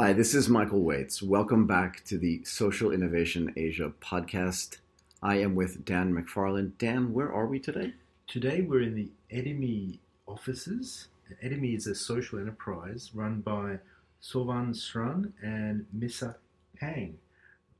Hi, 0.00 0.14
this 0.14 0.34
is 0.34 0.48
Michael 0.48 0.80
Waits. 0.80 1.22
Welcome 1.22 1.66
back 1.66 2.02
to 2.06 2.16
the 2.16 2.42
Social 2.42 2.90
Innovation 2.90 3.52
Asia 3.54 3.92
podcast. 4.00 4.78
I 5.22 5.36
am 5.36 5.54
with 5.54 5.84
Dan 5.84 6.14
McFarland. 6.14 6.78
Dan, 6.78 7.12
where 7.12 7.30
are 7.30 7.44
we 7.44 7.58
today? 7.58 7.92
Today 8.26 8.62
we're 8.62 8.80
in 8.80 8.94
the 8.94 9.10
Edimi 9.30 9.98
offices. 10.26 11.08
Edimi 11.44 11.76
is 11.76 11.86
a 11.86 11.94
social 11.94 12.38
enterprise 12.38 13.10
run 13.12 13.42
by 13.42 13.78
Sovan 14.22 14.70
Srun 14.70 15.32
and 15.42 15.84
Misa 15.94 16.36
Pang. 16.78 17.18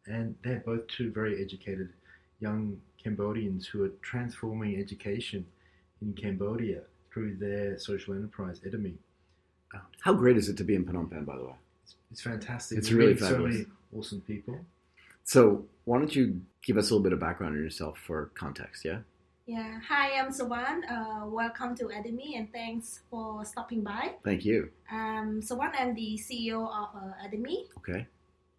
And 0.04 0.34
they're 0.44 0.62
both 0.66 0.88
two 0.88 1.10
very 1.10 1.42
educated 1.42 1.88
young 2.38 2.82
Cambodians 3.02 3.66
who 3.66 3.82
are 3.82 3.92
transforming 4.02 4.76
education 4.76 5.46
in 6.02 6.12
Cambodia 6.12 6.82
through 7.10 7.36
their 7.36 7.78
social 7.78 8.12
enterprise, 8.12 8.60
Edimi. 8.60 8.96
How 10.02 10.12
great 10.12 10.36
is 10.36 10.50
it 10.50 10.58
to 10.58 10.64
be 10.64 10.74
in 10.74 10.84
Phnom 10.84 11.10
Penh, 11.10 11.24
by 11.24 11.38
the 11.38 11.44
way? 11.44 11.54
It's, 11.90 11.96
it's 12.12 12.20
fantastic. 12.22 12.78
It's 12.78 12.90
We 12.90 12.96
really 12.96 13.12
meet 13.12 13.20
So 13.20 13.28
fabulous. 13.28 13.54
many 13.54 13.66
awesome 13.96 14.20
people. 14.22 14.60
So, 15.24 15.64
why 15.84 15.98
don't 15.98 16.14
you 16.14 16.40
give 16.64 16.76
us 16.76 16.90
a 16.90 16.94
little 16.94 17.02
bit 17.02 17.12
of 17.12 17.20
background 17.20 17.56
on 17.56 17.62
yourself 17.62 17.98
for 17.98 18.30
context, 18.34 18.84
yeah? 18.84 18.98
Yeah, 19.46 19.80
hi, 19.86 20.18
I'm 20.18 20.30
Sawan. 20.30 20.80
Uh, 20.88 21.26
welcome 21.26 21.74
to 21.76 21.86
Academy 21.86 22.36
and 22.36 22.52
thanks 22.52 23.00
for 23.10 23.44
stopping 23.44 23.82
by. 23.82 24.14
Thank 24.24 24.44
you. 24.44 24.70
Um, 24.92 25.40
Sawan, 25.42 25.72
I'm 25.78 25.94
the 25.94 26.18
CEO 26.18 26.68
of 26.68 26.88
uh, 26.94 27.12
Academy. 27.18 27.66
Okay. 27.78 28.06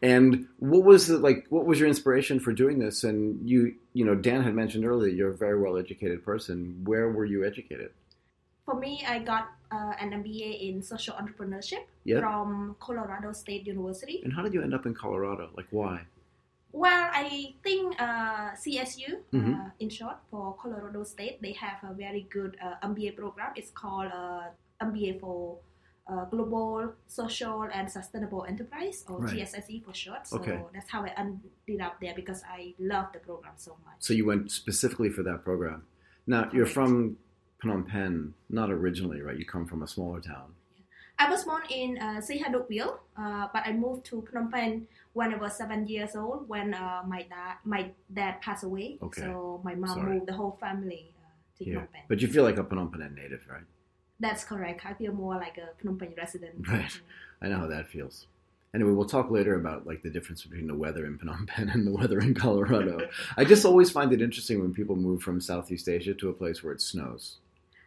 And 0.02 0.48
what 0.58 0.84
was 0.84 1.08
the, 1.08 1.18
like? 1.20 1.46
What 1.50 1.66
was 1.66 1.80
your 1.80 1.88
inspiration 1.88 2.40
for 2.40 2.52
doing 2.52 2.80
this? 2.80 3.04
And 3.04 3.48
you, 3.48 3.76
you 3.94 4.04
know, 4.04 4.16
Dan 4.16 4.42
had 4.42 4.56
mentioned 4.56 4.84
earlier 4.84 5.14
you're 5.14 5.30
a 5.30 5.38
very 5.38 5.62
well 5.62 5.78
educated 5.78 6.26
person. 6.26 6.82
Where 6.84 7.10
were 7.12 7.26
you 7.26 7.46
educated? 7.46 7.92
For 8.66 8.76
me, 8.76 9.06
I 9.08 9.20
got 9.20 9.50
uh, 9.72 9.94
an 10.00 10.12
MBA 10.12 10.70
in 10.70 10.82
social 10.82 11.16
entrepreneurship 11.16 11.84
Yeah. 12.04 12.20
from 12.20 12.76
Colorado 12.80 13.32
State 13.32 13.66
University. 13.66 14.22
And 14.24 14.34
how 14.34 14.42
did 14.44 14.54
you 14.54 14.62
end 14.62 14.74
up 14.74 14.86
in 14.86 14.94
Colorado? 14.94 15.50
Like, 15.56 15.68
why? 15.72 16.02
Well, 16.74 17.10
I 17.14 17.54
think 17.64 18.00
uh, 18.02 18.52
CSU, 18.56 19.16
uh, 19.16 19.38
Mhm. 19.38 19.72
in 19.80 19.90
short, 19.90 20.18
for 20.30 20.56
Colorado 20.56 21.04
State, 21.04 21.42
they 21.42 21.52
have 21.54 21.80
a 21.84 21.94
very 21.94 22.24
good 22.30 22.56
uh, 22.62 22.76
MBA 22.90 23.12
program. 23.16 23.52
It's 23.56 23.72
called 23.72 24.12
uh, 24.12 24.50
MBA 24.82 25.20
for 25.20 25.60
uh, 26.08 26.26
Global 26.26 26.94
Social 27.08 27.64
and 27.72 27.90
Sustainable 27.90 28.44
Enterprise, 28.46 29.06
or 29.08 29.20
Right. 29.20 29.34
GSSE 29.38 29.80
for 29.86 29.94
short. 29.94 30.28
So 30.28 30.38
Okay. 30.40 30.60
that's 30.74 30.90
how 30.90 31.04
I 31.06 31.10
ended 31.16 31.80
up 31.82 32.00
there 32.02 32.14
because 32.16 32.44
I 32.44 32.74
love 32.80 33.08
the 33.14 33.20
program 33.20 33.54
so 33.56 33.78
much. 33.86 33.96
So 34.00 34.14
you 34.14 34.26
went 34.26 34.52
specifically 34.52 35.10
for 35.10 35.24
that 35.24 35.44
program. 35.46 35.86
Now 36.28 36.50
you're 36.52 36.66
from 36.80 37.18
Phnom 37.64 37.88
Penh, 37.88 38.34
not 38.50 38.72
originally, 38.72 39.22
right? 39.22 39.38
You 39.38 39.46
come 39.46 39.66
from 39.66 39.84
a 39.84 39.88
smaller 39.88 40.20
town. 40.20 40.54
I 41.20 41.30
was 41.30 41.44
born 41.46 41.62
in 41.70 42.00
uh, 42.00 42.20
Sihanoukville, 42.20 42.98
uh, 43.18 43.48
but 43.54 43.62
I 43.66 43.74
moved 43.74 44.06
to 44.06 44.24
Phnom 44.32 44.52
Penh 44.52 44.88
when 45.14 45.34
I 45.34 45.38
was 45.38 45.56
seven 45.56 45.88
years 45.88 46.16
old. 46.16 46.50
When 46.50 46.74
uh, 46.74 47.04
my 47.08 47.22
dad 47.24 47.58
my 47.64 47.92
dad 48.12 48.42
passed 48.42 48.64
away, 48.64 48.98
Okay. 49.04 49.22
so 49.22 49.62
my 49.64 49.76
mom 49.76 50.00
Sorry. 50.00 50.14
moved 50.14 50.28
the 50.28 50.34
whole 50.34 50.58
family 50.60 51.14
uh, 51.20 51.58
to 51.60 51.64
Here, 51.64 51.76
Phnom 51.80 51.92
Penh. 51.94 52.02
but 52.10 52.22
you 52.22 52.28
feel 52.28 52.44
like 52.44 52.58
a 52.58 52.64
Phnom 52.64 52.92
Penh 52.92 53.14
native, 53.14 53.46
right? 53.48 53.64
That's 54.20 54.44
correct. 54.44 54.82
I 54.86 54.94
feel 54.96 55.14
more 55.14 55.36
like 55.36 55.58
a 55.60 55.70
Phnom 55.86 56.00
Penh 56.00 56.14
resident. 56.18 56.68
Right. 56.68 57.00
I 57.44 57.48
know 57.50 57.58
how 57.60 57.68
that 57.68 57.88
feels. 57.90 58.26
Anyway, 58.74 58.92
we'll 58.92 59.06
talk 59.06 59.30
later 59.30 59.56
about 59.56 59.86
like 59.86 60.02
the 60.02 60.10
difference 60.10 60.44
between 60.44 60.66
the 60.66 60.76
weather 60.76 61.06
in 61.06 61.20
Phnom 61.20 61.46
Penh 61.48 61.70
and 61.70 61.86
the 61.86 61.92
weather 61.92 62.20
in 62.20 62.34
Colorado. 62.34 62.98
I 63.38 63.44
just 63.44 63.66
always 63.66 63.92
find 63.92 64.12
it 64.14 64.22
interesting 64.24 64.60
when 64.60 64.74
people 64.74 64.96
move 64.96 65.22
from 65.22 65.40
Southeast 65.42 65.88
Asia 65.90 66.16
to 66.16 66.30
a 66.30 66.34
place 66.34 66.64
where 66.64 66.74
it 66.74 66.82
snows. 66.82 67.38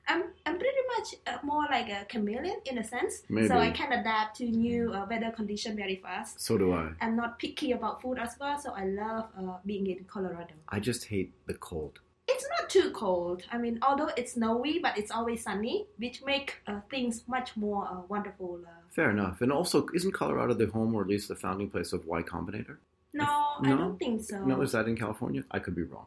I'm 0.06 0.24
I'm 0.46 0.58
pretty 0.58 0.84
much 0.96 1.14
uh, 1.26 1.38
more 1.42 1.64
like 1.70 1.88
a 1.88 2.04
chameleon 2.06 2.56
in 2.66 2.78
a 2.78 2.84
sense. 2.84 3.22
Maybe. 3.28 3.48
So 3.48 3.58
I 3.58 3.70
can 3.70 3.92
adapt 3.92 4.36
to 4.38 4.44
new 4.44 4.92
uh, 4.92 5.06
weather 5.08 5.30
condition 5.30 5.76
very 5.76 5.96
fast. 5.96 6.40
So 6.40 6.58
do 6.58 6.72
I. 6.74 6.90
I'm 7.00 7.16
not 7.16 7.38
picky 7.38 7.72
about 7.72 8.02
food 8.02 8.18
as 8.18 8.36
well, 8.40 8.58
so 8.58 8.72
I 8.72 8.84
love 8.84 9.26
uh, 9.38 9.56
being 9.64 9.86
in 9.86 10.04
Colorado. 10.04 10.54
I 10.68 10.80
just 10.80 11.06
hate 11.06 11.32
the 11.46 11.54
cold. 11.54 12.00
It's 12.26 12.46
not 12.58 12.70
too 12.70 12.90
cold. 12.92 13.42
I 13.52 13.58
mean, 13.58 13.78
although 13.82 14.10
it's 14.16 14.32
snowy, 14.32 14.78
but 14.78 14.96
it's 14.96 15.10
always 15.10 15.42
sunny, 15.42 15.86
which 15.98 16.22
make 16.24 16.56
uh, 16.66 16.80
things 16.90 17.24
much 17.28 17.56
more 17.56 17.86
uh, 17.86 18.00
wonderful. 18.08 18.60
Uh, 18.66 18.70
Fair 18.90 19.10
enough. 19.10 19.40
And 19.42 19.52
also, 19.52 19.86
isn't 19.94 20.12
Colorado 20.12 20.54
the 20.54 20.66
home 20.66 20.94
or 20.94 21.02
at 21.02 21.08
least 21.08 21.28
the 21.28 21.36
founding 21.36 21.68
place 21.68 21.92
of 21.92 22.06
Y 22.06 22.22
Combinator? 22.22 22.76
no, 23.12 23.24
No? 23.62 23.74
I 23.74 23.76
don't 23.76 23.98
think 23.98 24.24
so. 24.24 24.42
No, 24.44 24.60
is 24.62 24.72
that 24.72 24.86
in 24.88 24.96
California? 24.96 25.44
I 25.50 25.58
could 25.58 25.74
be 25.74 25.82
wrong. 25.82 26.06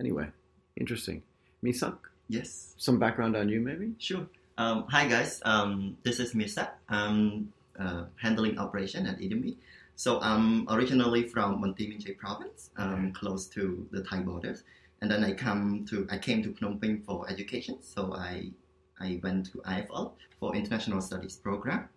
Anyway, 0.00 0.28
interesting. 0.76 1.22
Misa, 1.64 1.98
Yes, 2.28 2.74
some 2.76 2.98
background 2.98 3.36
on 3.36 3.48
you 3.48 3.60
maybe? 3.60 3.94
sure. 3.98 4.26
Um, 4.58 4.84
hi 4.88 5.08
guys, 5.08 5.40
um, 5.46 5.96
this 6.02 6.20
is 6.20 6.34
Mirsa. 6.34 6.68
I'm 6.88 7.52
uh, 7.78 8.04
handling 8.16 8.58
operation 8.58 9.06
at 9.06 9.18
Idemi. 9.18 9.56
So 9.96 10.20
I'm 10.20 10.68
originally 10.68 11.26
from 11.26 11.62
Banteay 11.62 11.88
Meanchey 11.88 12.18
province, 12.18 12.70
um, 12.76 13.12
close 13.12 13.46
to 13.48 13.88
the 13.92 14.02
Thai 14.02 14.20
borders, 14.20 14.62
and 15.00 15.10
then 15.10 15.24
I 15.24 15.32
come 15.32 15.86
to 15.88 16.06
I 16.10 16.18
came 16.18 16.42
to 16.42 16.50
Phnom 16.50 16.80
Penh 16.80 17.00
for 17.00 17.26
education. 17.30 17.78
So 17.80 18.14
I 18.14 18.50
I 19.00 19.20
went 19.22 19.46
to 19.52 19.58
IFL 19.58 20.12
for 20.38 20.54
international 20.54 21.00
studies 21.00 21.36
program, 21.36 21.88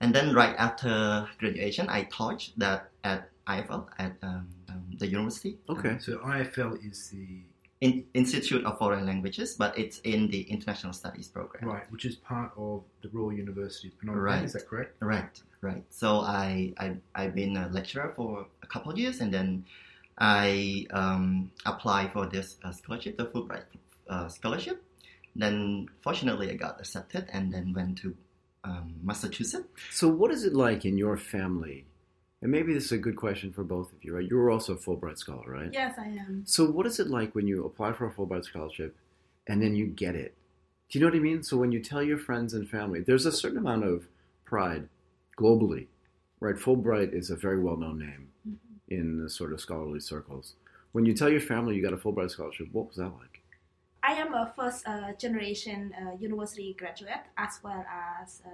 and 0.00 0.14
then 0.14 0.32
right 0.32 0.54
after 0.58 1.28
graduation, 1.38 1.88
I 1.88 2.04
taught 2.04 2.48
that 2.56 2.90
at 3.02 3.28
IFL 3.48 3.88
at 3.98 4.16
um, 4.22 4.48
um, 4.68 4.84
the 4.96 5.08
university. 5.08 5.58
Okay. 5.68 5.96
So 5.98 6.18
IFL 6.18 6.78
is 6.88 7.08
the 7.08 7.42
in, 7.80 8.04
Institute 8.14 8.64
of 8.64 8.78
Foreign 8.78 9.06
Languages, 9.06 9.54
but 9.54 9.76
it's 9.78 10.00
in 10.00 10.28
the 10.28 10.42
International 10.42 10.92
Studies 10.92 11.28
program. 11.28 11.68
right, 11.68 11.90
which 11.90 12.04
is 12.04 12.16
part 12.16 12.52
of 12.56 12.82
the 13.02 13.08
Royal 13.08 13.32
University 13.32 13.88
of 13.88 13.94
Phnom 13.94 14.14
Penh. 14.14 14.22
Right. 14.22 14.44
Is 14.44 14.52
that 14.52 14.68
correct? 14.68 14.96
Right, 15.00 15.40
right. 15.62 15.82
So 15.88 16.20
I, 16.20 16.72
I 16.78 16.96
I've 17.14 17.34
been 17.34 17.56
a 17.56 17.68
lecturer 17.68 18.12
for 18.16 18.46
a 18.62 18.66
couple 18.66 18.92
of 18.92 18.98
years, 18.98 19.20
and 19.20 19.32
then 19.32 19.64
I 20.18 20.86
um, 20.90 21.50
applied 21.64 22.12
for 22.12 22.26
this 22.26 22.56
uh, 22.64 22.72
scholarship, 22.72 23.16
the 23.16 23.26
Fulbright 23.26 23.64
uh, 24.08 24.28
scholarship. 24.28 24.82
Then 25.34 25.88
fortunately, 26.02 26.50
I 26.50 26.54
got 26.54 26.80
accepted, 26.80 27.28
and 27.32 27.52
then 27.52 27.72
went 27.72 27.98
to 27.98 28.14
um, 28.64 28.94
Massachusetts. 29.02 29.68
So, 29.90 30.08
what 30.08 30.30
is 30.30 30.44
it 30.44 30.52
like 30.54 30.84
in 30.84 30.98
your 30.98 31.16
family? 31.16 31.86
And 32.42 32.50
maybe 32.50 32.72
this 32.72 32.86
is 32.86 32.92
a 32.92 32.98
good 32.98 33.16
question 33.16 33.52
for 33.52 33.64
both 33.64 33.92
of 33.92 34.02
you, 34.02 34.14
right? 34.14 34.26
You 34.28 34.36
were 34.36 34.50
also 34.50 34.72
a 34.72 34.76
Fulbright 34.76 35.18
scholar, 35.18 35.44
right? 35.46 35.70
Yes, 35.72 35.98
I 35.98 36.06
am. 36.06 36.42
So, 36.46 36.70
what 36.70 36.86
is 36.86 36.98
it 36.98 37.08
like 37.08 37.34
when 37.34 37.46
you 37.46 37.64
apply 37.64 37.92
for 37.92 38.06
a 38.06 38.12
Fulbright 38.12 38.44
scholarship 38.44 38.96
and 39.46 39.62
then 39.62 39.74
you 39.74 39.86
get 39.86 40.14
it? 40.14 40.34
Do 40.88 40.98
you 40.98 41.04
know 41.04 41.10
what 41.10 41.16
I 41.16 41.20
mean? 41.20 41.42
So, 41.42 41.58
when 41.58 41.70
you 41.70 41.80
tell 41.80 42.02
your 42.02 42.16
friends 42.16 42.54
and 42.54 42.68
family, 42.68 43.00
there's 43.00 43.26
a 43.26 43.32
certain 43.32 43.58
amount 43.58 43.84
of 43.84 44.06
pride 44.46 44.88
globally, 45.38 45.86
right? 46.40 46.56
Fulbright 46.56 47.12
is 47.12 47.30
a 47.30 47.36
very 47.36 47.60
well 47.60 47.76
known 47.76 47.98
name 47.98 48.28
in 48.88 49.22
the 49.22 49.28
sort 49.28 49.52
of 49.52 49.60
scholarly 49.60 50.00
circles. 50.00 50.54
When 50.92 51.04
you 51.04 51.12
tell 51.12 51.28
your 51.28 51.40
family 51.40 51.76
you 51.76 51.82
got 51.82 51.92
a 51.92 51.98
Fulbright 51.98 52.30
scholarship, 52.30 52.68
what 52.72 52.88
was 52.88 52.96
that 52.96 53.12
like? 53.20 53.42
I 54.02 54.12
am 54.14 54.32
a 54.32 54.52
first 54.56 54.88
uh, 54.88 55.12
generation 55.18 55.94
uh, 56.00 56.16
university 56.18 56.74
graduate 56.78 57.24
as 57.36 57.60
well 57.62 57.84
as 58.22 58.42
uh, 58.46 58.50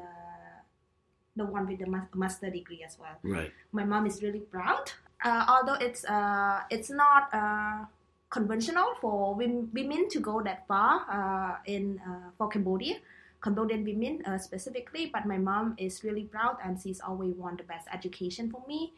the 1.36 1.44
one 1.44 1.66
with 1.66 1.78
the 1.78 1.86
ma- 1.86 2.08
master 2.14 2.50
degree 2.50 2.82
as 2.84 2.98
well. 2.98 3.16
Right. 3.22 3.52
My 3.72 3.84
mom 3.84 4.06
is 4.06 4.22
really 4.22 4.40
proud. 4.40 4.90
Uh, 5.24 5.44
although 5.48 5.74
it's 5.74 6.04
uh, 6.04 6.60
it's 6.70 6.90
not 6.90 7.28
uh, 7.32 7.84
conventional 8.30 8.94
for 9.00 9.34
women 9.34 10.08
to 10.08 10.20
go 10.20 10.42
that 10.42 10.66
far 10.66 11.06
uh, 11.10 11.56
in 11.66 12.00
uh, 12.06 12.30
for 12.36 12.48
Cambodia, 12.48 12.96
Cambodian 13.40 13.84
women 13.84 14.22
uh, 14.26 14.38
specifically. 14.38 15.10
But 15.12 15.26
my 15.26 15.38
mom 15.38 15.74
is 15.78 16.04
really 16.04 16.24
proud, 16.24 16.58
and 16.64 16.80
she's 16.80 17.00
always 17.00 17.34
want 17.34 17.58
the 17.58 17.64
best 17.64 17.86
education 17.92 18.50
for 18.50 18.62
me. 18.68 18.92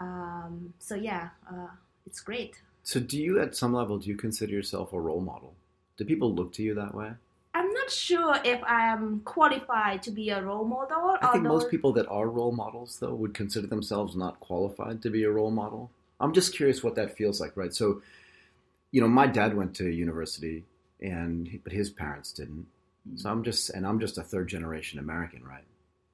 Um, 0.00 0.74
so 0.78 0.94
yeah, 0.94 1.30
uh, 1.50 1.68
it's 2.06 2.20
great. 2.20 2.60
So, 2.82 2.98
do 2.98 3.16
you, 3.16 3.40
at 3.40 3.54
some 3.54 3.72
level, 3.72 3.98
do 3.98 4.08
you 4.08 4.16
consider 4.16 4.52
yourself 4.52 4.92
a 4.92 5.00
role 5.00 5.20
model? 5.20 5.54
Do 5.96 6.04
people 6.04 6.34
look 6.34 6.52
to 6.54 6.62
you 6.62 6.74
that 6.74 6.94
way? 6.94 7.12
I'm 7.54 7.70
not 7.70 7.90
sure 7.90 8.38
if 8.44 8.62
I'm 8.64 9.20
qualified 9.20 10.02
to 10.04 10.10
be 10.10 10.30
a 10.30 10.42
role 10.42 10.64
model. 10.64 11.16
I 11.20 11.32
think 11.32 11.44
most 11.44 11.70
people 11.70 11.92
that 11.92 12.08
are 12.08 12.28
role 12.28 12.52
models, 12.52 12.98
though, 12.98 13.14
would 13.14 13.34
consider 13.34 13.66
themselves 13.66 14.16
not 14.16 14.40
qualified 14.40 15.02
to 15.02 15.10
be 15.10 15.24
a 15.24 15.30
role 15.30 15.50
model. 15.50 15.90
I'm 16.18 16.32
just 16.32 16.54
curious 16.54 16.82
what 16.82 16.94
that 16.94 17.16
feels 17.16 17.40
like, 17.40 17.56
right? 17.56 17.74
So, 17.74 18.00
you 18.90 19.00
know, 19.00 19.08
my 19.08 19.26
dad 19.26 19.54
went 19.54 19.74
to 19.76 19.90
university, 19.90 20.64
and 21.00 21.60
but 21.62 21.72
his 21.72 21.90
parents 21.90 22.32
didn't. 22.32 22.66
So 23.16 23.28
I'm 23.28 23.42
just, 23.42 23.68
and 23.70 23.86
I'm 23.86 24.00
just 24.00 24.16
a 24.16 24.22
third 24.22 24.48
generation 24.48 24.98
American, 24.98 25.44
right? 25.44 25.64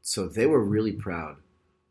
So 0.03 0.27
they 0.27 0.47
were 0.47 0.65
really 0.65 0.93
proud 0.93 1.37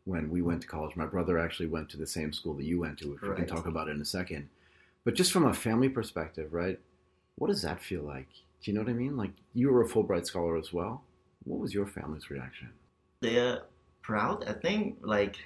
when 0.04 0.28
we 0.28 0.42
went 0.42 0.62
to 0.62 0.68
college. 0.68 0.96
My 0.96 1.06
brother 1.06 1.38
actually 1.38 1.68
went 1.68 1.88
to 1.90 1.96
the 1.96 2.06
same 2.06 2.32
school 2.32 2.54
that 2.54 2.64
you 2.64 2.80
went 2.80 2.98
to, 2.98 3.12
which 3.12 3.22
we 3.22 3.34
can 3.34 3.46
talk 3.46 3.66
about 3.66 3.88
in 3.88 4.00
a 4.00 4.04
second. 4.04 4.48
But 5.04 5.14
just 5.14 5.32
from 5.32 5.46
a 5.46 5.54
family 5.54 5.88
perspective, 5.88 6.52
right? 6.52 6.80
What 7.36 7.48
does 7.48 7.62
that 7.62 7.80
feel 7.80 8.02
like? 8.02 8.28
Do 8.62 8.70
you 8.70 8.76
know 8.76 8.82
what 8.82 8.90
I 8.90 8.94
mean? 8.94 9.16
Like 9.16 9.32
you 9.54 9.70
were 9.70 9.82
a 9.82 9.88
Fulbright 9.88 10.26
scholar 10.26 10.56
as 10.56 10.72
well. 10.72 11.04
What 11.44 11.60
was 11.60 11.72
your 11.72 11.86
family's 11.86 12.30
reaction? 12.30 12.70
They're 13.20 13.62
proud. 14.02 14.44
I 14.48 14.52
think 14.52 14.98
like 15.02 15.36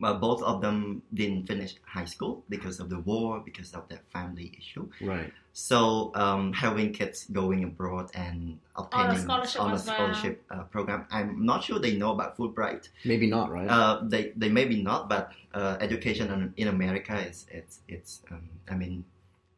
well, 0.00 0.14
both 0.14 0.42
of 0.42 0.60
them 0.60 1.02
didn't 1.12 1.46
finish 1.46 1.74
high 1.84 2.04
school 2.04 2.44
because 2.48 2.78
of 2.78 2.88
the 2.88 3.00
war, 3.00 3.42
because 3.44 3.74
of 3.74 3.88
their 3.88 4.00
family 4.12 4.52
issue. 4.56 4.88
Right. 5.00 5.32
So 5.52 6.12
um, 6.14 6.52
having 6.52 6.92
kids 6.92 7.24
going 7.24 7.64
abroad 7.64 8.10
and 8.14 8.60
obtaining 8.76 9.18
scholarship 9.18 9.60
on 9.60 9.72
a 9.72 9.74
as 9.74 9.86
well. 9.86 9.96
scholarship 9.96 10.44
uh, 10.52 10.62
program, 10.64 11.06
I'm 11.10 11.44
not 11.44 11.64
sure 11.64 11.80
they 11.80 11.96
know 11.96 12.12
about 12.12 12.36
Fulbright. 12.36 12.88
Maybe 13.04 13.26
not, 13.26 13.50
right? 13.50 13.66
Uh, 13.68 14.02
they 14.04 14.32
they 14.36 14.48
maybe 14.48 14.80
not, 14.80 15.08
but 15.08 15.32
uh, 15.52 15.78
education 15.80 16.30
in, 16.30 16.54
in 16.56 16.68
America 16.68 17.18
is 17.18 17.46
it's 17.50 17.80
it's 17.88 18.22
um, 18.30 18.48
I 18.70 18.76
mean 18.76 19.04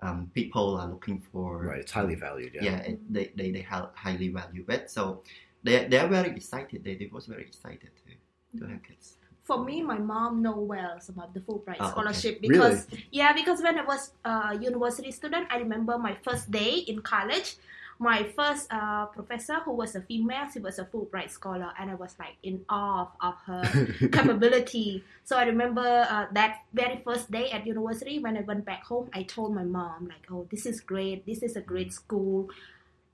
um, 0.02 0.30
people 0.34 0.76
are 0.76 0.88
looking 0.88 1.20
for 1.20 1.66
right. 1.66 1.80
It's 1.80 1.92
highly 1.92 2.14
valued. 2.14 2.52
Yeah. 2.54 2.64
yeah, 2.64 2.94
they 3.08 3.32
they 3.36 3.50
they 3.50 3.62
hi- 3.62 3.88
highly 3.94 4.28
value 4.28 4.64
it. 4.68 4.90
So 4.90 5.22
they 5.62 5.84
they 5.86 5.98
are 5.98 6.08
very 6.08 6.30
excited. 6.30 6.84
They 6.84 6.94
they 6.96 7.08
was 7.12 7.26
very 7.26 7.42
excited 7.42 7.90
to 8.02 8.58
to 8.58 8.66
have 8.70 8.82
kids. 8.82 9.16
For 9.42 9.64
me, 9.64 9.82
my 9.82 9.98
mom 9.98 10.42
know 10.42 10.58
well 10.60 10.98
about 11.08 11.34
the 11.34 11.40
Fulbright 11.40 11.76
Oh, 11.80 11.84
okay. 11.84 11.90
scholarship 11.90 12.34
Really? 12.40 12.48
because 12.54 12.86
yeah, 13.10 13.32
because 13.32 13.60
when 13.62 13.78
I 13.78 13.84
was 13.84 14.12
a 14.24 14.54
university 14.60 15.10
student, 15.10 15.48
I 15.50 15.58
remember 15.58 15.98
my 15.98 16.14
first 16.22 16.50
day 16.50 16.84
in 16.86 17.00
college. 17.02 17.56
My 18.00 18.24
first 18.34 18.72
uh, 18.72 19.04
professor, 19.12 19.56
who 19.56 19.72
was 19.72 19.94
a 19.94 20.00
female, 20.00 20.46
she 20.50 20.58
was 20.58 20.78
a 20.78 20.86
Fulbright 20.86 21.30
scholar, 21.30 21.70
and 21.78 21.90
I 21.90 21.94
was 21.96 22.16
like 22.18 22.36
in 22.42 22.64
awe 22.70 23.10
of 23.20 23.34
her 23.44 23.62
capability. 24.10 25.04
So 25.22 25.36
I 25.36 25.44
remember 25.44 26.06
uh, 26.08 26.24
that 26.32 26.64
very 26.72 26.96
first 27.04 27.30
day 27.30 27.50
at 27.50 27.66
university 27.66 28.18
when 28.18 28.38
I 28.38 28.40
went 28.40 28.64
back 28.64 28.84
home, 28.84 29.10
I 29.12 29.24
told 29.24 29.54
my 29.54 29.64
mom 29.64 30.08
like, 30.08 30.24
"Oh, 30.30 30.48
this 30.50 30.64
is 30.64 30.80
great. 30.80 31.26
This 31.26 31.42
is 31.42 31.56
a 31.56 31.60
great 31.60 31.92
school." 31.92 32.48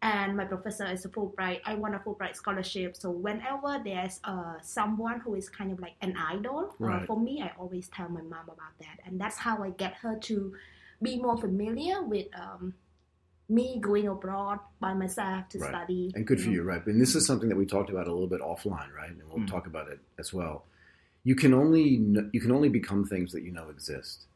And 0.03 0.37
my 0.37 0.45
professor 0.45 0.87
is 0.87 1.05
a 1.05 1.09
Fulbright. 1.09 1.63
I 1.67 1.75
want 1.75 1.97
a 1.97 1.99
Fulbright 1.99 2.37
scholarship. 2.37 2.95
So 2.95 3.11
whenever 3.11 3.83
there's 3.83 4.21
uh, 4.23 4.55
someone 4.63 5.19
who 5.19 5.35
is 5.35 5.49
kind 5.49 5.73
of 5.73 5.81
like 5.81 5.97
an 6.01 6.15
idol, 6.17 6.77
uh, 6.81 7.05
for 7.07 7.19
me, 7.19 7.43
I 7.43 7.51
always 7.59 7.89
tell 7.89 8.09
my 8.09 8.23
mom 8.23 8.45
about 8.45 8.79
that, 8.79 9.01
and 9.05 9.21
that's 9.21 9.39
how 9.39 9.65
I 9.65 9.71
get 9.71 9.95
her 9.95 10.15
to 10.31 10.55
be 11.03 11.19
more 11.19 11.37
familiar 11.37 12.03
with 12.03 12.29
um, 12.39 12.75
me 13.49 13.79
going 13.81 14.09
abroad 14.09 14.59
by 14.81 14.93
myself 14.95 15.49
to 15.51 15.59
Right. 15.59 15.69
study. 15.71 16.13
And 16.15 16.27
good 16.27 16.41
for 16.41 16.49
know. 16.49 16.55
you, 16.55 16.63
right? 16.63 16.85
And 16.87 17.01
this 17.01 17.15
is 17.15 17.27
something 17.27 17.49
that 17.49 17.57
we 17.57 17.67
talked 17.67 17.91
about 17.91 18.09
a 18.09 18.13
little 18.13 18.27
bit 18.29 18.41
offline, 18.41 18.93
right? 18.95 19.11
And 19.11 19.23
we'll 19.29 19.45
Mm. 19.45 19.47
talk 19.47 19.67
about 19.67 19.89
it 19.89 20.01
as 20.19 20.33
well. 20.33 20.67
You 21.23 21.35
can 21.37 21.55
only 21.55 21.97
kn- 21.99 22.31
you 22.33 22.41
can 22.41 22.51
only 22.53 22.69
become 22.69 23.05
things 23.05 23.33
that 23.33 23.43
you 23.43 23.53
know 23.53 23.69
exist, 23.69 24.27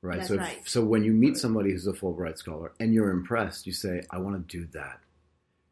right? 0.00 0.16
That's 0.18 0.28
so 0.28 0.34
if- 0.34 0.40
right. 0.40 0.62
so 0.68 0.84
when 0.84 1.02
you 1.04 1.12
meet 1.12 1.36
somebody 1.36 1.72
who's 1.72 1.86
a 1.86 1.92
Fulbright 1.92 2.38
scholar 2.38 2.72
and 2.80 2.92
you're 2.94 3.10
impressed, 3.10 3.66
you 3.66 3.72
say, 3.72 4.02
"I 4.10 4.18
want 4.18 4.48
to 4.48 4.58
do 4.58 4.66
that." 4.72 5.00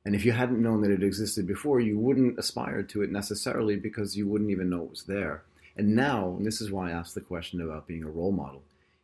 And 0.04 0.14
if 0.14 0.24
you 0.24 0.32
hadn't 0.32 0.62
known 0.62 0.80
that 0.80 0.90
it 0.90 1.02
existed 1.02 1.46
before, 1.46 1.78
you 1.80 1.98
wouldn't 1.98 2.38
aspire 2.38 2.82
to 2.84 3.02
it 3.02 3.12
necessarily 3.12 3.76
because 3.76 4.16
you 4.16 4.26
wouldn't 4.26 4.50
even 4.50 4.70
know 4.70 4.84
it 4.84 4.90
was 4.90 5.04
there. 5.04 5.42
And 5.76 5.94
now, 5.94 6.36
and 6.36 6.46
this 6.46 6.60
is 6.60 6.70
why 6.72 6.88
I 6.88 6.92
asked 6.92 7.14
the 7.14 7.20
question 7.20 7.60
about 7.60 7.86
being 7.86 8.02
a 8.02 8.10
role 8.10 8.32
model. 8.32 8.62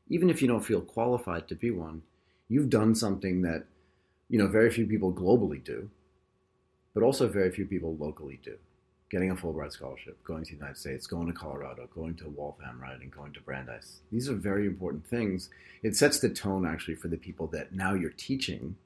Even 0.09 0.31
if 0.31 0.41
you 0.41 0.49
don't 0.49 0.65
feel 0.65 0.81
qualified 0.81 1.49
to 1.49 1.55
be 1.55 1.71
one, 1.71 2.03
you've 2.49 2.71
done 2.71 2.95
something 2.95 3.43
that 3.43 3.67
you 4.29 4.39
know 4.39 4.47
very 4.47 4.71
few 4.71 4.87
people 4.87 5.13
globally 5.13 5.63
do, 5.63 5.91
but 6.95 7.03
also 7.03 7.29
very 7.29 7.51
few 7.51 7.67
people 7.67 7.97
locally 7.97 8.41
do. 8.43 8.57
Getting 9.09 9.31
a 9.31 9.37
Fulbright 9.37 9.71
scholarship, 9.71 10.23
going 10.25 10.45
to 10.45 10.51
the 10.51 10.57
United 10.57 10.79
States, 10.79 11.07
going 11.07 11.29
to 11.29 11.33
Colorado, 11.33 11.89
going 11.95 12.17
to 12.17 12.29
Waltham, 12.29 12.81
right, 12.83 13.01
and 13.01 13.11
going 13.11 13.33
to 13.35 13.41
Brandeis. 13.41 14.01
These 14.11 14.29
are 14.29 14.35
very 14.35 14.67
important 14.67 15.07
things. 15.07 15.49
It 15.85 15.95
sets 15.95 16.19
the 16.19 16.29
tone 16.29 16.67
actually 16.67 16.97
for 16.97 17.07
the 17.07 17.17
people 17.17 17.47
that 17.49 17.73
now 17.73 17.95
you're 17.95 18.11
teaching. 18.11 18.77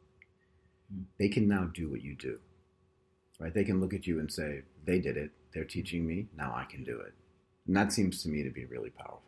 They 1.19 1.29
can 1.29 1.49
now 1.49 1.71
do 1.73 1.89
what 1.89 2.03
you 2.03 2.15
do, 2.17 2.39
right? 3.39 3.55
They 3.55 3.65
can 3.65 3.81
look 3.81 3.95
at 3.95 4.07
you 4.07 4.19
and 4.19 4.31
say, 4.31 4.63
"They 4.85 4.99
did 4.99 5.17
it. 5.17 5.31
They're 5.55 5.65
teaching 5.65 6.07
me. 6.07 6.27
Now 6.37 6.53
I 6.55 6.65
can 6.65 6.85
do 6.85 7.01
it." 7.01 7.15
And 7.67 7.77
that 7.77 7.93
seems 7.93 8.23
to 8.23 8.29
me 8.29 8.43
to 8.43 8.51
be 8.51 8.67
really 8.67 8.91
powerful. 8.91 9.23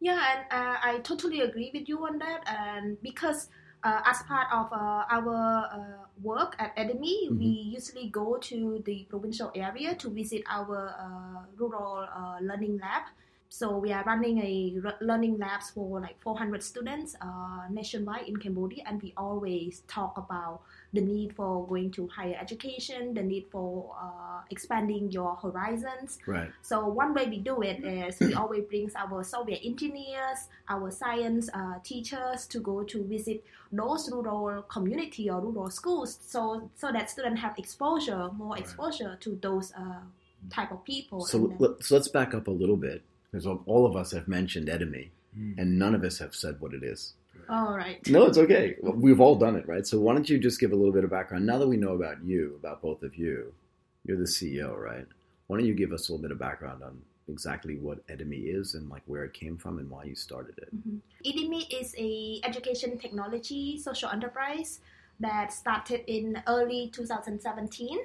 Yeah, 0.00 0.20
and 0.32 0.40
uh, 0.50 0.76
I 0.82 0.98
totally 0.98 1.42
agree 1.42 1.70
with 1.72 1.88
you 1.88 2.04
on 2.06 2.18
that. 2.18 2.42
And 2.46 3.00
because 3.02 3.48
uh, 3.82 4.00
as 4.04 4.22
part 4.24 4.48
of 4.52 4.72
uh, 4.72 5.04
our 5.08 5.66
uh, 5.72 6.04
work 6.22 6.56
at 6.58 6.72
Academy, 6.76 7.28
we 7.30 7.46
usually 7.46 8.08
go 8.08 8.36
to 8.38 8.82
the 8.84 9.06
provincial 9.08 9.50
area 9.54 9.94
to 9.96 10.10
visit 10.10 10.42
our 10.48 10.94
uh, 10.98 11.44
rural 11.56 12.06
uh, 12.08 12.38
learning 12.40 12.78
lab. 12.78 13.08
So 13.52 13.76
we 13.78 13.92
are 13.92 14.04
running 14.04 14.38
a 14.38 14.80
learning 15.04 15.36
labs 15.38 15.70
for 15.70 16.00
like 16.00 16.22
400 16.22 16.62
students 16.62 17.16
uh, 17.20 17.66
nationwide 17.68 18.28
in 18.28 18.36
Cambodia, 18.36 18.84
and 18.86 19.02
we 19.02 19.12
always 19.16 19.82
talk 19.88 20.16
about 20.16 20.60
the 20.92 21.00
need 21.00 21.34
for 21.34 21.66
going 21.66 21.90
to 21.92 22.06
higher 22.06 22.36
education, 22.40 23.12
the 23.12 23.22
need 23.24 23.46
for 23.50 23.92
uh, 24.00 24.42
expanding 24.50 25.10
your 25.10 25.34
horizons, 25.34 26.18
Right. 26.28 26.48
so 26.62 26.86
one 26.86 27.12
way 27.12 27.26
we 27.28 27.38
do 27.38 27.60
it 27.62 27.82
is 27.84 28.20
we 28.20 28.34
always 28.34 28.64
bring 28.68 28.88
our 28.94 29.24
software 29.24 29.58
engineers, 29.64 30.46
our 30.68 30.92
science 30.92 31.50
uh, 31.52 31.80
teachers 31.82 32.46
to 32.46 32.60
go 32.60 32.84
to 32.84 33.02
visit 33.02 33.42
those 33.72 34.10
rural 34.12 34.62
community 34.62 35.28
or 35.28 35.40
rural 35.40 35.70
schools, 35.70 36.18
so 36.24 36.70
so 36.76 36.92
that 36.92 37.10
students 37.10 37.40
have 37.40 37.58
exposure, 37.58 38.30
more 38.38 38.52
Right. 38.52 38.60
exposure 38.60 39.16
to 39.20 39.36
those 39.42 39.72
uh, 39.72 40.02
type 40.50 40.70
of 40.70 40.84
people. 40.84 41.20
So, 41.26 41.52
let, 41.58 41.82
so 41.82 41.96
let's 41.96 42.08
back 42.08 42.32
up 42.32 42.46
a 42.46 42.52
little 42.52 42.76
bit 42.76 43.02
because 43.30 43.46
all 43.46 43.86
of 43.86 43.96
us 43.96 44.12
have 44.12 44.28
mentioned 44.28 44.68
Edemy, 44.68 45.10
Mm. 45.38 45.58
and 45.58 45.78
none 45.78 45.94
of 45.94 46.02
us 46.02 46.18
have 46.18 46.34
said 46.34 46.60
what 46.60 46.74
it 46.74 46.82
is. 46.82 47.14
all 47.48 47.76
right. 47.76 48.04
No, 48.08 48.26
it's 48.26 48.36
okay. 48.38 48.76
We've 48.82 49.20
all 49.20 49.34
done 49.36 49.54
it, 49.56 49.66
right? 49.68 49.86
So 49.86 49.98
why 50.00 50.12
don't 50.14 50.28
you 50.28 50.38
just 50.38 50.58
give 50.60 50.72
a 50.72 50.76
little 50.76 50.92
bit 50.92 51.04
of 51.04 51.10
background? 51.10 51.46
Now 51.46 51.58
that 51.58 51.68
we 51.68 51.76
know 51.76 51.94
about 51.94 52.22
you, 52.24 52.56
about 52.58 52.82
both 52.82 53.02
of 53.04 53.16
you, 53.16 53.52
you're 54.04 54.16
the 54.16 54.24
CEO, 54.26 54.76
right? 54.76 55.06
Why 55.46 55.56
don't 55.58 55.66
you 55.66 55.74
give 55.74 55.92
us 55.92 56.08
a 56.08 56.12
little 56.12 56.22
bit 56.22 56.32
of 56.32 56.38
background 56.38 56.82
on 56.82 57.00
exactly 57.28 57.76
what 57.76 58.04
Edemy 58.08 58.52
is 58.54 58.74
and 58.74 58.88
like 58.90 59.02
where 59.06 59.24
it 59.24 59.32
came 59.32 59.56
from 59.56 59.78
and 59.78 59.88
why 59.88 60.04
you 60.04 60.14
started 60.16 60.58
it? 60.58 60.68
IDIMI 61.24 61.66
is 61.80 61.94
a 61.96 62.40
education 62.44 62.98
technology 62.98 63.78
social 63.78 64.10
enterprise 64.10 64.80
that 65.20 65.52
started 65.52 66.02
in 66.12 66.42
early 66.48 66.88
2017. 66.92 67.98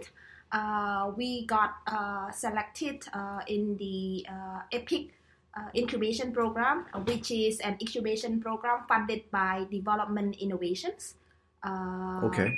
Uh, 0.51 1.11
we 1.17 1.45
got 1.45 1.75
uh, 1.87 2.31
selected 2.31 3.03
uh, 3.13 3.39
in 3.47 3.75
the 3.77 4.25
uh, 4.29 4.61
EPIC 4.71 5.11
uh, 5.57 5.69
incubation 5.75 6.31
program, 6.31 6.85
which 7.05 7.31
is 7.31 7.59
an 7.59 7.77
incubation 7.81 8.39
program 8.41 8.83
funded 8.87 9.29
by 9.31 9.65
Development 9.71 10.35
Innovations. 10.39 11.15
Uh, 11.63 12.21
Okay. 12.23 12.57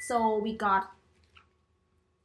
So 0.00 0.38
we 0.38 0.56
got 0.56 0.92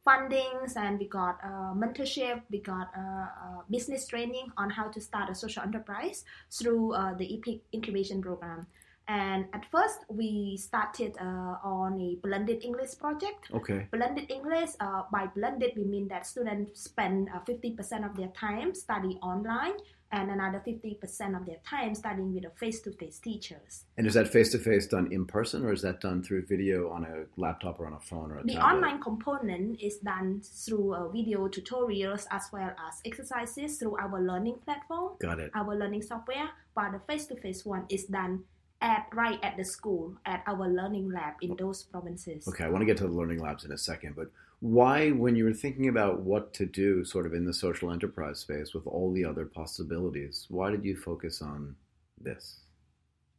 fundings 0.06 0.76
and 0.76 1.00
we 1.00 1.08
got 1.08 1.40
uh, 1.44 1.74
mentorship, 1.74 2.42
we 2.52 2.60
got 2.60 2.92
uh, 2.96 3.02
uh, 3.02 3.62
business 3.72 4.06
training 4.08 4.52
on 4.58 4.70
how 4.70 4.90
to 4.90 5.00
start 5.00 5.30
a 5.30 5.36
social 5.36 5.64
enterprise 5.64 6.26
through 6.52 6.94
uh, 6.94 7.14
the 7.16 7.26
EPIC 7.26 7.62
incubation 7.74 8.22
program. 8.22 8.68
And 9.08 9.46
at 9.54 9.66
first, 9.70 10.00
we 10.10 10.58
started 10.58 11.16
uh, 11.20 11.58
on 11.64 12.00
a 12.00 12.16
blended 12.26 12.64
English 12.64 12.98
project. 12.98 13.50
Okay. 13.54 13.88
Blended 13.92 14.32
English, 14.32 14.70
uh, 14.80 15.04
by 15.12 15.28
blended, 15.36 15.72
we 15.76 15.84
mean 15.84 16.08
that 16.08 16.26
students 16.26 16.84
spend 16.84 17.30
uh, 17.36 17.40
50% 17.48 18.10
of 18.10 18.16
their 18.16 18.30
time 18.30 18.74
studying 18.74 19.18
online 19.20 19.74
and 20.14 20.30
another 20.30 20.62
50% 20.66 21.36
of 21.36 21.46
their 21.48 21.58
time 21.68 21.96
studying 21.96 22.34
with 22.36 22.44
the 22.44 22.52
face-to-face 22.52 23.18
teachers. 23.20 23.86
And 23.98 24.06
is 24.06 24.14
that 24.14 24.28
face 24.28 24.52
to 24.52 24.60
face 24.60 24.86
done 24.86 25.12
in 25.12 25.26
person 25.26 25.66
or 25.66 25.74
is 25.74 25.82
that 25.82 26.02
done 26.02 26.22
through 26.22 26.46
video 26.46 26.92
on 26.92 27.04
a 27.04 27.26
laptop 27.36 27.80
or 27.80 27.88
on 27.88 27.94
a 27.94 28.00
phone 28.00 28.32
or 28.32 28.38
a 28.38 28.44
The 28.44 28.54
tablet? 28.54 28.76
online 28.76 29.02
component 29.02 29.82
is 29.82 29.98
done 29.98 30.42
through 30.44 30.94
uh, 30.94 31.08
video 31.10 31.48
tutorials 31.48 32.28
as 32.30 32.44
well 32.54 32.70
as 32.88 33.02
exercises 33.06 33.80
through 33.80 33.98
our 33.98 34.22
learning 34.22 34.60
platform, 34.64 35.14
Got 35.20 35.40
it. 35.40 35.50
our 35.56 35.76
learning 35.76 36.04
software, 36.04 36.50
but 36.76 36.92
the 36.92 37.00
face-to-face 37.08 37.66
one 37.66 37.86
is 37.90 38.06
done 38.06 38.44
at 38.84 39.08
right 39.14 39.40
at 39.42 39.58
the 39.58 39.64
school 39.64 40.14
at 40.26 40.44
our 40.46 40.68
learning 40.68 41.10
lab 41.10 41.34
in 41.42 41.56
those 41.58 41.84
provinces. 41.84 42.48
Okay, 42.48 42.66
I 42.66 42.70
want 42.70 42.82
to 42.82 42.86
get 42.86 42.98
to 42.98 43.08
the 43.08 43.14
learning 43.14 43.40
labs 43.40 43.64
in 43.64 43.72
a 43.72 43.78
second, 43.78 44.16
but 44.16 44.30
why, 44.60 45.12
when 45.12 45.36
you 45.36 45.46
were 45.46 45.54
thinking 45.54 45.88
about 45.88 46.22
what 46.22 46.54
to 46.56 46.66
do 46.66 47.04
sort 47.04 47.26
of 47.26 47.34
in 47.34 47.46
the 47.46 47.54
social 47.54 47.92
enterprise 47.92 48.40
space 48.40 48.74
with 48.74 48.86
all 48.86 49.12
the 49.12 49.26
other 49.26 49.46
possibilities, 49.46 50.46
why 50.50 50.70
did 50.72 50.86
you 50.86 50.96
focus 50.96 51.42
on 51.42 51.76
this? 52.22 52.60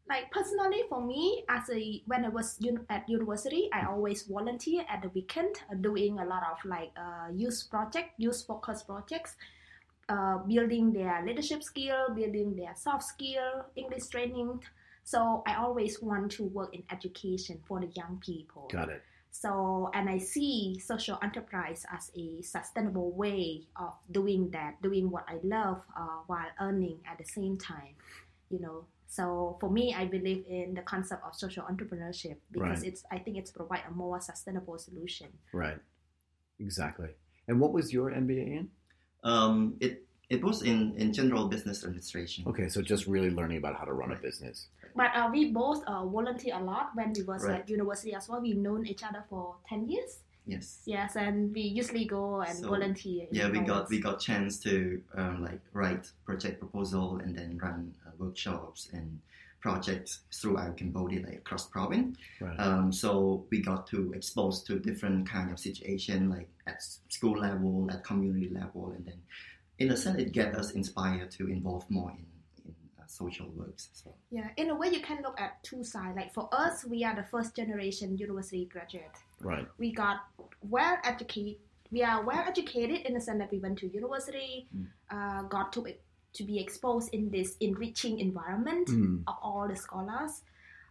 Like 0.08 0.30
personally, 0.30 0.82
for 0.88 1.00
me, 1.00 1.44
as 1.48 1.70
a 1.70 2.02
when 2.06 2.24
I 2.24 2.28
was 2.28 2.58
un- 2.62 2.84
at 2.90 3.08
university, 3.08 3.70
I 3.72 3.86
always 3.86 4.24
volunteer 4.24 4.84
at 4.88 5.00
the 5.00 5.08
weekend, 5.10 5.56
uh, 5.70 5.76
doing 5.76 6.18
a 6.18 6.26
lot 6.26 6.42
of 6.50 6.58
like 6.64 6.90
uh, 6.96 7.32
youth 7.34 7.64
project, 7.70 8.10
youth 8.18 8.44
focused 8.46 8.86
projects, 8.86 9.36
uh, 10.10 10.38
building 10.38 10.92
their 10.92 11.24
leadership 11.24 11.62
skill, 11.62 12.12
building 12.14 12.54
their 12.54 12.74
soft 12.76 13.04
skill, 13.04 13.64
English 13.76 14.08
training. 14.08 14.60
So 15.04 15.42
I 15.46 15.56
always 15.56 16.00
want 16.00 16.32
to 16.32 16.44
work 16.44 16.74
in 16.74 16.82
education 16.90 17.60
for 17.66 17.78
the 17.80 17.88
young 17.88 18.20
people. 18.24 18.68
Got 18.72 18.88
it. 18.88 19.02
So, 19.30 19.90
and 19.92 20.08
I 20.08 20.18
see 20.18 20.78
social 20.78 21.18
enterprise 21.22 21.84
as 21.92 22.10
a 22.16 22.40
sustainable 22.42 23.10
way 23.12 23.66
of 23.76 23.92
doing 24.10 24.50
that, 24.50 24.80
doing 24.80 25.10
what 25.10 25.24
I 25.28 25.38
love 25.42 25.82
uh, 25.98 26.20
while 26.26 26.46
earning 26.60 27.00
at 27.10 27.18
the 27.18 27.24
same 27.24 27.58
time, 27.58 27.94
you 28.48 28.60
know. 28.60 28.86
So 29.08 29.56
for 29.60 29.70
me, 29.70 29.94
I 29.96 30.06
believe 30.06 30.44
in 30.48 30.74
the 30.74 30.82
concept 30.82 31.22
of 31.26 31.34
social 31.34 31.64
entrepreneurship 31.64 32.36
because 32.50 32.80
Right. 32.80 32.88
it's, 32.88 33.04
I 33.10 33.18
think 33.18 33.36
it's 33.36 33.50
provide 33.50 33.82
a 33.88 33.92
more 33.92 34.20
sustainable 34.20 34.78
solution. 34.78 35.28
Right. 35.52 35.78
Exactly. 36.60 37.10
And 37.48 37.60
what 37.60 37.72
was 37.72 37.92
your 37.92 38.10
MBA 38.10 38.56
in? 38.56 38.70
Um, 39.24 39.76
it 39.80 40.04
it 40.30 40.42
was 40.42 40.62
in, 40.62 40.94
in 40.96 41.12
general 41.12 41.48
business 41.48 41.84
administration. 41.84 42.44
Okay, 42.46 42.68
so 42.68 42.80
just 42.82 43.06
really 43.06 43.30
learning 43.30 43.58
about 43.58 43.76
how 43.76 43.84
to 43.84 43.92
run 43.92 44.12
a 44.12 44.16
business. 44.16 44.68
But 44.96 45.10
uh, 45.14 45.28
we 45.30 45.52
both 45.52 45.84
uh, 45.86 46.04
volunteer 46.06 46.54
a 46.56 46.62
lot 46.62 46.90
when 46.94 47.12
we 47.12 47.22
was 47.22 47.44
Right. 47.44 47.60
at 47.60 47.68
university 47.68 48.14
as 48.14 48.28
well. 48.28 48.40
We've 48.40 48.56
known 48.56 48.86
each 48.86 49.02
other 49.02 49.24
for 49.28 49.56
ten 49.68 49.88
years. 49.88 50.20
Yes. 50.46 50.82
Yes, 50.84 51.16
and 51.16 51.54
we 51.54 51.62
usually 51.62 52.04
go 52.04 52.42
and 52.42 52.56
So, 52.56 52.68
volunteer. 52.68 53.26
Yeah, 53.30 53.48
we 53.50 53.60
got 53.60 53.88
we 53.88 53.98
got 53.98 54.20
chance 54.20 54.58
to 54.60 55.00
um, 55.16 55.42
like 55.42 55.60
write 55.72 56.10
project 56.24 56.60
proposal 56.60 57.16
and 57.16 57.36
then 57.36 57.58
run 57.58 57.94
uh, 58.06 58.10
workshops 58.18 58.88
and 58.92 59.20
projects 59.60 60.20
throughout 60.30 60.76
Cambodia, 60.76 61.22
like 61.24 61.36
across 61.38 61.66
province. 61.66 62.18
Right. 62.38 62.60
Um, 62.60 62.92
so 62.92 63.46
we 63.50 63.62
got 63.62 63.86
to 63.88 64.12
expose 64.12 64.62
to 64.64 64.78
different 64.78 65.26
kind 65.28 65.50
of 65.50 65.58
situation, 65.58 66.28
like 66.28 66.50
at 66.66 66.82
school 67.08 67.38
level, 67.38 67.88
at 67.90 68.04
community 68.04 68.50
level, 68.50 68.92
and 68.94 69.06
then 69.06 69.18
in 69.78 69.90
a 69.90 69.96
sense, 69.96 70.18
it 70.20 70.32
gets 70.32 70.56
us 70.56 70.70
inspired 70.72 71.30
to 71.32 71.48
involve 71.48 71.84
more 71.90 72.10
in 72.10 72.26
in 72.66 72.74
uh, 72.98 73.06
social 73.06 73.48
works. 73.50 73.90
So 73.92 74.14
Yeah, 74.30 74.48
in 74.56 74.70
a 74.70 74.74
way, 74.76 74.88
you 74.88 75.00
can 75.00 75.18
look 75.22 75.38
at 75.40 75.62
two 75.62 75.82
sides. 75.84 76.16
Like 76.16 76.32
for 76.32 76.48
us, 76.52 76.84
we 76.84 77.04
are 77.04 77.14
the 77.16 77.24
first 77.24 77.54
generation 77.56 78.16
university 78.16 78.64
graduate. 78.66 79.16
right. 79.40 79.66
We 79.78 79.92
got 79.92 80.18
well 80.62 80.96
educated. 81.04 81.60
We 81.90 82.02
are 82.02 82.24
well 82.24 82.44
educated 82.48 83.06
in 83.06 83.14
the 83.14 83.20
sense 83.20 83.38
that 83.38 83.50
we 83.52 83.58
went 83.58 83.78
to 83.78 83.86
university, 83.88 84.68
Mm. 84.74 84.86
uh, 85.10 85.42
got 85.48 85.72
to 85.74 85.86
to 86.38 86.42
be 86.44 86.58
exposed 86.58 87.14
in 87.14 87.30
this 87.30 87.56
enriching 87.60 88.18
environment 88.18 88.88
Mm. 88.88 89.22
of 89.28 89.36
all 89.42 89.68
the 89.68 89.76
scholars. 89.76 90.42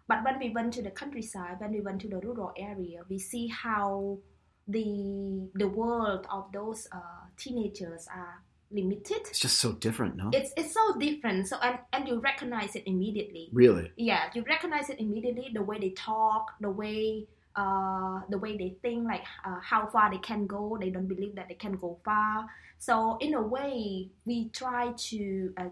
But 0.08 0.24
when 0.26 0.40
we 0.40 0.50
went 0.58 0.74
to 0.76 0.82
the 0.82 0.92
countryside, 0.92 1.60
when 1.60 1.72
we 1.72 1.82
went 1.82 2.00
to 2.02 2.08
the 2.14 2.20
rural 2.28 2.52
area, 2.58 3.00
we 3.10 3.18
see 3.20 3.48
how 3.48 4.20
the 4.68 5.50
the 5.56 5.68
world 5.68 6.28
of 6.30 6.52
those 6.52 6.88
uh, 6.92 7.24
teenagers 7.38 8.08
are 8.08 8.44
limited. 8.74 9.22
It's 9.30 9.40
just 9.40 9.60
so 9.60 9.74
different, 9.74 10.16
no? 10.16 10.32
It's 10.34 10.52
it's 10.58 10.74
so 10.74 10.98
different. 11.00 11.48
So 11.48 11.58
and, 11.62 11.80
and 11.94 12.08
you 12.08 12.20
recognize 12.20 12.76
it 12.76 12.84
immediately. 12.86 13.50
really? 13.54 13.92
Yeah, 13.96 14.30
you 14.34 14.44
recognize 14.44 14.90
it 14.90 15.00
immediately. 15.00 15.52
The 15.54 15.64
way 15.64 15.80
they 15.80 15.92
talk, 15.92 16.52
the 16.60 16.70
way 16.70 17.28
uh, 17.56 18.22
the 18.30 18.38
way 18.38 18.58
they 18.58 18.76
think, 18.82 19.06
like 19.06 19.24
uh, 19.46 19.60
how 19.62 19.88
far 19.88 20.12
they 20.12 20.18
can 20.18 20.48
go. 20.48 20.78
They 20.80 20.90
don't 20.90 21.08
believe 21.08 21.36
that 21.36 21.48
they 21.48 21.56
can 21.56 21.74
go 21.74 22.00
far. 22.04 22.48
So 22.80 23.18
in 23.22 23.34
a 23.34 23.42
way, 23.42 24.10
we 24.26 24.50
try 24.50 24.92
to 24.92 25.54
uh, 25.58 25.70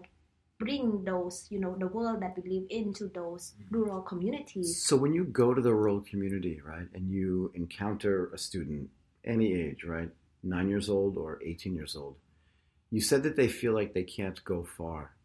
bring 0.58 1.04
those, 1.04 1.46
you 1.50 1.58
know, 1.58 1.74
the 1.76 1.88
world 1.88 2.22
that 2.22 2.36
we 2.36 2.50
live 2.50 2.66
into 2.70 3.08
those 3.08 3.54
rural 3.70 4.00
communities. 4.00 4.84
So 4.84 4.96
when 4.96 5.12
you 5.12 5.24
go 5.24 5.54
to 5.54 5.60
the 5.60 5.74
rural 5.74 6.00
community, 6.00 6.60
right, 6.64 6.86
and 6.94 7.10
you 7.10 7.50
encounter 7.54 8.30
a 8.32 8.38
student, 8.38 8.90
any 9.24 9.52
age, 9.54 9.84
right, 9.84 10.08
nine 10.42 10.68
years 10.68 10.88
old 10.88 11.16
or 11.16 11.40
18 11.44 11.74
years 11.74 11.96
old, 11.96 12.16
you 12.92 13.00
said 13.00 13.22
that 13.22 13.36
they 13.36 13.48
feel 13.48 13.72
like 13.72 13.94
they 13.94 14.02
can't 14.02 14.44
go 14.44 14.62
far. 14.62 15.16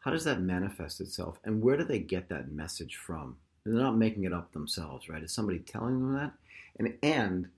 How 0.00 0.10
does 0.10 0.24
that 0.24 0.42
manifest 0.42 1.00
itself? 1.00 1.40
And 1.42 1.62
where 1.62 1.78
do 1.78 1.82
they 1.82 1.98
get 1.98 2.28
that 2.28 2.52
message 2.52 2.96
from? 2.96 3.38
They're 3.64 3.82
not 3.82 3.96
making 3.96 4.24
it 4.24 4.34
up 4.34 4.52
themselves, 4.52 5.08
right? 5.08 5.22
Is 5.22 5.34
somebody 5.34 5.60
telling 5.60 6.00
them 6.00 6.12
that? 6.12 6.32
And 6.78 6.98
and 7.02 7.48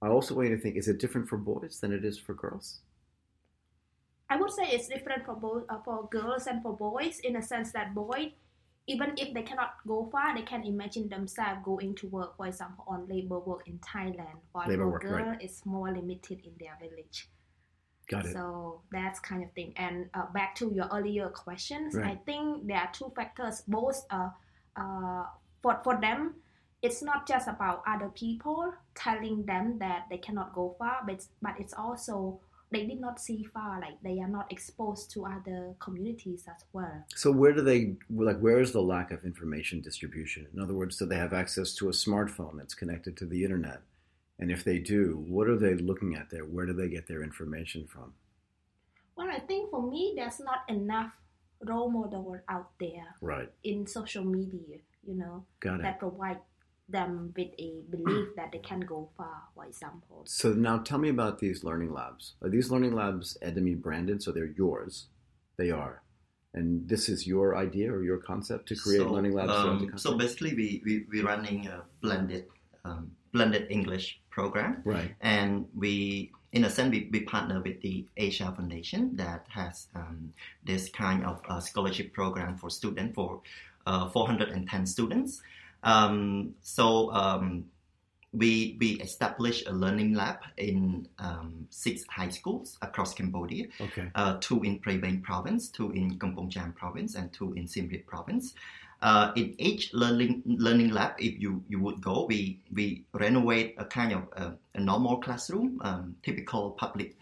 I 0.00 0.08
also 0.08 0.34
want 0.34 0.48
you 0.48 0.56
to 0.56 0.62
think: 0.62 0.76
Is 0.76 0.88
it 0.88 0.98
different 0.98 1.28
for 1.28 1.36
boys 1.36 1.78
than 1.80 1.92
it 1.92 2.06
is 2.06 2.18
for 2.18 2.32
girls? 2.32 2.80
I 4.30 4.36
would 4.36 4.50
say 4.50 4.70
it's 4.70 4.88
different 4.88 5.26
for 5.26 5.34
both 5.34 5.64
uh, 5.68 5.80
for 5.84 6.08
girls 6.10 6.46
and 6.46 6.62
for 6.62 6.74
boys 6.74 7.20
in 7.22 7.36
a 7.36 7.42
sense 7.42 7.72
that 7.72 7.94
boy, 7.94 8.32
even 8.86 9.12
if 9.18 9.34
they 9.34 9.42
cannot 9.42 9.74
go 9.86 10.08
far, 10.10 10.34
they 10.34 10.42
can 10.42 10.64
imagine 10.64 11.10
themselves 11.10 11.60
going 11.62 11.96
to 11.96 12.06
work, 12.06 12.34
for 12.38 12.46
example, 12.46 12.84
on 12.88 13.06
labor 13.08 13.40
work 13.40 13.68
in 13.68 13.78
Thailand. 13.80 14.40
While 14.52 14.68
Labor 14.68 14.88
work, 14.88 15.02
girl, 15.02 15.26
right. 15.26 15.42
it's 15.42 15.66
more 15.66 15.92
limited 15.92 16.40
in 16.46 16.52
their 16.58 16.78
village. 16.80 17.28
Got 18.10 18.26
it. 18.26 18.32
So 18.32 18.82
that's 18.90 19.20
kind 19.20 19.44
of 19.44 19.52
thing. 19.52 19.72
And 19.76 20.10
uh, 20.14 20.26
back 20.34 20.56
to 20.56 20.72
your 20.74 20.88
earlier 20.92 21.28
questions, 21.28 21.96
I 21.96 22.16
think 22.26 22.66
there 22.66 22.78
are 22.78 22.90
two 22.92 23.12
factors. 23.14 23.62
Both 23.68 24.04
uh, 24.10 24.30
uh, 24.76 25.24
for 25.62 25.80
for 25.84 26.00
them, 26.00 26.34
it's 26.82 27.02
not 27.02 27.28
just 27.28 27.46
about 27.46 27.82
other 27.86 28.08
people 28.08 28.72
telling 28.94 29.44
them 29.44 29.78
that 29.78 30.06
they 30.10 30.18
cannot 30.18 30.54
go 30.54 30.74
far, 30.78 31.02
but 31.06 31.24
but 31.40 31.54
it's 31.60 31.74
also 31.74 32.40
they 32.72 32.86
did 32.86 33.00
not 33.00 33.20
see 33.20 33.44
far. 33.44 33.80
Like 33.80 34.00
they 34.02 34.20
are 34.20 34.28
not 34.28 34.50
exposed 34.50 35.10
to 35.12 35.26
other 35.26 35.74
communities 35.78 36.46
as 36.48 36.64
well. 36.72 37.04
So 37.14 37.30
where 37.30 37.52
do 37.52 37.62
they 37.62 37.96
like? 38.10 38.40
Where 38.40 38.60
is 38.60 38.72
the 38.72 38.82
lack 38.82 39.12
of 39.12 39.24
information 39.24 39.82
distribution? 39.82 40.46
In 40.52 40.60
other 40.60 40.74
words, 40.74 40.96
do 40.96 41.06
they 41.06 41.16
have 41.16 41.32
access 41.32 41.74
to 41.74 41.88
a 41.88 41.92
smartphone 41.92 42.58
that's 42.58 42.74
connected 42.74 43.16
to 43.18 43.26
the 43.26 43.44
internet? 43.44 43.82
And 44.40 44.50
if 44.50 44.64
they 44.64 44.78
do, 44.78 45.24
what 45.28 45.48
are 45.48 45.58
they 45.58 45.74
looking 45.74 46.14
at 46.16 46.30
there? 46.30 46.44
Where 46.44 46.66
do 46.66 46.72
they 46.72 46.88
get 46.88 47.06
their 47.06 47.22
information 47.22 47.86
from? 47.86 48.14
Well, 49.16 49.28
I 49.28 49.38
think 49.38 49.70
for 49.70 49.82
me, 49.82 50.14
there's 50.16 50.40
not 50.40 50.60
enough 50.68 51.12
role 51.60 51.90
model 51.90 52.40
out 52.48 52.70
there 52.80 53.14
Right. 53.20 53.52
in 53.62 53.86
social 53.86 54.24
media. 54.24 54.78
You 55.06 55.14
know. 55.14 55.44
That 55.62 55.98
provide 55.98 56.40
them 56.88 57.32
with 57.36 57.52
a 57.58 57.82
belief 57.90 58.28
that 58.36 58.52
they 58.52 58.58
can 58.58 58.80
go 58.80 59.10
far, 59.16 59.42
for 59.54 59.64
example. 59.64 60.22
So 60.26 60.52
now 60.52 60.78
tell 60.78 60.98
me 60.98 61.08
about 61.08 61.38
these 61.38 61.62
learning 61.62 61.92
labs. 61.92 62.34
Are 62.42 62.48
these 62.48 62.70
learning 62.70 62.94
labs 62.94 63.36
Edemy 63.42 63.80
branded? 63.80 64.22
So 64.22 64.32
they're 64.32 64.54
yours. 64.56 65.06
They 65.56 65.70
are. 65.70 66.02
And 66.52 66.88
this 66.88 67.08
is 67.08 67.26
your 67.26 67.56
idea 67.56 67.92
or 67.92 68.02
your 68.02 68.18
concept 68.18 68.68
to 68.68 68.74
create 68.76 68.98
so, 68.98 69.12
learning 69.12 69.34
labs 69.34 69.52
Um, 69.52 69.92
so 69.96 70.18
basically, 70.18 70.54
we 70.54 70.82
we 70.84 71.06
we're 71.10 71.26
running 71.26 71.66
a 71.68 71.84
blended 72.00 72.46
um, 72.84 73.12
blended 73.32 73.70
English 73.70 74.19
program. 74.30 74.82
right. 74.84 75.14
and 75.20 75.66
we 75.76 76.30
in 76.52 76.64
a 76.64 76.70
sense 76.70 76.90
we, 76.90 77.08
we 77.12 77.20
partner 77.20 77.60
with 77.62 77.80
the 77.82 78.04
asia 78.16 78.52
foundation 78.56 79.14
that 79.16 79.44
has 79.48 79.86
um, 79.94 80.32
this 80.64 80.88
kind 80.90 81.24
of 81.24 81.40
uh, 81.48 81.60
scholarship 81.60 82.12
program 82.12 82.56
for 82.56 82.70
students 82.70 83.14
for 83.14 83.40
uh, 83.86 84.08
410 84.08 84.86
students 84.86 85.42
um, 85.82 86.54
so 86.62 87.10
um, 87.12 87.64
we 88.32 88.76
we 88.78 88.90
established 89.00 89.66
a 89.66 89.72
learning 89.72 90.14
lab 90.14 90.38
in 90.56 91.08
um, 91.18 91.66
six 91.70 92.04
high 92.08 92.28
schools 92.28 92.78
across 92.82 93.12
cambodia 93.14 93.64
Okay. 93.80 94.06
uh, 94.14 94.36
two 94.40 94.62
in 94.62 94.78
Prey 94.78 94.98
Veng 94.98 95.20
province, 95.22 95.68
two 95.68 95.90
in 95.92 96.16
Kampong 96.18 96.48
Cham 96.50 96.72
province, 96.72 97.16
and 97.16 97.32
two 97.32 97.52
in 97.54 97.66
Siem 97.66 97.88
Reap 97.88 98.06
province. 98.06 98.54
Uh, 99.02 99.32
in 99.34 99.54
each 99.58 99.94
learning 99.94 100.42
learning 100.44 100.90
lab, 100.90 101.12
if 101.18 101.40
you, 101.40 101.64
you 101.68 101.80
would 101.80 102.02
go, 102.02 102.26
we 102.26 102.60
we 102.72 103.04
renovate 103.14 103.74
a 103.78 103.84
kind 103.84 104.12
of 104.12 104.28
uh, 104.36 104.50
a 104.74 104.80
normal 104.80 105.16
classroom, 105.18 105.80
um, 105.82 106.14
typical 106.22 106.72
public 106.72 107.16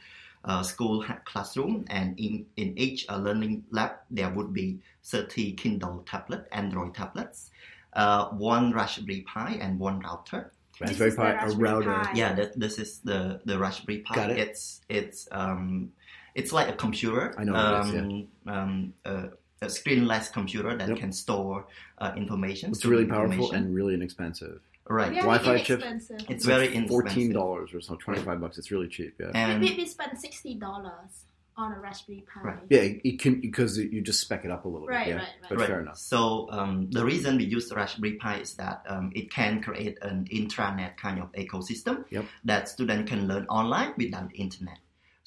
uh, 0.44 0.62
school 0.62 1.04
classroom, 1.24 1.84
and 1.88 2.18
in 2.18 2.46
in 2.56 2.76
each 2.76 3.06
uh, 3.08 3.16
learning 3.16 3.62
lab 3.70 3.92
there 4.10 4.30
would 4.30 4.52
be 4.52 4.80
30 5.04 5.52
Kindle 5.52 6.04
tablet, 6.04 6.48
Android 6.50 6.94
tablets, 6.94 7.50
uh, 7.92 8.28
one 8.30 8.72
Raspberry 8.72 9.20
Pi, 9.22 9.58
and 9.60 9.78
one 9.78 10.00
router. 10.00 10.52
Raspberry 10.80 11.14
Pi, 11.14 11.32
a 11.32 11.50
router. 11.50 12.00
Pi. 12.02 12.12
Yeah, 12.14 12.34
that, 12.34 12.58
this 12.58 12.78
is 12.78 13.00
the 13.00 13.40
the 13.44 13.58
Raspberry 13.58 13.98
Pi. 13.98 14.14
Got 14.14 14.30
it. 14.30 14.38
It's 14.38 14.80
it's 14.88 15.28
um 15.30 15.92
it's 16.34 16.52
like 16.52 16.68
a 16.68 16.72
computer. 16.72 17.34
I 17.38 17.44
know 17.44 17.52
what 17.52 17.86
it 17.86 17.94
is, 17.94 18.00
um, 18.00 18.28
um, 18.46 18.94
uh, 19.04 19.26
a 19.62 19.66
screenless 19.66 20.32
computer 20.32 20.76
that 20.76 20.88
Yep. 20.88 20.98
can 20.98 21.12
store 21.12 21.66
uh, 21.98 22.12
information. 22.16 22.70
It's 22.70 22.84
really 22.84 23.06
powerful 23.06 23.32
information. 23.32 23.56
and 23.66 23.74
really 23.74 23.94
inexpensive. 23.94 24.60
right. 24.88 25.08
Very 25.08 25.16
Wi-Fi 25.22 25.58
chip? 25.62 25.80
inexpensive. 25.80 26.30
It's 26.30 26.44
very 26.44 26.66
inexpensive. 26.68 26.88
Fourteen 26.90 27.32
dollars 27.32 27.74
or 27.74 27.80
so, 27.80 27.96
twenty 27.96 28.20
five 28.22 28.40
bucks. 28.40 28.56
It's 28.58 28.70
really 28.70 28.88
cheap. 28.88 29.14
Yeah. 29.20 29.30
And 29.34 29.60
we, 29.60 29.74
we 29.76 29.86
spend 29.86 30.18
sixty 30.18 30.54
dollars 30.54 31.24
on 31.56 31.72
a 31.72 31.80
Raspberry 31.80 32.22
Pi. 32.32 32.40
Right. 32.40 32.58
Yeah, 32.70 32.82
it, 32.82 33.00
it 33.04 33.18
can 33.18 33.40
because 33.40 33.76
you 33.78 34.00
just 34.00 34.20
spec 34.20 34.44
it 34.44 34.50
up 34.52 34.64
a 34.64 34.68
little 34.68 34.86
Right, 34.86 35.06
bit. 35.06 35.10
Yeah, 35.10 35.16
right, 35.16 35.22
right. 35.40 35.48
but 35.50 35.58
Right. 35.58 35.66
fair 35.68 35.80
enough. 35.80 35.98
So 35.98 36.48
um, 36.52 36.88
the 36.92 37.04
reason 37.04 37.36
we 37.36 37.44
use 37.46 37.72
Raspberry 37.74 38.12
Pi 38.12 38.36
is 38.38 38.54
that 38.54 38.84
um, 38.88 39.10
it 39.16 39.28
can 39.32 39.60
create 39.60 39.98
an 40.02 40.28
intranet 40.32 40.96
kind 40.98 41.18
of 41.20 41.32
ecosystem 41.32 42.04
Yep. 42.10 42.26
that 42.44 42.68
students 42.68 43.10
can 43.10 43.26
learn 43.26 43.44
online 43.46 43.92
without 43.98 44.30
the 44.30 44.36
internet. 44.36 44.78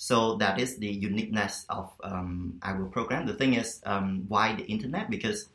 So 0.02 0.36
that 0.38 0.60
is 0.60 0.78
the 0.78 0.90
uniqueness 0.90 1.64
of 1.70 1.94
um, 2.04 2.58
our 2.64 2.86
program. 2.86 3.28
The 3.28 3.36
thing 3.36 3.54
is, 3.54 3.80
um, 3.86 4.26
why 4.28 4.56
the 4.56 4.64
internet? 4.64 5.12
Because 5.12 5.50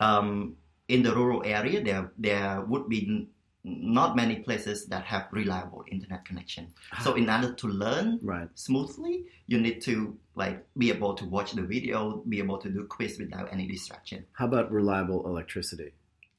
um, 0.00 0.56
in 0.86 1.02
the 1.02 1.14
rural 1.14 1.42
area, 1.46 1.82
there 1.82 2.12
there 2.18 2.60
would 2.68 2.90
be 2.90 3.26
not 3.64 4.14
many 4.14 4.36
places 4.44 4.84
that 4.92 5.04
have 5.06 5.24
reliable 5.32 5.82
internet 5.90 6.26
connection. 6.26 6.74
So 7.02 7.14
in 7.14 7.30
order 7.30 7.54
to 7.54 7.66
learn 7.68 8.20
Right. 8.22 8.50
smoothly, 8.54 9.24
you 9.46 9.58
need 9.58 9.80
to 9.88 10.14
like 10.34 10.62
be 10.76 10.90
able 10.90 11.14
to 11.14 11.24
watch 11.24 11.52
the 11.52 11.62
video, 11.62 12.22
be 12.28 12.38
able 12.38 12.58
to 12.58 12.68
do 12.68 12.84
quiz 12.84 13.18
without 13.18 13.48
any 13.50 13.66
distraction 13.66 14.26
How 14.32 14.44
about 14.46 14.70
reliable 14.70 15.26
electricity? 15.26 15.92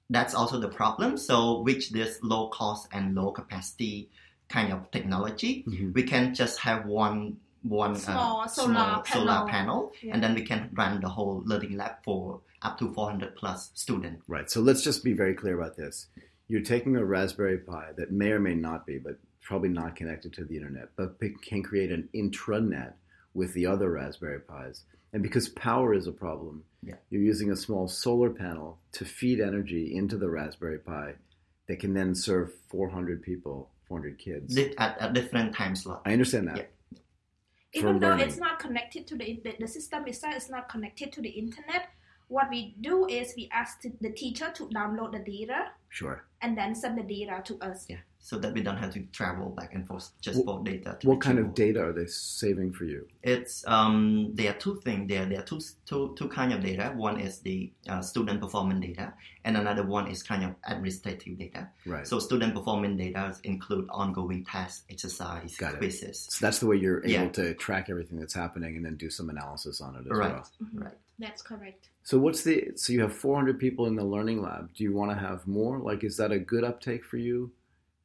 that's 0.09 0.35
also 0.35 0.57
the 0.59 0.69
problem. 0.69 1.17
So 1.17 1.61
with 1.67 1.89
this 1.89 2.19
low 2.21 2.47
cost 2.49 2.87
and 2.93 3.15
low 3.15 3.31
capacity 3.31 4.09
kind 4.47 4.71
of 4.71 4.79
technology, 4.91 5.65
Mhm. 5.67 5.93
we 5.97 6.03
can 6.03 6.33
just 6.41 6.59
have 6.59 6.85
one 6.85 7.37
one 7.69 7.95
Small 7.95 8.41
uh, 8.41 8.47
solar 8.47 8.73
small 8.73 9.05
solar 9.05 9.25
panel. 9.25 9.47
panel, 9.47 9.91
Yeah. 10.01 10.13
and 10.13 10.23
then 10.23 10.35
we 10.35 10.43
can 10.43 10.69
run 10.73 11.01
the 11.01 11.09
whole 11.09 11.41
learning 11.45 11.77
lab 11.77 12.03
for 12.03 12.41
up 12.61 12.77
to 12.79 12.93
400 12.93 13.35
plus 13.35 13.71
students. 13.75 14.23
Right. 14.27 14.49
So 14.49 14.61
let's 14.61 14.81
just 14.83 15.03
be 15.03 15.13
very 15.13 15.33
clear 15.33 15.59
about 15.59 15.75
this. 15.77 16.07
You're 16.47 16.61
taking 16.61 16.95
a 16.95 17.03
Raspberry 17.05 17.57
Pi 17.59 17.91
that 17.97 18.11
may 18.11 18.31
or 18.31 18.39
may 18.39 18.55
not 18.55 18.85
be, 18.85 18.97
but 18.97 19.19
probably 19.41 19.69
not 19.69 19.95
connected 19.95 20.33
to 20.33 20.45
the 20.45 20.55
internet, 20.55 20.89
but 20.95 21.19
can 21.41 21.61
create 21.63 21.91
an 21.91 22.09
intranet 22.15 22.93
with 23.33 23.53
the 23.53 23.65
other 23.65 23.91
Raspberry 23.91 24.39
Pis. 24.39 24.83
And 25.13 25.23
because 25.23 25.47
power 25.49 25.93
is 25.93 26.07
a 26.07 26.11
problem, 26.11 26.63
Yeah. 26.83 26.95
you're 27.09 27.21
using 27.21 27.51
a 27.51 27.55
small 27.55 27.87
solar 27.87 28.29
panel 28.29 28.79
to 28.93 29.05
feed 29.05 29.39
energy 29.39 29.95
into 29.95 30.17
the 30.17 30.29
Raspberry 30.29 30.79
Pi 30.79 31.13
that 31.67 31.79
can 31.79 31.93
then 31.93 32.15
serve 32.15 32.51
400 32.69 33.21
people, 33.21 33.69
400 33.87 34.17
kids. 34.17 34.57
At, 34.77 34.97
at 35.01 35.13
different 35.13 35.53
time 35.55 35.75
slot. 35.75 36.01
I 36.05 36.13
understand 36.13 36.47
that. 36.47 36.57
Yeah. 36.57 36.63
Even 37.73 37.99
though 37.99 38.09
learning. 38.09 38.27
it's 38.27 38.37
not 38.37 38.59
connected 38.59 39.05
to 39.07 39.15
the 39.17 39.39
the, 39.43 39.55
the 39.59 39.67
system 39.67 40.07
itself 40.07 40.35
is 40.35 40.49
not 40.49 40.69
connected 40.69 41.11
to 41.13 41.21
the 41.21 41.29
internet, 41.29 41.89
what 42.27 42.49
we 42.49 42.75
do 42.81 43.07
is 43.07 43.33
we 43.37 43.49
ask 43.51 43.81
the 44.01 44.11
teacher 44.11 44.51
to 44.55 44.67
download 44.69 45.11
the 45.11 45.19
data 45.19 45.71
Sure. 45.89 46.25
and 46.41 46.57
then 46.57 46.75
send 46.75 46.97
the 46.97 47.03
data 47.03 47.41
to 47.45 47.57
us. 47.59 47.85
Yeah. 47.89 47.97
So 48.19 48.37
that 48.39 48.53
we 48.53 48.61
don't 48.61 48.75
have 48.77 48.93
to 48.93 49.01
travel 49.13 49.51
back 49.51 49.73
and 49.73 49.87
forth 49.87 50.09
just 50.19 50.41
Wh- 50.41 50.45
for 50.45 50.61
data. 50.63 50.97
to 50.99 51.07
What 51.07 51.21
kind 51.21 51.39
of 51.39 51.53
data 51.53 51.81
are 51.81 51.93
they 51.93 52.07
saving 52.07 52.73
for 52.73 52.83
you? 52.83 53.07
It's 53.23 53.65
um, 53.67 54.31
there 54.33 54.51
are 54.51 54.57
two 54.57 54.81
things. 54.83 55.07
There 55.07 55.25
there 55.25 55.39
are 55.39 55.43
two 55.43 55.61
two 55.85 56.13
two 56.17 56.27
kind 56.27 56.51
of 56.51 56.61
data. 56.61 56.91
One 56.95 57.19
is 57.21 57.39
the 57.39 57.71
uh, 57.87 58.01
student 58.01 58.41
performance 58.41 58.85
data, 58.85 59.13
and 59.45 59.55
another 59.55 59.83
one 59.83 60.07
is 60.07 60.23
kind 60.23 60.43
of 60.43 60.55
administrative 60.67 61.37
data. 61.37 61.69
Right. 61.85 62.05
So 62.05 62.19
student 62.19 62.53
performance 62.53 62.97
data 62.99 63.33
include 63.43 63.87
ongoing 63.89 64.43
tasks, 64.43 64.83
exercise, 64.89 65.55
Got 65.55 65.81
it. 65.81 65.93
So 65.93 66.45
that's 66.45 66.59
the 66.59 66.67
way 66.67 66.75
you're 66.75 66.99
able 67.05 67.09
Yeah. 67.09 67.29
to 67.29 67.53
track 67.53 67.89
everything 67.89 68.19
that's 68.19 68.33
happening 68.33 68.75
and 68.75 68.83
then 68.85 68.97
do 68.97 69.09
some 69.09 69.29
analysis 69.29 69.79
on 69.79 69.95
it 69.95 69.99
as 70.01 70.17
Right. 70.17 70.31
well. 70.33 70.47
Right. 70.73 70.93
That's 71.19 71.41
correct. 71.41 71.89
So 72.03 72.17
what's 72.19 72.43
the 72.43 72.71
so 72.75 72.93
you 72.93 73.01
have 73.01 73.13
400 73.13 73.57
people 73.59 73.85
in 73.87 73.95
the 73.95 74.03
learning 74.05 74.41
lab. 74.41 74.73
Do 74.73 74.83
you 74.83 74.93
want 74.93 75.11
to 75.11 75.17
have 75.17 75.47
more? 75.47 75.79
Like 75.79 76.03
is 76.03 76.17
that 76.17 76.31
a 76.31 76.39
good 76.39 76.63
uptake 76.63 77.03
for 77.05 77.17
you? 77.17 77.51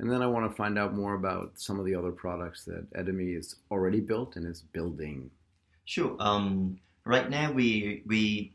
And 0.02 0.10
then 0.10 0.20
I 0.20 0.26
want 0.26 0.50
to 0.50 0.54
find 0.56 0.80
out 0.80 0.94
more 0.94 1.14
about 1.14 1.52
some 1.54 1.78
of 1.78 1.86
the 1.86 1.94
other 1.94 2.10
products 2.10 2.64
that 2.64 2.92
Edemy 2.92 3.38
is 3.38 3.54
already 3.70 4.00
built 4.00 4.34
and 4.34 4.44
is 4.44 4.60
building. 4.60 5.30
Sure. 5.84 6.16
Um, 6.18 6.78
right 7.04 7.30
now 7.30 7.52
we 7.52 8.02
we 8.04 8.52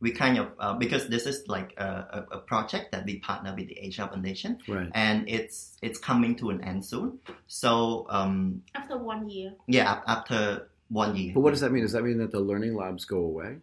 we 0.00 0.10
kind 0.12 0.36
of 0.36 0.48
uh, 0.58 0.74
because 0.74 1.08
this 1.08 1.24
is 1.24 1.48
like 1.48 1.72
a, 1.78 1.84
a, 2.30 2.36
a 2.36 2.38
project 2.40 2.92
that 2.92 3.06
we 3.06 3.18
partner 3.20 3.54
with 3.56 3.68
the 3.68 3.78
Asia 3.80 4.06
Foundation, 4.08 4.58
Right. 4.68 4.90
and 4.94 5.26
it's 5.26 5.78
it's 5.80 5.98
coming 5.98 6.36
to 6.36 6.50
an 6.50 6.62
end 6.62 6.84
soon. 6.84 7.18
So 7.46 8.06
um, 8.10 8.62
After 8.74 8.98
one 8.98 9.30
year. 9.30 9.54
yeah, 9.68 10.00
after 10.06 10.68
one 10.88 11.16
year. 11.16 11.32
But 11.32 11.40
what 11.40 11.50
does 11.52 11.60
that 11.60 11.72
mean? 11.72 11.82
Does 11.82 11.92
that 11.92 12.04
mean 12.04 12.18
that 12.18 12.30
the 12.30 12.40
learning 12.40 12.74
labs 12.76 13.06
go 13.06 13.18
away? 13.24 13.56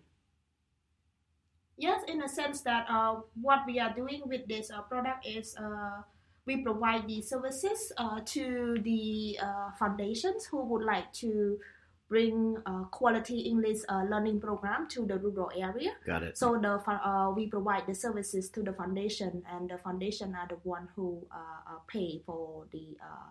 Yes, 1.77 2.01
in 2.07 2.23
a 2.23 2.27
sense 2.29 2.61
that 2.61 2.87
uh, 2.89 3.17
what 3.39 3.59
we 3.67 3.79
are 3.79 3.93
doing 3.93 4.23
with 4.25 4.47
this 4.47 4.71
uh, 4.71 4.81
product 4.81 5.27
is 5.27 5.55
uh, 5.55 6.01
we 6.47 6.57
provide 6.63 7.07
the 7.07 7.21
services 7.21 7.91
uh, 7.97 8.19
to 8.25 8.77
the 8.83 9.37
uh, 9.41 9.71
foundations 9.77 10.45
who 10.45 10.63
would 10.65 10.83
like 10.83 11.11
to 11.13 11.59
bring 12.09 12.55
uh, 12.65 12.85
quality 12.85 13.39
English 13.41 13.79
uh, 13.89 14.03
learning 14.09 14.39
program 14.39 14.87
to 14.87 15.05
the 15.05 15.17
rural 15.19 15.51
area. 15.55 15.91
Got 16.05 16.23
it. 16.23 16.37
So 16.37 16.57
the 16.57 16.73
uh, 16.89 17.31
we 17.35 17.47
provide 17.47 17.85
the 17.85 17.93
services 17.93 18.49
to 18.51 18.63
the 18.63 18.71
foundation, 18.71 19.43
and 19.51 19.69
the 19.69 19.77
foundation 19.77 20.33
are 20.33 20.47
the 20.47 20.59
one 20.63 20.87
who 20.95 21.27
pay 21.87 22.21
for 22.25 22.65
the 22.71 22.95
uh, 23.01 23.27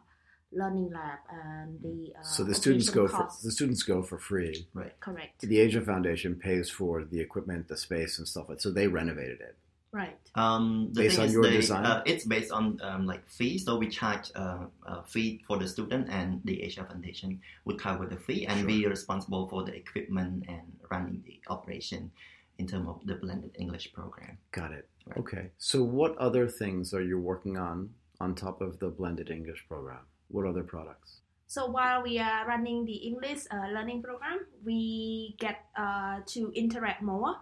learning 0.52 0.90
lab 0.92 1.18
and 1.30 1.80
the. 1.82 2.12
Uh, 2.18 2.22
So 2.22 2.44
the 2.44 2.54
students 2.54 2.90
go 2.90 3.04
operation 3.04 3.28
for 3.28 3.46
the 3.46 3.52
students 3.52 3.82
go 3.82 4.02
for 4.02 4.18
free. 4.18 4.66
Right 4.74 4.98
correct, 5.00 5.40
The 5.40 5.58
Asia 5.60 5.80
Foundation 5.80 6.34
pays 6.34 6.68
for 6.70 7.04
the 7.04 7.20
equipment, 7.20 7.68
the 7.68 7.76
space, 7.76 8.18
and 8.18 8.28
stuff. 8.28 8.48
like 8.50 8.60
So 8.60 8.70
they 8.70 8.86
renovated 8.88 9.40
it. 9.40 9.56
Right. 9.96 10.18
Um, 10.34 10.90
the 10.92 11.02
Based 11.02 11.16
thing 11.16 11.22
on 11.22 11.26
is 11.28 11.32
your 11.32 11.42
they, 11.42 11.56
design? 11.56 11.84
Uh, 11.86 12.02
it's 12.06 12.24
based 12.24 12.52
on 12.52 12.78
um, 12.82 13.06
like 13.06 13.26
fee, 13.28 13.58
so 13.58 13.76
we 13.78 13.88
charge 13.88 14.30
uh, 14.36 14.66
a 14.86 15.02
fee 15.04 15.42
for 15.46 15.56
the 15.58 15.66
student, 15.66 16.08
and 16.10 16.40
the 16.44 16.62
Asia 16.62 16.84
Foundation 16.84 17.40
would 17.64 17.78
cover 17.78 18.06
the 18.06 18.16
fee, 18.16 18.46
and 18.46 18.58
Sure. 18.60 18.66
we 18.66 18.86
are 18.86 18.90
responsible 18.90 19.48
for 19.48 19.64
the 19.64 19.74
equipment 19.74 20.44
and 20.48 20.66
running 20.90 21.22
the 21.26 21.40
operation 21.48 22.10
in 22.58 22.66
terms 22.66 22.88
of 22.88 23.00
the 23.06 23.14
blended 23.14 23.54
English 23.58 23.92
program. 23.92 24.38
Got 24.52 24.72
it. 24.72 24.88
Right. 25.06 25.18
Okay. 25.18 25.50
So 25.58 25.82
what 25.82 26.16
other 26.18 26.48
things 26.48 26.92
are 26.94 27.02
you 27.02 27.18
working 27.18 27.56
on 27.56 27.90
on 28.20 28.34
top 28.34 28.60
of 28.60 28.78
the 28.78 28.88
blended 28.88 29.30
English 29.30 29.64
program? 29.68 30.00
What 30.28 30.46
other 30.46 30.62
products? 30.62 31.20
So 31.48 31.66
while 31.66 32.02
we 32.02 32.18
are 32.18 32.44
running 32.46 32.84
the 32.84 32.98
English 33.10 33.46
uh, 33.52 33.68
learning 33.72 34.02
program, 34.02 34.40
we 34.64 35.36
get 35.38 35.64
uh, 35.76 36.20
to 36.34 36.50
interact 36.54 37.02
more 37.02 37.36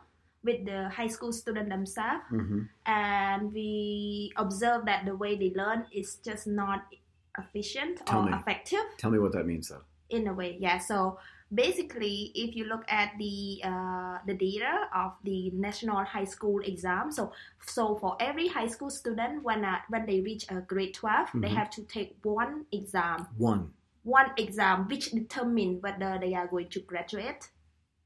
with 0.44 0.64
the 0.66 0.88
high 0.90 1.08
school 1.08 1.32
student 1.32 1.68
themselves, 1.70 2.22
Mm-hmm. 2.30 2.60
and 2.86 3.52
we 3.52 4.33
observe 4.37 4.85
that 4.87 5.04
the 5.07 5.16
way 5.16 5.37
they 5.37 5.52
learn 5.57 5.87
is 5.92 6.16
just 6.24 6.46
not 6.46 6.85
efficient 7.38 8.04
Tell 8.07 8.20
or 8.20 8.30
me. 8.30 8.33
effective 8.37 8.85
Tell 8.98 9.11
me 9.11 9.18
what 9.18 9.33
that 9.33 9.46
means, 9.46 9.68
though. 9.68 9.83
in 10.11 10.28
a 10.28 10.35
way. 10.35 10.57
Yeah. 10.61 10.78
So 10.78 11.18
basically, 11.52 12.30
if 12.35 12.54
you 12.54 12.64
look 12.66 12.85
at 12.88 13.12
the 13.18 13.61
uh, 13.64 14.18
the 14.26 14.35
data 14.35 14.88
of 14.94 15.12
the 15.24 15.50
national 15.50 16.04
high 16.04 16.24
school 16.24 16.61
exam, 16.61 17.11
so 17.11 17.33
so 17.66 17.96
for 17.96 18.16
every 18.20 18.48
high 18.48 18.68
school 18.68 18.90
student, 18.90 19.42
when 19.42 19.64
uh, 19.64 19.78
when 19.88 20.07
they 20.07 20.20
reach 20.20 20.44
uh, 20.52 20.61
grade 20.66 20.94
12 20.94 21.30
they 21.35 21.48
Mhm. 21.48 21.57
have 21.57 21.70
to 21.70 21.83
take 21.85 22.16
one 22.22 22.66
exam 22.72 23.26
One. 23.38 23.72
one 24.04 24.30
exam 24.37 24.87
which 24.88 25.11
determine 25.12 25.80
whether 25.80 26.18
they 26.20 26.35
are 26.35 26.46
going 26.46 26.68
to 26.68 26.80
graduate 26.80 27.48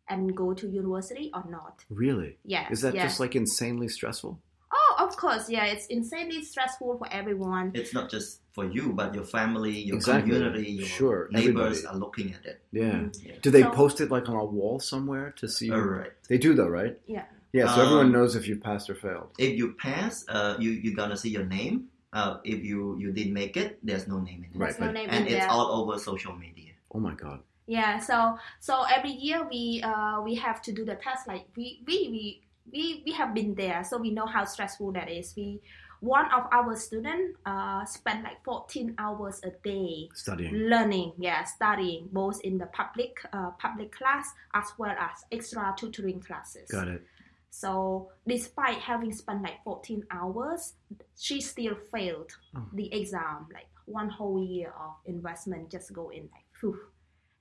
and 0.09 0.35
go 0.37 0.55
to 0.55 0.69
university 0.69 1.31
or 1.35 1.45
not. 1.49 1.85
Really? 1.91 2.39
Yeah. 2.45 2.67
Is 2.71 2.81
that 2.83 2.95
yes. 2.95 3.05
just 3.05 3.21
like 3.21 3.35
insanely 3.37 3.89
stressful? 3.89 4.39
Oh, 4.71 4.95
of 4.99 5.17
course. 5.17 5.49
Yeah, 5.49 5.65
it's 5.65 5.87
insanely 5.87 6.43
stressful 6.45 6.99
for 6.99 7.09
everyone. 7.13 7.73
It's 7.75 7.95
not 7.95 8.11
just 8.11 8.41
for 8.53 8.65
you, 8.67 8.93
but 8.93 9.15
your 9.15 9.25
family, 9.25 9.79
your 9.79 9.97
Exactly. 9.97 10.31
community, 10.33 10.71
your 10.73 10.87
Sure, 10.87 11.29
neighbors 11.31 11.79
everybody. 11.79 11.87
are 11.87 11.97
looking 11.99 12.35
at 12.35 12.45
it. 12.45 12.61
Yeah. 12.73 12.93
Mm. 12.93 13.27
Yeah. 13.27 13.33
Do 13.41 13.51
they 13.51 13.63
So- 13.63 13.71
post 13.71 14.01
it 14.01 14.11
like 14.11 14.29
on 14.29 14.37
a 14.37 14.45
wall 14.45 14.79
somewhere 14.81 15.33
to 15.39 15.49
see? 15.49 15.71
All 15.71 15.81
right. 15.81 16.13
They 16.29 16.39
do, 16.39 16.55
though, 16.55 16.69
right? 16.69 16.99
Yeah. 17.07 17.25
Yeah. 17.53 17.75
So 17.75 17.81
everyone 17.83 18.07
Um, 18.07 18.13
knows 18.13 18.37
if 18.37 18.47
you 18.47 18.57
passed 18.57 18.91
or 18.91 18.95
failed. 18.95 19.31
If 19.39 19.57
you 19.57 19.73
pass, 19.73 20.25
uh, 20.29 20.57
you 20.59 20.71
you 20.71 20.95
gonna 20.95 21.17
see 21.17 21.31
your 21.31 21.47
name. 21.47 21.89
Uh, 22.13 22.39
if 22.45 22.63
you 22.65 22.99
you 22.99 23.11
didn't 23.13 23.33
make 23.33 23.57
it, 23.57 23.79
there's 23.83 24.07
no 24.07 24.19
name 24.21 24.45
in 24.45 24.51
it. 24.51 24.59
Right, 24.59 24.69
There's 24.69 24.81
no 24.81 24.87
but- 24.89 24.93
name 24.95 25.09
and 25.11 25.27
in 25.27 25.33
it's 25.35 25.45
there. 25.47 25.51
all 25.51 25.69
over 25.81 25.99
social 25.99 26.35
media. 26.37 26.73
Oh 26.95 27.01
my 27.01 27.15
God. 27.15 27.41
Yeah, 27.69 27.99
so 28.01 28.39
so 28.61 28.83
every 28.91 29.11
year 29.13 29.47
we 29.49 29.83
uh 29.85 30.23
we 30.25 30.35
have 30.37 30.63
to 30.63 30.73
do 30.73 30.85
the 30.85 30.97
test. 30.97 31.29
Like 31.29 31.45
we 31.57 31.83
we 31.87 32.09
we 32.11 32.43
we, 32.73 33.03
we 33.07 33.13
have 33.13 33.35
been 33.35 33.55
there, 33.55 33.85
so 33.85 33.99
we 33.99 34.11
know 34.11 34.27
how 34.27 34.45
stressful 34.45 34.93
that 34.93 35.11
is. 35.11 35.35
We 35.37 35.61
one 36.01 36.27
of 36.33 36.45
our 36.51 36.77
student 36.77 37.37
uh 37.45 37.85
spent 37.85 38.25
like 38.25 38.43
14 38.45 38.95
hours 38.99 39.41
a 39.45 39.51
day 39.63 40.09
Studying. 40.15 40.55
learning, 40.55 41.13
yeah, 41.19 41.45
studying 41.45 42.09
both 42.13 42.41
in 42.41 42.57
the 42.57 42.67
public 42.67 43.19
uh 43.33 43.51
public 43.59 43.93
class 43.93 44.33
as 44.55 44.67
well 44.79 44.97
as 44.99 45.25
extra 45.31 45.75
tutoring 45.77 46.21
classes. 46.21 46.71
Got 46.71 46.89
it. 46.89 47.03
So 47.51 48.11
despite 48.27 48.79
having 48.79 49.13
spent 49.13 49.43
like 49.43 49.63
14 49.65 50.05
hours, 50.11 50.75
she 51.19 51.41
still 51.41 51.75
failed 51.93 52.33
Oh. 52.57 52.65
the 52.73 52.89
exam. 52.95 53.47
Like 53.53 53.69
one 53.87 54.09
whole 54.09 54.43
year 54.43 54.73
of 54.79 54.93
investment 55.05 55.71
just 55.71 55.93
go 55.93 56.09
in 56.11 56.23
like 56.33 56.47
phew. 56.61 56.79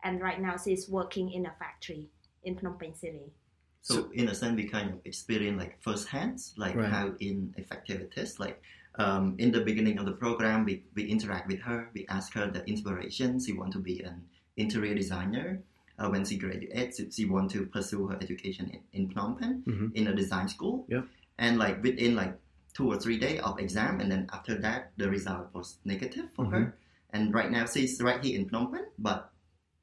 And 0.04 0.22
right 0.22 0.40
now 0.40 0.56
she's 0.58 0.88
working 0.90 1.32
in 1.32 1.46
a 1.46 1.54
factory 1.60 2.08
in 2.44 2.56
Phnom 2.56 2.80
Penh 2.80 2.96
City. 2.96 3.32
So, 3.82 3.94
So- 3.96 4.12
in 4.12 4.30
a 4.30 4.36
sense, 4.36 4.56
we 4.56 4.68
kind 4.68 4.90
of 4.94 5.00
experience 5.06 5.58
like 5.60 5.82
first 5.82 6.08
hands, 6.10 6.54
like 6.58 6.76
Right. 6.76 6.90
how 6.90 7.14
ineffective 7.20 8.02
it 8.02 8.14
is. 8.18 8.40
Like 8.40 8.62
um, 9.00 9.36
in 9.38 9.52
the 9.52 9.62
beginning 9.62 10.00
of 10.00 10.06
the 10.06 10.12
program, 10.14 10.66
we, 10.66 10.84
we 10.96 11.04
interact 11.06 11.48
with 11.48 11.60
her. 11.62 11.90
We 11.94 12.08
ask 12.10 12.34
her 12.34 12.50
the 12.50 12.66
inspiration. 12.66 13.40
She 13.40 13.54
want 13.54 13.72
to 13.74 13.80
be 13.80 14.02
an 14.02 14.26
interior 14.56 14.96
designer. 14.96 15.62
Uh, 16.00 16.10
when 16.10 16.26
she 16.26 16.38
graduates, 16.38 16.98
she, 16.98 17.10
she 17.12 17.26
want 17.26 17.52
to 17.52 17.66
pursue 17.68 18.08
her 18.08 18.18
education 18.22 18.70
in, 18.72 18.82
in 18.94 19.10
Phnom 19.10 19.40
Penh 19.40 19.62
Mhm. 19.68 19.96
in 19.96 20.08
a 20.08 20.16
design 20.16 20.48
school. 20.48 20.86
Yeah. 20.90 21.04
And 21.38 21.58
like 21.60 21.82
within 21.84 22.16
like 22.16 22.34
two 22.74 22.88
or 22.92 22.98
three 22.98 23.18
days 23.20 23.40
of 23.42 23.60
exam, 23.60 24.00
and 24.00 24.12
then 24.12 24.30
after 24.34 24.56
that, 24.62 24.92
the 24.98 25.10
result 25.10 25.54
was 25.54 25.78
negative 25.86 26.30
for 26.36 26.46
Mhm. 26.46 26.52
her. 26.52 26.78
And 27.12 27.34
right 27.34 27.52
now, 27.52 27.66
she's 27.68 28.02
right 28.02 28.24
here 28.24 28.40
in 28.40 28.50
Phnom 28.50 28.72
Penh, 28.74 28.86
but 29.00 29.32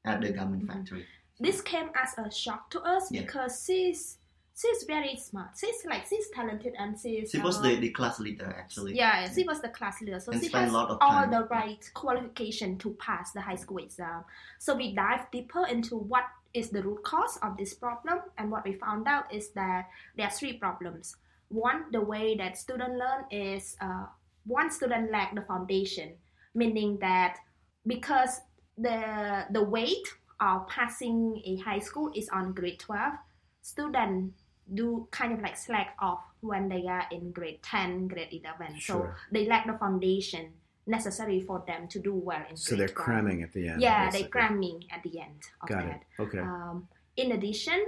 at 0.05 0.21
the 0.21 0.31
garment 0.31 0.63
Mhm. 0.63 0.67
factory. 0.67 1.05
This 1.39 1.61
came 1.61 1.89
as 1.95 2.17
a 2.17 2.31
shock 2.31 2.69
to 2.71 2.81
us 2.81 3.11
Yeah. 3.11 3.21
because 3.21 3.65
she's 3.65 4.19
she's 4.57 4.83
very 4.83 5.17
smart. 5.17 5.49
She's 5.59 5.83
like 5.85 6.05
she's 6.07 6.29
talented 6.29 6.73
and 6.77 6.97
she's 6.97 7.29
She 7.31 7.39
was 7.39 7.57
uh, 7.57 7.63
the, 7.63 7.75
the 7.75 7.89
class 7.89 8.19
leader 8.21 8.55
actually. 8.57 8.95
Yeah, 8.95 9.29
she 9.29 9.43
was 9.43 9.59
the 9.61 9.67
class 9.69 9.99
leader, 10.01 10.19
so 10.19 10.31
And 10.31 10.41
she 10.41 10.49
has 10.51 10.69
a 10.69 10.73
lot 10.73 10.89
of 10.89 10.97
all 11.01 11.27
the 11.27 11.43
right 11.51 11.83
qualification 11.93 12.77
to 12.77 12.91
pass 12.93 13.33
the 13.33 13.41
high 13.41 13.57
school 13.57 13.79
exam. 13.79 14.23
So 14.59 14.73
we 14.75 14.95
dive 14.95 15.29
deeper 15.31 15.65
into 15.67 15.97
what 15.97 16.23
is 16.53 16.69
the 16.69 16.81
root 16.83 17.03
cause 17.03 17.35
of 17.41 17.57
this 17.57 17.73
problem, 17.73 18.19
and 18.37 18.49
what 18.49 18.63
we 18.63 18.71
found 18.73 19.09
out 19.09 19.25
is 19.33 19.49
that 19.51 19.89
there 20.15 20.25
are 20.27 20.31
three 20.31 20.53
problems. 20.53 21.17
One, 21.49 21.91
the 21.91 21.99
way 21.99 22.37
that 22.37 22.57
student 22.57 22.93
learn 22.95 23.25
is 23.29 23.75
uh, 23.81 24.05
one 24.45 24.71
student 24.71 25.11
lack 25.11 25.35
the 25.35 25.41
foundation, 25.41 26.13
meaning 26.53 26.97
that 26.99 27.39
because 27.85 28.39
the 28.77 29.45
the 29.51 29.63
weight 29.63 30.07
of 30.39 30.67
passing 30.67 31.41
a 31.45 31.55
high 31.57 31.79
school 31.79 32.11
is 32.15 32.27
on 32.29 32.53
grade 32.53 32.79
twelve, 32.79 33.13
students 33.61 34.41
do 34.73 35.07
kind 35.11 35.31
of 35.33 35.41
like 35.41 35.55
slack 35.57 35.95
off 35.99 36.21
when 36.41 36.67
they 36.67 36.87
are 36.87 37.05
in 37.11 37.31
grade 37.31 37.61
10 37.61 38.07
grade 38.07 38.29
11 38.31 38.81
so 38.81 39.07
they 39.31 39.45
lack 39.45 39.67
the 39.67 39.77
foundation 39.77 40.49
necessary 40.87 41.39
for 41.41 41.63
them 41.67 41.87
to 41.87 41.99
do 41.99 42.13
well 42.15 42.41
in 42.49 42.57
So 42.57 42.75
they're 42.75 42.87
12. 42.87 42.95
cramming 43.05 43.43
at 43.43 43.53
the 43.53 43.67
end. 43.69 43.81
Yeah, 43.81 44.05
basically. 44.05 44.21
they're 44.21 44.29
cramming 44.29 44.83
at 44.91 45.03
the 45.03 45.19
end 45.19 45.41
of 45.61 45.69
Got 45.69 45.83
that. 45.85 46.01
it. 46.01 46.21
Okay. 46.23 46.39
Um, 46.39 46.87
in 47.15 47.31
addition, 47.33 47.85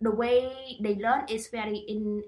the 0.00 0.10
way 0.10 0.52
they 0.80 0.94
learn 0.96 1.24
is 1.28 1.48
very 1.48 1.78
in, 1.78 2.22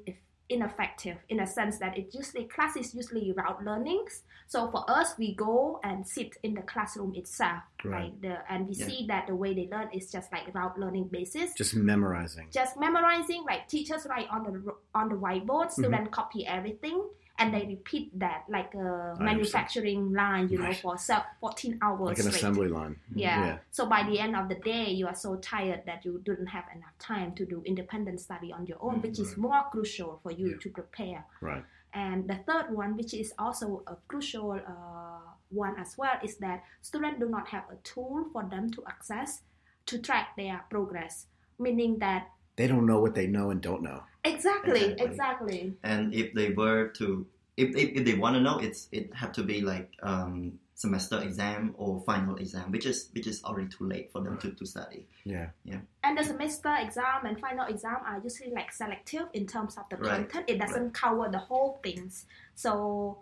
ineffective 0.53 1.17
in 1.29 1.41
a 1.41 1.47
sense 1.47 1.79
that 1.79 1.97
it 1.99 2.15
usually 2.15 2.45
class 2.45 2.77
is 2.77 2.95
usually 2.95 3.33
route 3.33 3.65
learnings. 3.65 4.23
So 4.47 4.71
for 4.71 4.85
us, 4.89 5.17
we 5.19 5.35
go 5.35 5.81
and 5.83 6.07
sit 6.07 6.37
in 6.43 6.55
the 6.55 6.63
classroom 6.63 7.15
itself, 7.15 7.63
Right. 7.85 8.05
like 8.13 8.21
the 8.21 8.53
and 8.53 8.69
we 8.69 8.75
Yeah. 8.75 8.87
see 8.87 9.07
that 9.09 9.27
the 9.27 9.35
way 9.35 9.55
they 9.55 9.69
learn 9.69 9.89
is 9.93 10.11
just 10.13 10.31
like 10.33 10.55
route 10.55 10.79
learning 10.79 11.09
basis. 11.09 11.55
Just 11.55 11.75
memorizing. 11.75 12.49
Just 12.51 12.79
memorizing, 12.79 13.45
like 13.45 13.67
teachers 13.69 14.07
write 14.09 14.29
on 14.31 14.43
the 14.45 14.75
on 14.95 15.09
the 15.09 15.17
whiteboard, 15.17 15.67
Mm-hmm. 15.71 15.83
students 15.83 16.11
copy 16.13 16.47
everything, 16.47 17.03
and 17.43 17.53
they 17.55 17.67
repeat 17.67 18.17
that 18.19 18.45
like 18.49 18.73
a 18.75 19.17
manufacturing 19.19 20.13
line, 20.13 20.49
you 20.49 20.59
know, 20.59 20.67
Right. 20.67 20.77
for 20.77 20.97
se- 20.99 21.25
fourteen 21.41 21.79
hours 21.83 22.01
Like 22.09 22.19
an 22.19 22.23
straight. 22.25 22.37
assembly 22.37 22.69
line. 22.69 22.97
Yeah. 23.15 23.45
Yeah. 23.47 23.59
So 23.71 23.87
by 23.87 24.03
the 24.05 24.19
end 24.19 24.37
of 24.37 24.49
the 24.49 24.55
day, 24.57 24.91
you 24.91 25.07
are 25.07 25.15
so 25.15 25.37
tired 25.37 25.83
that 25.87 26.05
you 26.05 26.21
didn't 26.25 26.47
have 26.49 26.65
enough 26.75 26.97
time 26.99 27.35
to 27.35 27.45
do 27.45 27.63
independent 27.65 28.21
study 28.21 28.53
on 28.53 28.67
your 28.67 28.79
own, 28.81 28.97
Mm, 29.01 29.03
which 29.03 29.19
is 29.19 29.37
more 29.37 29.63
crucial 29.71 30.21
for 30.23 30.31
you 30.31 30.51
Yeah. 30.51 30.57
to 30.63 30.71
prepare. 30.71 31.25
Right. 31.41 31.65
And 31.95 32.29
the 32.29 32.37
third 32.37 32.71
one, 32.71 32.97
which 32.97 33.13
is 33.13 33.35
also 33.39 33.83
a 33.87 33.97
crucial 34.09 34.53
uh, 34.53 35.21
one 35.51 35.79
as 35.79 35.99
well, 35.99 36.17
is 36.23 36.37
that 36.39 36.65
students 36.81 37.19
do 37.21 37.29
not 37.29 37.49
have 37.49 37.65
a 37.71 37.77
tool 37.83 38.25
for 38.33 38.43
them 38.45 38.71
to 38.71 38.83
access 38.87 39.43
to 39.87 39.99
track 39.99 40.35
their 40.37 40.65
progress. 40.71 41.27
Meaning 41.59 41.99
that 41.99 42.31
They 42.57 42.67
don't 42.67 42.87
know 42.87 43.01
what 43.01 43.15
they 43.15 43.27
know 43.27 43.51
and 43.51 43.61
don't 43.61 43.83
know. 43.83 44.03
exactly, 44.25 44.83
Exactly. 44.93 45.07
exactly, 45.07 45.77
and 45.83 46.15
if 46.15 46.33
they 46.35 46.51
were 46.51 46.89
to 46.99 47.27
if, 47.57 47.75
if, 47.77 47.89
if 47.99 48.05
they 48.07 48.15
want 48.15 48.35
to 48.37 48.41
know 48.41 48.59
it's 48.59 48.89
it 48.93 49.13
have 49.15 49.33
to 49.33 49.43
be 49.43 49.61
like 49.61 49.91
um, 50.03 50.59
semester 50.75 51.19
exam 51.21 51.75
or 51.77 52.01
final 52.07 52.37
exam 52.37 52.71
which 52.73 52.87
is 52.87 53.09
which 53.15 53.27
is 53.27 53.43
already 53.45 53.69
too 53.69 53.85
late 53.87 54.11
for 54.13 54.21
them 54.23 54.39
to, 54.39 54.51
to 54.53 54.65
study 54.67 55.07
Yeah. 55.25 55.49
Yeah. 55.65 55.81
And 56.03 56.17
the 56.19 56.25
semester 56.25 56.75
exam 56.81 57.27
and 57.27 57.39
final 57.39 57.67
exam 57.67 57.99
are 58.07 58.21
usually 58.23 58.51
like 58.53 58.73
selective 58.73 59.27
in 59.33 59.47
terms 59.47 59.77
of 59.77 59.85
the 59.91 59.97
Right. 59.97 60.29
content. 60.29 60.45
It 60.49 60.59
doesn't 60.59 60.93
cover 60.95 61.29
the 61.31 61.39
whole 61.39 61.79
things. 61.83 62.27
So 62.55 63.19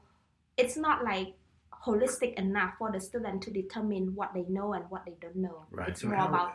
it's 0.57 0.77
not 0.77 1.03
like 1.05 1.35
holistic 1.87 2.35
enough 2.35 2.75
for 2.79 2.93
the 2.93 3.01
student 3.01 3.43
to 3.43 3.51
determine 3.51 4.15
what 4.15 4.33
they 4.35 4.45
know 4.49 4.73
and 4.75 4.85
what 4.91 5.05
they 5.07 5.17
don't 5.21 5.37
know. 5.37 5.65
Right. 5.71 5.89
It's 5.91 6.03
So 6.03 6.09
more 6.09 6.17
how, 6.17 6.29
about 6.29 6.53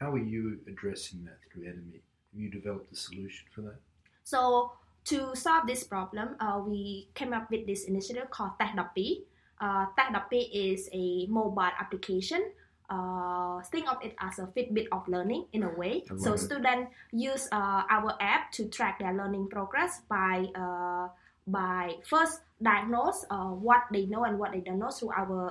how 0.00 0.12
are 0.12 0.18
you 0.34 0.58
addressing 0.66 1.24
that 1.24 1.38
through 1.52 1.64
Edemy? 1.70 2.00
You 2.34 2.50
developed 2.50 2.92
a 2.92 2.96
solution 2.96 3.46
for 3.54 3.60
that? 3.62 3.76
So 4.24 4.72
to 5.04 5.34
solve 5.34 5.66
this 5.66 5.84
problem, 5.84 6.36
uh, 6.40 6.60
we 6.64 7.08
came 7.14 7.32
up 7.32 7.50
with 7.50 7.66
this 7.66 7.84
initiative 7.84 8.30
called 8.30 8.52
Tesdopi. 8.60 9.22
Uh, 9.60 9.86
Tesdopi 9.98 10.48
is 10.52 10.88
a 10.92 11.26
mobile 11.26 11.74
application. 11.78 12.52
Uh, 12.90 13.62
think 13.72 13.88
of 13.88 13.96
it 14.02 14.14
as 14.20 14.38
a 14.38 14.46
Fitbit 14.52 14.86
of 14.92 15.06
learning 15.08 15.46
in 15.52 15.62
a 15.62 15.70
way. 15.70 16.04
So 16.18 16.34
it. 16.34 16.38
students 16.38 16.92
use 17.10 17.48
uh, 17.52 17.82
our 17.88 18.14
app 18.20 18.52
to 18.52 18.68
track 18.68 18.98
their 18.98 19.14
learning 19.14 19.48
progress 19.48 20.02
by 20.08 20.44
uh, 20.54 21.08
by 21.46 21.96
first 22.04 22.42
diagnose 22.60 23.24
uh, 23.30 23.50
what 23.50 23.84
they 23.92 24.06
know 24.06 24.24
and 24.24 24.38
what 24.38 24.52
they 24.52 24.60
don't 24.60 24.78
know 24.78 24.90
through 24.90 25.10
our 25.16 25.50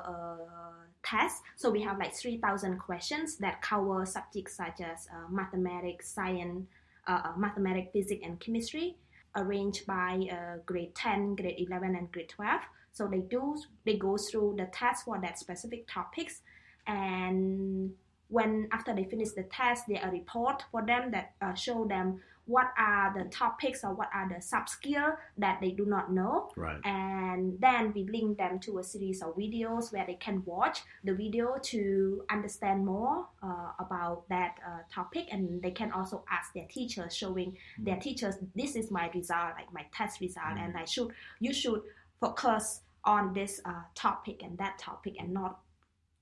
uh. 1.11 1.41
So 1.55 1.69
we 1.69 1.81
have 1.81 1.99
like 1.99 2.13
3,000 2.15 2.79
questions 2.79 3.37
that 3.37 3.61
cover 3.61 4.05
subjects 4.05 4.55
such 4.55 4.81
as 4.81 5.07
uh, 5.11 5.29
mathematics, 5.29 6.09
science, 6.09 6.67
uh, 7.07 7.21
uh, 7.25 7.33
mathematics, 7.37 7.89
physics, 7.93 8.21
and 8.25 8.39
chemistry, 8.39 8.95
arranged 9.35 9.85
by 9.85 10.27
uh, 10.31 10.57
grade 10.65 10.93
10, 10.95 11.35
grade 11.35 11.55
11, 11.57 11.95
and 11.95 12.11
grade 12.11 12.29
12. 12.29 12.61
So 12.93 13.07
they 13.07 13.19
do 13.19 13.55
they 13.85 13.97
go 13.97 14.17
through 14.17 14.55
the 14.57 14.65
test 14.65 15.05
for 15.05 15.19
that 15.21 15.39
specific 15.39 15.87
topics, 15.87 16.41
and 16.87 17.93
when 18.31 18.67
after 18.71 18.95
they 18.95 19.03
finish 19.03 19.31
the 19.31 19.43
test, 19.43 19.83
there 19.87 20.01
are 20.01 20.09
a 20.09 20.11
report 20.11 20.63
for 20.71 20.85
them 20.85 21.11
that 21.11 21.33
uh, 21.41 21.53
show 21.53 21.85
them 21.85 22.21
what 22.45 22.67
are 22.77 23.13
the 23.15 23.29
topics 23.29 23.83
or 23.83 23.93
what 23.93 24.09
are 24.13 24.27
the 24.27 24.41
sub 24.41 24.67
skill 24.67 25.15
that 25.37 25.59
they 25.61 25.71
do 25.71 25.85
not 25.85 26.11
know. 26.11 26.49
Right. 26.55 26.79
and 26.83 27.59
then 27.61 27.93
we 27.93 28.03
link 28.05 28.37
them 28.37 28.59
to 28.61 28.79
a 28.79 28.83
series 28.83 29.21
of 29.21 29.35
videos 29.35 29.93
where 29.93 30.05
they 30.05 30.15
can 30.15 30.43
watch 30.45 30.81
the 31.03 31.13
video 31.13 31.57
to 31.61 32.23
understand 32.29 32.85
more 32.85 33.27
uh, 33.43 33.71
about 33.79 34.27
that 34.29 34.55
uh, 34.65 34.79
topic. 34.91 35.27
And 35.31 35.61
they 35.61 35.71
can 35.71 35.91
also 35.91 36.23
ask 36.29 36.53
their 36.53 36.67
teachers 36.67 37.15
showing 37.15 37.57
their 37.77 37.97
teachers 37.97 38.35
this 38.55 38.75
is 38.75 38.91
my 38.91 39.09
result 39.13 39.53
like 39.57 39.71
my 39.73 39.85
test 39.93 40.19
result 40.21 40.57
and 40.57 40.75
i 40.77 40.85
should 40.85 41.09
you 41.39 41.53
should 41.53 41.81
focus 42.19 42.81
on 43.03 43.33
this 43.33 43.61
uh, 43.65 43.81
topic 43.95 44.41
and 44.43 44.57
that 44.57 44.77
topic 44.77 45.15
and 45.19 45.33
not 45.33 45.59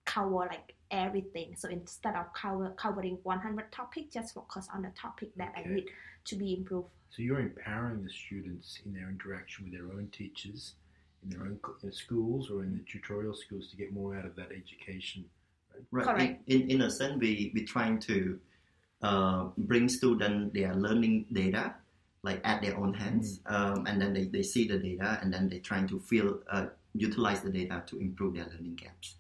cover 0.06 0.48
like 0.50 0.76
everything 0.91 1.56
so 1.56 1.69
instead 1.69 2.15
of 2.15 2.34
cover, 2.34 2.69
covering 2.78 3.17
100 3.23 3.71
topics 3.71 4.13
just 4.13 4.34
focus 4.34 4.67
on 4.73 4.82
the 4.82 4.91
topic 4.99 5.30
that 5.36 5.54
i 5.56 5.62
need 5.67 5.86
to 6.25 6.36
be 6.36 6.54
improved 6.54 6.88
So 7.10 7.23
you're 7.23 7.39
empowering 7.39 8.04
the 8.04 8.10
students 8.10 8.80
in 8.86 8.93
their 8.93 9.10
interaction 9.10 9.65
with 9.65 9.73
their 9.73 9.88
own 9.97 10.10
teachers, 10.12 10.75
in 11.23 11.30
their 11.32 11.41
own 11.41 11.60
cl- 11.65 11.78
uh, 11.88 11.91
schools 11.91 12.52
or 12.52 12.63
in 12.63 12.73
the 12.78 12.84
tutorial 12.91 13.34
schools 13.34 13.69
to 13.71 13.75
get 13.75 13.91
more 13.91 14.15
out 14.15 14.25
of 14.25 14.36
that 14.36 14.52
education. 14.52 15.25
Right. 15.91 16.06
Correct. 16.06 16.41
In, 16.47 16.62
in, 16.62 16.69
in 16.71 16.82
a 16.82 16.91
sense, 16.91 17.17
we 17.19 17.52
we 17.54 17.63
trying 17.65 17.99
to 18.02 18.39
uh, 19.02 19.43
bring 19.58 19.89
students 19.89 20.54
their 20.54 20.73
learning 20.75 21.25
data 21.32 21.75
like 22.21 22.41
at 22.43 22.62
their 22.62 22.78
own 22.78 22.93
hands, 22.93 23.39
um, 23.45 23.86
and 23.88 24.02
then 24.02 24.13
they, 24.13 24.25
they 24.25 24.43
see 24.43 24.67
the 24.67 24.78
data, 24.78 25.19
and 25.21 25.34
then 25.34 25.47
they're 25.47 25.67
trying 25.71 25.88
to 25.88 25.99
feel 25.99 26.39
uh, 26.52 26.65
utilize 26.93 27.39
the 27.41 27.49
data 27.49 27.82
to 27.88 27.97
improve 27.97 28.36
their 28.36 28.45
learning 28.45 28.75
gaps 28.75 29.15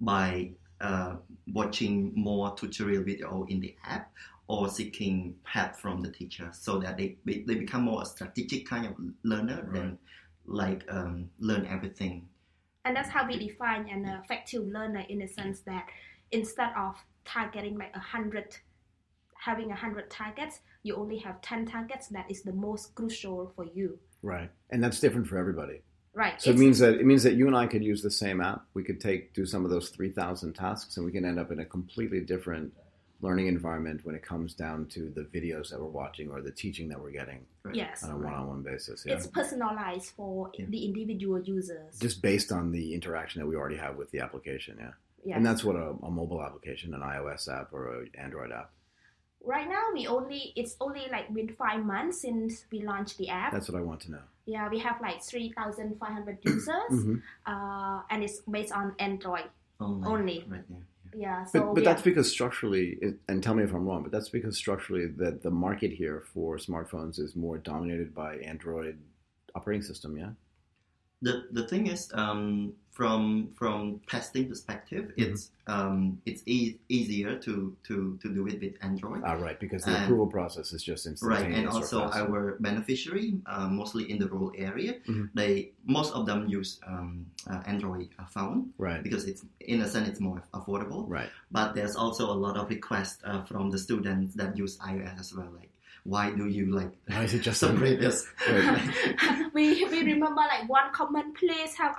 by 0.00 0.50
uh, 0.80 1.16
watching 1.52 2.12
more 2.14 2.54
tutorial 2.54 3.02
video 3.02 3.44
in 3.48 3.60
the 3.60 3.74
app 3.84 4.12
or 4.48 4.68
seeking 4.68 5.34
help 5.44 5.76
from 5.76 6.00
the 6.00 6.10
teacher, 6.10 6.48
so 6.52 6.78
that 6.78 6.96
they 6.96 7.16
they 7.24 7.44
they 7.46 7.54
become 7.54 7.82
more 7.82 8.02
a 8.02 8.06
strategic 8.06 8.66
kind 8.66 8.86
of 8.86 8.94
learner 9.22 9.68
than 9.72 9.98
like 10.46 10.84
um, 10.88 11.28
learn 11.38 11.66
everything 11.66 12.26
and 12.84 12.96
that's 12.96 13.10
how 13.10 13.26
we 13.26 13.38
define 13.38 13.86
an 13.90 14.06
effective 14.06 14.66
learner 14.66 15.04
in 15.10 15.18
the 15.18 15.26
sense 15.26 15.60
that 15.60 15.86
instead 16.32 16.70
of 16.74 16.96
targeting 17.26 17.76
like 17.76 17.94
a 17.94 17.98
hundred 17.98 18.56
having 19.34 19.70
a 19.70 19.74
hundred 19.74 20.08
targets 20.08 20.60
you 20.82 20.96
only 20.96 21.18
have 21.18 21.38
10 21.42 21.66
targets 21.66 22.08
that 22.08 22.24
is 22.30 22.42
the 22.42 22.52
most 22.52 22.94
crucial 22.94 23.52
for 23.54 23.66
you 23.74 23.98
Right. 24.22 24.50
And 24.70 24.82
that's 24.82 25.00
different 25.00 25.26
for 25.26 25.38
everybody. 25.38 25.82
Right 26.18 26.40
So 26.42 26.50
it 26.50 26.58
means 26.58 26.78
that 26.80 26.94
it 27.02 27.06
means 27.10 27.22
that 27.26 27.34
you 27.40 27.46
and 27.46 27.56
I 27.56 27.66
could 27.72 27.84
use 27.92 28.00
the 28.02 28.10
same 28.24 28.38
app. 28.50 28.60
We 28.74 28.82
could 28.88 29.00
take 29.08 29.32
do 29.38 29.44
some 29.46 29.64
of 29.64 29.70
those 29.70 29.88
three 29.90 30.10
thousand 30.20 30.50
tasks, 30.54 30.96
and 30.96 31.06
we 31.06 31.12
can 31.16 31.24
end 31.24 31.38
up 31.42 31.50
in 31.54 31.58
a 31.60 31.64
completely 31.76 32.20
different 32.32 32.72
learning 33.20 33.48
environment 33.48 33.98
when 34.06 34.14
it 34.14 34.22
comes 34.32 34.54
down 34.54 34.86
to 34.86 35.00
the 35.18 35.22
videos 35.36 35.70
that 35.70 35.78
we're 35.82 35.96
watching 36.02 36.26
or 36.30 36.40
the 36.40 36.52
teaching 36.52 36.88
that 36.88 37.00
we're 37.02 37.10
getting 37.20 37.40
yes 37.72 38.04
on 38.04 38.10
a 38.12 38.16
one-on-one 38.16 38.62
basis. 38.62 39.04
Yeah. 39.04 39.14
it's 39.14 39.26
personalized 39.26 40.10
for 40.18 40.50
Yeah. 40.56 40.66
the 40.68 40.84
individual 40.88 41.40
users 41.56 41.98
Just 41.98 42.22
based 42.22 42.50
on 42.52 42.70
the 42.70 42.94
interaction 42.98 43.40
that 43.40 43.48
we 43.48 43.56
already 43.56 43.76
have 43.86 43.96
with 43.96 44.10
the 44.12 44.20
application. 44.20 44.76
Yeah. 44.78 44.92
yes. 45.24 45.36
And 45.36 45.44
that's 45.44 45.64
what 45.64 45.74
a, 45.74 45.88
a 46.08 46.10
mobile 46.20 46.40
application, 46.48 46.94
an 46.94 47.00
iOS 47.00 47.42
app 47.56 47.72
or 47.72 47.82
an 48.02 48.10
Android 48.26 48.52
app. 48.60 48.70
right 49.54 49.68
now 49.76 49.84
we 49.96 50.02
only 50.06 50.52
it's 50.60 50.74
only 50.80 51.04
like 51.10 51.26
been 51.38 51.48
five 51.64 51.82
months 51.94 52.16
since 52.26 52.50
we 52.72 52.78
launched 52.92 53.16
the 53.18 53.28
app 53.42 53.50
That's 53.52 53.68
what 53.68 53.78
I 53.82 53.84
want 53.90 54.00
to 54.06 54.10
know. 54.14 54.24
Yeah 54.54 54.68
we 54.74 54.78
have 54.86 54.96
like 55.00 55.18
3500 55.22 56.38
users 56.44 56.90
Mhm. 56.90 57.22
uh, 57.46 58.00
and 58.10 58.18
it's 58.24 58.38
based 58.56 58.72
on 58.72 58.86
android 58.98 59.48
only. 59.80 60.08
Only. 60.14 60.38
Right, 60.48 60.64
yeah. 60.68 60.76
yeah 61.24 61.44
so 61.44 61.60
But, 61.60 61.74
but 61.76 61.84
that's 61.84 62.02
because 62.10 62.28
structurally, 62.36 62.86
it- 63.06 63.20
and 63.28 63.36
tell 63.44 63.54
me 63.54 63.62
if 63.62 63.72
I'm 63.72 63.84
wrong, 63.86 64.02
but 64.02 64.10
that's 64.10 64.28
because 64.38 64.56
structurally 64.56 65.06
that 65.22 65.34
the 65.46 65.50
market 65.66 65.92
here 65.92 66.18
for 66.32 66.56
smartphones 66.56 67.14
is 67.24 67.36
more 67.36 67.58
dominated 67.58 68.12
by 68.22 68.30
Android 68.52 68.96
operating 69.54 69.82
system. 69.90 70.10
Yeah. 70.22 70.32
The 71.22 71.46
the 71.52 71.66
thing 71.66 71.86
is 71.88 72.10
um, 72.14 72.72
from 72.92 73.50
from 73.54 74.00
testing 74.08 74.48
perspective 74.48 75.04
Mm-hmm. 75.14 75.22
it's 75.32 75.50
um, 75.66 76.18
it's 76.26 76.42
e- 76.46 76.78
easier 76.88 77.36
to, 77.38 77.76
to 77.86 78.18
to 78.22 78.28
do 78.34 78.46
it 78.46 78.60
with 78.60 78.74
android 78.82 79.22
Ah, 79.24 79.34
right. 79.34 79.58
Because 79.60 79.82
the 79.84 79.90
And- 79.94 80.04
approval 80.04 80.26
process 80.26 80.72
is 80.72 80.82
just 80.82 81.06
instantaneous. 81.06 81.44
right 81.44 81.58
and 81.58 81.68
also 81.68 81.98
our 82.20 82.56
beneficiary 82.60 83.38
uh, 83.46 83.68
mostly 83.68 84.10
in 84.10 84.18
the 84.18 84.28
rural 84.28 84.52
area 84.56 84.92
Mhm. 85.06 85.30
they 85.34 85.72
most 85.84 86.14
of 86.14 86.26
them 86.26 86.48
use 86.48 86.80
um, 86.86 87.26
uh, 87.50 87.62
android 87.66 88.08
uh, 88.18 88.24
phone 88.26 88.70
right. 88.78 89.02
because 89.02 89.24
it's 89.30 89.44
in 89.60 89.82
a 89.82 89.88
sense 89.88 90.08
it's 90.08 90.20
more 90.20 90.42
affordable 90.54 91.02
Right. 91.08 91.30
but 91.50 91.74
there's 91.74 91.96
also 91.96 92.24
a 92.30 92.38
lot 92.46 92.56
of 92.56 92.68
requests 92.70 93.18
uh, 93.24 93.42
from 93.44 93.70
the 93.70 93.78
students 93.78 94.34
that 94.40 94.56
use 94.56 94.78
ios 94.78 95.18
as 95.18 95.34
well 95.34 95.50
like 95.60 95.70
why 96.04 96.30
do 96.30 96.46
you 96.46 96.66
like 96.74 96.90
Why 97.06 97.24
is 97.24 97.34
it 97.34 97.40
just 97.42 97.62
on- 97.62 97.72
separate 97.74 98.00
this 98.00 98.26
we 99.54 99.84
we 99.84 100.02
remember 100.02 100.40
like 100.40 100.68
one 100.68 100.92
common 100.92 101.32
place 101.34 101.74
have 101.76 101.96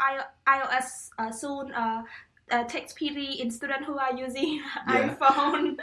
iOS 0.48 1.10
uh, 1.18 1.32
soon 1.32 1.72
uh, 1.74 2.04
uh, 2.52 2.64
text 2.64 2.98
PD 2.98 3.38
in 3.40 3.52
students 3.52 3.86
who 3.86 3.98
are 3.98 4.14
using 4.18 4.62
Yeah. 4.88 5.16
iPhone. 5.16 5.78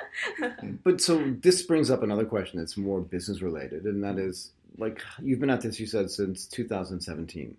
But 0.83 1.01
so 1.01 1.33
this 1.41 1.63
brings 1.63 1.91
up 1.91 2.03
another 2.03 2.25
question 2.25 2.59
that's 2.59 2.77
more 2.77 3.01
business 3.01 3.41
related, 3.41 3.85
and 3.85 4.03
that 4.03 4.19
is 4.19 4.51
like 4.77 5.01
you've 5.23 5.39
been 5.41 5.51
at 5.51 5.61
this, 5.61 5.79
you 5.79 5.87
said, 5.87 6.11
since 6.11 6.47
2017. 6.47 7.57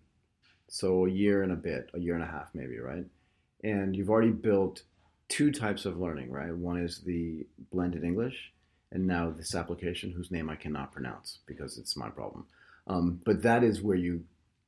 so 0.67 1.05
a 1.05 1.09
year 1.09 1.43
and 1.43 1.51
a 1.53 1.55
bit, 1.55 1.89
a 1.93 1.99
year 1.99 2.15
and 2.15 2.23
a 2.23 2.27
half 2.27 2.49
maybe, 2.53 2.77
right? 2.79 3.05
And 3.63 3.95
you've 3.95 4.09
already 4.09 4.31
built 4.31 4.83
two 5.29 5.51
types 5.51 5.85
of 5.85 5.97
learning, 5.99 6.29
right? 6.31 6.53
One 6.53 6.77
is 6.79 6.99
the 6.99 7.45
blended 7.71 8.03
English, 8.03 8.51
and 8.91 9.05
now 9.05 9.31
this 9.31 9.55
application 9.55 10.11
whose 10.11 10.31
name 10.31 10.49
I 10.49 10.55
cannot 10.55 10.91
pronounce 10.91 11.39
because 11.45 11.77
it's 11.77 11.97
my 11.97 12.09
problem. 12.09 12.45
Um, 12.87 13.19
but 13.25 13.41
that 13.43 13.63
is 13.63 13.81
where 13.81 13.97
you 13.97 14.23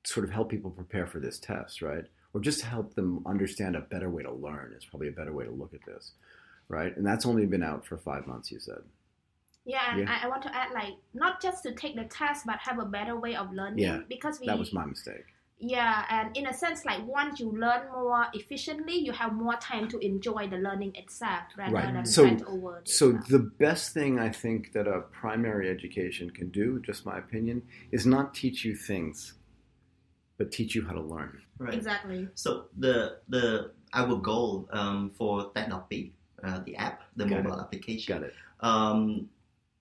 sort 0.06 0.26
of 0.26 0.32
help 0.32 0.50
people 0.50 0.72
prepare 0.72 1.08
for 1.08 1.20
this 1.20 1.40
test, 1.40 1.82
right? 1.82 2.04
Or 2.34 2.42
just 2.42 2.62
help 2.62 2.94
them 2.96 3.24
understand 3.26 3.76
a 3.76 3.82
better 3.82 4.10
way 4.10 4.24
to 4.24 4.32
learn 4.32 4.74
is 4.78 4.86
probably 4.86 5.08
a 5.08 5.14
better 5.14 5.34
way 5.34 5.46
to 5.46 5.52
look 5.52 5.74
at 5.74 5.86
this, 5.86 6.12
right? 6.68 6.96
And 6.96 7.06
that's 7.06 7.26
only 7.26 7.46
been 7.46 7.64
out 7.64 7.86
for 7.86 7.98
five 7.98 8.28
months, 8.28 8.52
you 8.52 8.60
said. 8.60 8.82
Yeah, 9.66 9.92
and 9.92 10.02
Yeah. 10.02 10.20
I, 10.22 10.26
I 10.26 10.30
want 10.30 10.44
to 10.44 10.56
add 10.56 10.72
like 10.74 10.94
not 11.14 11.42
just 11.42 11.64
to 11.64 11.74
take 11.74 11.96
the 11.96 12.06
test, 12.06 12.46
but 12.46 12.58
have 12.60 12.80
a 12.80 12.86
better 12.86 13.20
way 13.20 13.36
of 13.36 13.52
learning. 13.52 13.80
Yeah, 13.80 14.00
because 14.08 14.40
we 14.40 14.48
That 14.48 14.60
was 14.60 14.74
my 14.74 14.86
mistake. 14.86 15.26
Yeah, 15.62 16.06
and 16.10 16.36
in 16.38 16.48
a 16.48 16.54
sense, 16.54 16.86
like 16.86 17.06
once 17.06 17.40
you 17.40 17.52
learn 17.52 17.92
more 17.92 18.28
efficiently, 18.34 18.94
you 18.98 19.12
have 19.12 19.34
more 19.34 19.56
time 19.56 19.90
to 19.90 19.98
enjoy 20.00 20.48
the 20.48 20.56
learning 20.58 20.96
itself 20.96 21.44
rather 21.58 21.74
Right. 21.74 21.94
than 21.94 22.06
So- 22.06 22.24
spend 22.26 22.44
over. 22.44 22.82
the 22.86 22.90
So 22.90 23.12
stuff. 23.12 23.28
the 23.28 23.40
best 23.40 23.94
thing 23.94 24.20
I 24.20 24.30
think 24.30 24.72
that 24.72 24.88
a 24.88 25.02
primary 25.12 25.70
education 25.70 26.30
can 26.30 26.50
do, 26.50 26.80
just 26.80 27.06
my 27.06 27.18
opinion, 27.18 27.64
is 27.92 28.06
not 28.06 28.34
teach 28.34 28.64
you 28.64 28.74
things, 28.74 29.34
but 30.38 30.50
teach 30.52 30.76
you 30.76 30.86
how 30.86 30.94
to 30.94 31.02
learn. 31.02 31.42
Right. 31.58 31.74
exactly. 31.74 32.30
So 32.36 32.68
the 32.78 33.18
the 33.28 33.72
our 33.92 34.16
goal 34.16 34.70
um, 34.72 35.10
for 35.10 35.52
Tesdopi, 35.52 36.12
uh, 36.42 36.60
the 36.60 36.78
app, 36.78 37.04
the 37.18 37.26
Got 37.26 37.44
mobile 37.44 37.60
application, 37.60 38.14
Got 38.16 38.24
it. 38.30 38.34
um, 38.62 39.30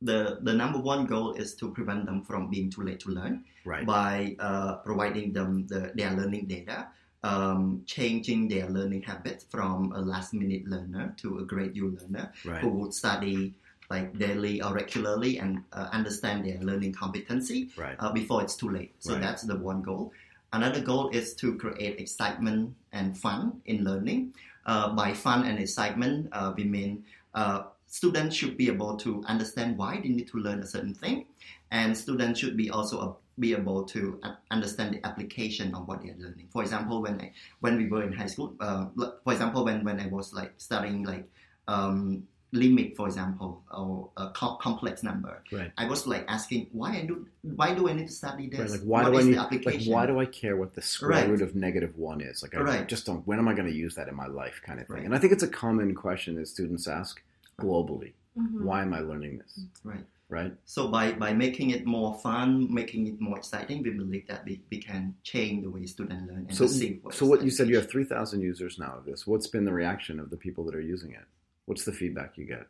the 0.02 0.38
the 0.42 0.52
number 0.52 0.78
one 0.78 1.06
goal 1.06 1.32
is 1.34 1.54
to 1.56 1.72
prevent 1.72 2.06
them 2.06 2.22
from 2.22 2.48
being 2.50 2.70
too 2.70 2.82
late 2.82 3.00
to 3.00 3.10
learn 3.10 3.44
Right. 3.64 3.84
by 3.84 4.34
uh, 4.38 4.76
providing 4.76 5.32
them 5.34 5.66
the, 5.66 5.92
their 5.94 6.12
learning 6.12 6.46
data, 6.46 6.88
um, 7.22 7.82
changing 7.84 8.48
their 8.48 8.66
learning 8.70 9.02
habits 9.02 9.44
from 9.50 9.92
a 9.92 10.00
last 10.00 10.32
minute 10.32 10.66
learner 10.66 11.14
to 11.18 11.38
a 11.40 11.44
grade 11.44 11.76
U 11.76 11.90
learner 12.00 12.32
Right. 12.46 12.62
who 12.62 12.70
would 12.70 12.94
study 12.94 13.54
like 13.90 14.16
daily 14.18 14.62
or 14.62 14.72
regularly 14.74 15.38
and 15.38 15.64
uh, 15.72 15.88
understand 15.92 16.44
their 16.46 16.60
learning 16.60 16.92
competency 16.94 17.68
Right. 17.76 17.96
uh, 17.98 18.12
before 18.12 18.42
it's 18.42 18.56
too 18.56 18.70
late. 18.70 18.94
So 19.00 19.16
that's 19.16 19.42
the 19.42 19.56
one 19.56 19.82
goal. 19.82 20.12
Another 20.52 20.80
goal 20.80 21.10
is 21.10 21.34
to 21.36 21.56
create 21.56 22.00
excitement 22.00 22.74
and 22.92 23.18
fun 23.18 23.60
in 23.66 23.84
learning. 23.84 24.32
Uh, 24.64 24.94
by 24.94 25.12
fun 25.12 25.44
and 25.44 25.58
excitement, 25.58 26.28
uh, 26.32 26.52
we 26.56 26.64
mean 26.64 27.04
uh, 27.34 27.64
students 27.88 28.36
should 28.36 28.56
be 28.56 28.68
able 28.68 28.96
to 28.98 29.22
understand 29.26 29.76
why 29.76 30.00
they 30.00 30.08
need 30.10 30.28
to 30.28 30.38
learn 30.38 30.60
a 30.60 30.66
certain 30.66 30.94
thing, 30.94 31.26
and 31.70 31.96
students 31.96 32.38
should 32.40 32.56
be 32.56 32.70
also 32.70 33.18
be 33.38 33.52
able 33.54 33.84
to 33.84 34.20
understand 34.50 34.94
the 34.94 35.06
application 35.06 35.74
of 35.74 35.86
what 35.88 36.02
they 36.02 36.10
are 36.10 36.16
learning. 36.18 36.48
For 36.50 36.62
example, 36.62 37.02
when 37.02 37.20
I 37.20 37.32
when 37.60 37.76
we 37.76 37.86
were 37.88 38.02
in 38.02 38.12
high 38.12 38.26
school, 38.26 38.54
uh, 38.60 38.86
for 39.24 39.32
example, 39.32 39.64
when 39.64 39.84
when 39.84 40.00
I 40.00 40.06
was 40.08 40.32
like 40.32 40.52
studying 40.58 41.04
like 41.04 41.24
um, 41.68 42.24
limit, 42.52 42.96
for 42.96 43.06
example, 43.06 43.62
or 43.70 44.10
a 44.16 44.30
co- 44.30 44.56
complex 44.56 45.02
number, 45.02 45.42
Right. 45.52 45.70
I 45.78 45.86
was 45.86 46.06
like 46.06 46.24
asking 46.28 46.68
why 46.72 46.96
I 46.98 47.02
do 47.06 47.26
why 47.42 47.74
do 47.74 47.88
I 47.88 47.92
need 47.92 48.08
to 48.08 48.12
study 48.12 48.48
this? 48.48 48.58
Right, 48.60 48.70
like 48.70 48.80
why 48.80 49.02
What 49.04 49.12
do 49.12 49.18
I 49.18 49.22
need? 49.22 49.32
the 49.34 49.36
Like 49.36 49.44
application? 49.46 49.92
why 49.92 50.06
do 50.06 50.18
I 50.18 50.26
care 50.26 50.56
what 50.56 50.74
the 50.74 50.82
square 50.82 51.10
Right. 51.10 51.28
root 51.30 51.42
of 51.42 51.54
negative 51.54 51.96
one 51.96 52.20
is? 52.20 52.42
Like 52.42 52.56
I 52.56 52.60
Right. 52.62 52.88
just 52.88 53.06
don't. 53.06 53.24
When 53.26 53.38
am 53.38 53.46
I 53.48 53.54
going 53.54 53.68
to 53.68 53.74
use 53.74 53.94
that 53.94 54.08
in 54.08 54.16
my 54.16 54.26
life? 54.26 54.60
Kind 54.64 54.80
of 54.80 54.86
thing. 54.88 55.04
And 55.04 55.14
I 55.14 55.18
think 55.18 55.32
it's 55.32 55.42
a 55.44 55.48
common 55.48 55.94
question 55.94 56.34
that 56.36 56.48
students 56.48 56.88
ask 56.88 57.22
globally. 57.60 58.12
Mhm. 58.36 58.62
Why 58.62 58.82
am 58.82 58.92
I 58.94 59.00
learning 59.00 59.38
this? 59.38 59.60
Right. 59.84 60.04
Right. 60.30 60.54
So 60.66 60.88
by, 60.88 61.12
by 61.12 61.32
making 61.32 61.70
it 61.70 61.86
more 61.86 62.14
fun, 62.18 62.72
making 62.72 63.06
it 63.06 63.18
more 63.20 63.38
exciting, 63.38 63.82
we 63.82 63.90
believe 63.90 64.26
that 64.28 64.44
we, 64.44 64.60
we 64.70 64.78
can 64.78 65.14
change 65.22 65.64
the 65.64 65.70
way 65.70 65.86
students 65.86 66.26
learn 66.30 66.44
and 66.48 66.54
So, 66.54 66.64
perceive 66.64 67.00
what 67.02 67.14
so 67.14 67.24
what 67.26 67.42
you 67.42 67.50
said 67.50 67.68
you 67.70 67.76
have 67.76 67.88
three 67.88 68.04
thousand 68.04 68.42
users 68.42 68.78
now 68.78 68.94
of 68.98 69.04
this. 69.06 69.26
What's 69.26 69.46
been 69.46 69.64
the 69.64 69.72
reaction 69.72 70.20
of 70.20 70.28
the 70.28 70.36
people 70.36 70.64
that 70.66 70.74
are 70.74 70.82
using 70.82 71.12
it? 71.12 71.24
What's 71.64 71.84
the 71.84 71.92
feedback 71.92 72.36
you 72.36 72.44
get? 72.44 72.66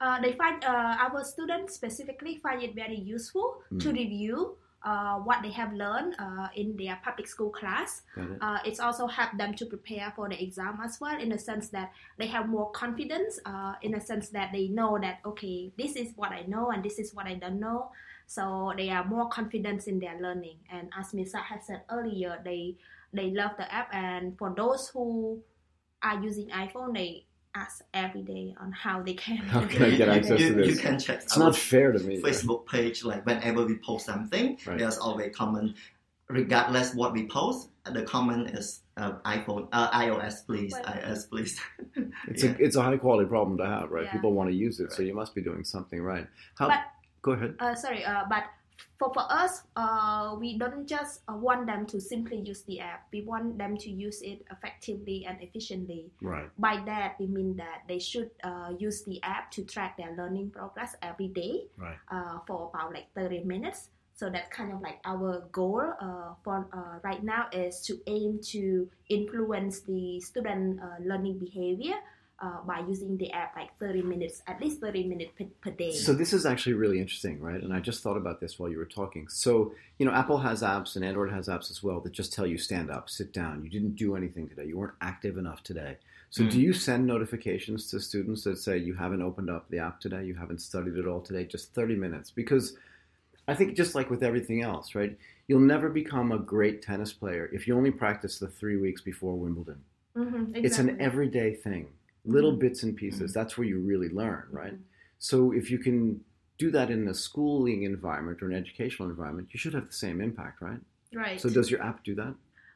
Uh, 0.00 0.20
they 0.20 0.32
find 0.32 0.62
uh, 0.64 0.96
our 1.06 1.24
students 1.24 1.74
specifically 1.74 2.36
find 2.38 2.62
it 2.62 2.74
very 2.74 2.98
useful 2.98 3.62
to 3.80 3.88
Mm. 3.88 3.94
review 3.96 4.56
uh, 4.84 5.16
what 5.16 5.42
they 5.42 5.50
have 5.50 5.72
learned 5.72 6.14
uh, 6.18 6.48
in 6.54 6.76
their 6.76 6.98
public 7.02 7.26
school 7.26 7.50
class. 7.50 8.02
It? 8.16 8.38
Uh, 8.40 8.58
it's 8.64 8.80
also 8.80 9.06
helped 9.06 9.38
them 9.38 9.54
to 9.54 9.66
prepare 9.66 10.12
for 10.14 10.28
the 10.28 10.40
exam 10.40 10.78
as 10.84 11.00
well, 11.00 11.18
in 11.18 11.30
the 11.30 11.38
sense 11.38 11.68
that 11.70 11.92
they 12.18 12.26
have 12.26 12.48
more 12.48 12.70
confidence. 12.70 13.40
Uh, 13.44 13.74
in 13.82 13.92
the 13.92 14.00
sense 14.00 14.28
that 14.28 14.50
they 14.52 14.68
know 14.68 14.98
that 15.00 15.18
okay, 15.24 15.72
this 15.78 15.96
is 15.96 16.12
what 16.16 16.32
I 16.32 16.42
know 16.46 16.70
and 16.70 16.84
this 16.84 16.98
is 16.98 17.14
what 17.14 17.26
I 17.26 17.34
don't 17.34 17.58
know. 17.58 17.90
So 18.26 18.72
they 18.76 18.90
are 18.90 19.04
more 19.04 19.28
confident 19.28 19.86
in 19.86 19.98
their 19.98 20.20
learning. 20.20 20.58
And 20.70 20.90
as 20.98 21.12
Misa 21.12 21.42
has 21.42 21.66
said 21.66 21.82
earlier, 21.90 22.40
they 22.44 22.76
they 23.12 23.30
love 23.30 23.52
the 23.56 23.72
app. 23.72 23.88
And 23.92 24.36
for 24.38 24.52
those 24.54 24.88
who 24.88 25.40
are 26.02 26.22
using 26.22 26.48
iPhone, 26.48 26.94
they 26.94 27.26
ask 27.54 27.84
every 27.94 28.22
day 28.22 28.54
on 28.60 28.72
how 28.72 29.02
they 29.02 29.14
can. 29.14 29.36
How 29.38 29.64
can 29.66 29.82
I 29.84 29.90
get 29.96 30.08
access 30.08 30.40
you, 30.40 30.48
to 30.48 30.54
this? 30.54 30.68
You 30.68 30.76
can 30.76 30.98
check 30.98 31.22
It's 31.22 31.36
our 31.36 31.44
not 31.44 31.56
fair 31.56 31.92
to 31.92 31.98
me. 32.00 32.20
Facebook 32.20 32.66
page. 32.66 33.04
Like 33.04 33.24
whenever 33.26 33.64
we 33.64 33.78
post 33.78 34.06
something, 34.06 34.58
Right. 34.66 34.78
there's 34.78 34.98
always 34.98 35.34
comment. 35.34 35.76
Regardless 36.28 36.94
what 36.94 37.12
we 37.12 37.26
post, 37.28 37.68
the 37.84 38.02
comment 38.02 38.50
is 38.50 38.80
uh, 38.96 39.12
iPhone, 39.26 39.68
uh, 39.72 39.90
iOS, 39.90 40.46
please, 40.46 40.72
Well- 40.72 40.84
iOS, 40.84 41.28
please. 41.28 41.60
It's 42.28 42.42
Yeah. 42.42 42.50
a 42.50 42.54
it's 42.64 42.76
a 42.76 42.82
high 42.82 42.96
quality 42.96 43.28
problem 43.28 43.58
to 43.58 43.66
have, 43.66 43.90
right? 43.90 44.04
Yeah. 44.06 44.12
People 44.12 44.32
want 44.32 44.48
to 44.50 44.56
use 44.56 44.80
it, 44.80 44.92
so 44.92 45.02
you 45.02 45.14
must 45.14 45.34
be 45.34 45.42
doing 45.42 45.64
something 45.64 46.00
right. 46.02 46.26
How? 46.58 46.68
But- 46.68 46.80
go 47.22 47.32
ahead. 47.32 47.54
Uh, 47.58 47.74
sorry, 47.74 48.04
uh, 48.04 48.24
but 48.28 48.44
for, 48.98 49.12
for 49.12 49.24
us, 49.30 49.62
uh, 49.76 50.36
we 50.38 50.58
don't 50.58 50.86
just 50.86 51.20
uh, 51.28 51.34
want 51.34 51.66
them 51.66 51.86
to 51.86 52.00
simply 52.00 52.38
use 52.38 52.62
the 52.62 52.80
app. 52.80 53.06
We 53.12 53.22
want 53.22 53.58
them 53.58 53.76
to 53.78 53.90
use 53.90 54.22
it 54.22 54.44
effectively 54.50 55.26
and 55.28 55.42
efficiently. 55.42 56.10
Right. 56.20 56.48
By 56.58 56.82
that, 56.86 57.16
we 57.18 57.26
mean 57.26 57.56
that 57.56 57.82
they 57.88 57.98
should 57.98 58.30
uh, 58.42 58.72
use 58.78 59.02
the 59.02 59.22
app 59.22 59.50
to 59.52 59.64
track 59.64 59.96
their 59.96 60.14
learning 60.16 60.50
progress 60.50 60.96
every 61.02 61.28
day 61.28 61.66
Right. 61.76 61.96
uh, 62.10 62.38
for 62.46 62.70
about 62.72 62.92
like 62.92 63.06
30 63.14 63.44
minutes. 63.44 63.88
So 64.14 64.30
that's 64.30 64.48
kind 64.54 64.72
of 64.72 64.80
like 64.80 65.00
our 65.04 65.42
goal 65.50 65.82
uh, 66.00 66.34
for 66.44 66.68
uh, 66.72 67.00
right 67.02 67.22
now 67.22 67.48
is 67.52 67.80
to 67.86 67.98
aim 68.06 68.38
to 68.54 68.88
influence 69.08 69.80
the 69.80 70.20
student 70.20 70.78
uh, 70.80 71.02
learning 71.02 71.38
behavior 71.38 71.96
uh, 72.40 72.60
by 72.66 72.80
using 72.80 73.16
the 73.16 73.30
app 73.32 73.54
like 73.56 73.70
30 73.78 74.02
minutes, 74.02 74.42
at 74.46 74.60
least 74.60 74.80
30 74.80 75.04
minutes 75.04 75.30
per, 75.38 75.44
per 75.60 75.70
day. 75.70 75.92
So 75.92 76.12
this 76.12 76.32
is 76.32 76.44
actually 76.44 76.74
really 76.74 76.98
interesting, 76.98 77.40
right? 77.40 77.62
And 77.62 77.72
I 77.72 77.80
just 77.80 78.02
thought 78.02 78.16
about 78.16 78.40
this 78.40 78.58
while 78.58 78.68
you 78.70 78.78
were 78.78 78.84
talking. 78.86 79.28
So 79.28 79.72
you 79.98 80.06
know, 80.06 80.12
Apple 80.12 80.38
has 80.38 80.62
apps 80.62 80.96
and 80.96 81.04
Android 81.04 81.32
has 81.32 81.48
apps 81.48 81.70
as 81.70 81.82
well 81.82 82.00
that 82.00 82.12
just 82.12 82.32
tell 82.32 82.46
you 82.46 82.58
stand 82.58 82.90
up, 82.90 83.08
sit 83.08 83.32
down. 83.32 83.62
You 83.62 83.70
didn't 83.70 83.94
do 83.96 84.16
anything 84.16 84.48
today. 84.48 84.66
You 84.66 84.78
weren't 84.78 84.94
active 85.00 85.38
enough 85.38 85.62
today. 85.62 85.96
So 86.30 86.42
Mm. 86.42 86.50
do 86.50 86.60
you 86.60 86.72
send 86.72 87.06
notifications 87.06 87.88
to 87.90 88.00
students 88.00 88.42
that 88.44 88.56
say 88.58 88.76
you 88.78 88.94
haven't 88.94 89.22
opened 89.22 89.48
up 89.50 89.70
the 89.70 89.78
app 89.78 90.00
today, 90.00 90.24
you 90.24 90.34
haven't 90.34 90.60
studied 90.60 90.98
at 90.98 91.06
all 91.06 91.20
today, 91.20 91.44
just 91.44 91.72
30 91.74 91.94
minutes? 91.94 92.30
Because 92.32 92.76
I 93.46 93.54
think 93.54 93.76
just 93.76 93.94
like 93.94 94.10
with 94.10 94.24
everything 94.24 94.62
else, 94.62 94.94
right? 94.96 95.16
You'll 95.46 95.60
never 95.60 95.88
become 95.90 96.32
a 96.32 96.38
great 96.38 96.82
tennis 96.82 97.12
player 97.12 97.48
if 97.52 97.68
you 97.68 97.76
only 97.76 97.92
practice 97.92 98.38
the 98.40 98.48
three 98.48 98.76
weeks 98.76 99.00
before 99.02 99.38
Wimbledon. 99.38 99.84
Mhm, 100.16 100.52
It's 100.64 100.78
an 100.78 101.00
everyday 101.00 101.54
thing, 101.54 101.88
little 102.24 102.52
Mhm. 102.52 102.60
bits 102.60 102.82
and 102.82 102.96
pieces. 102.96 103.32
That's 103.32 103.56
where 103.58 103.66
you 103.66 103.78
really 103.80 104.08
learn, 104.08 104.44
right? 104.50 104.74
Mhm. 104.74 104.82
So 105.18 105.52
if 105.52 105.70
you 105.70 105.78
can 105.78 106.24
do 106.58 106.70
that 106.70 106.90
in 106.90 107.08
a 107.08 107.14
schooling 107.14 107.82
environment 107.82 108.42
or 108.42 108.46
an 108.50 108.54
educational 108.54 109.08
environment, 109.10 109.48
you 109.52 109.58
should 109.58 109.74
have 109.74 109.86
the 109.86 109.92
same 109.92 110.20
impact, 110.20 110.60
right? 110.60 110.80
Right. 111.12 111.40
So 111.40 111.48
does 111.50 111.70
your 111.70 111.82
app 111.82 112.02
do 112.04 112.14
that? 112.16 112.34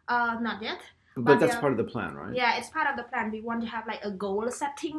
uh, 0.08 0.38
not 0.40 0.62
yet. 0.62 0.80
But, 1.18 1.24
But 1.32 1.40
that's 1.40 1.54
yeah. 1.54 1.60
part 1.60 1.72
of 1.72 1.78
the 1.78 1.84
plan, 1.92 2.14
right? 2.14 2.34
Yeah, 2.34 2.58
it's 2.58 2.70
part 2.70 2.86
of 2.90 2.96
the 2.96 3.02
plan. 3.10 3.30
We 3.30 3.40
want 3.40 3.60
to 3.62 3.68
have 3.68 3.86
like 3.86 4.04
a 4.04 4.10
goal 4.10 4.48
setting. 4.50 4.98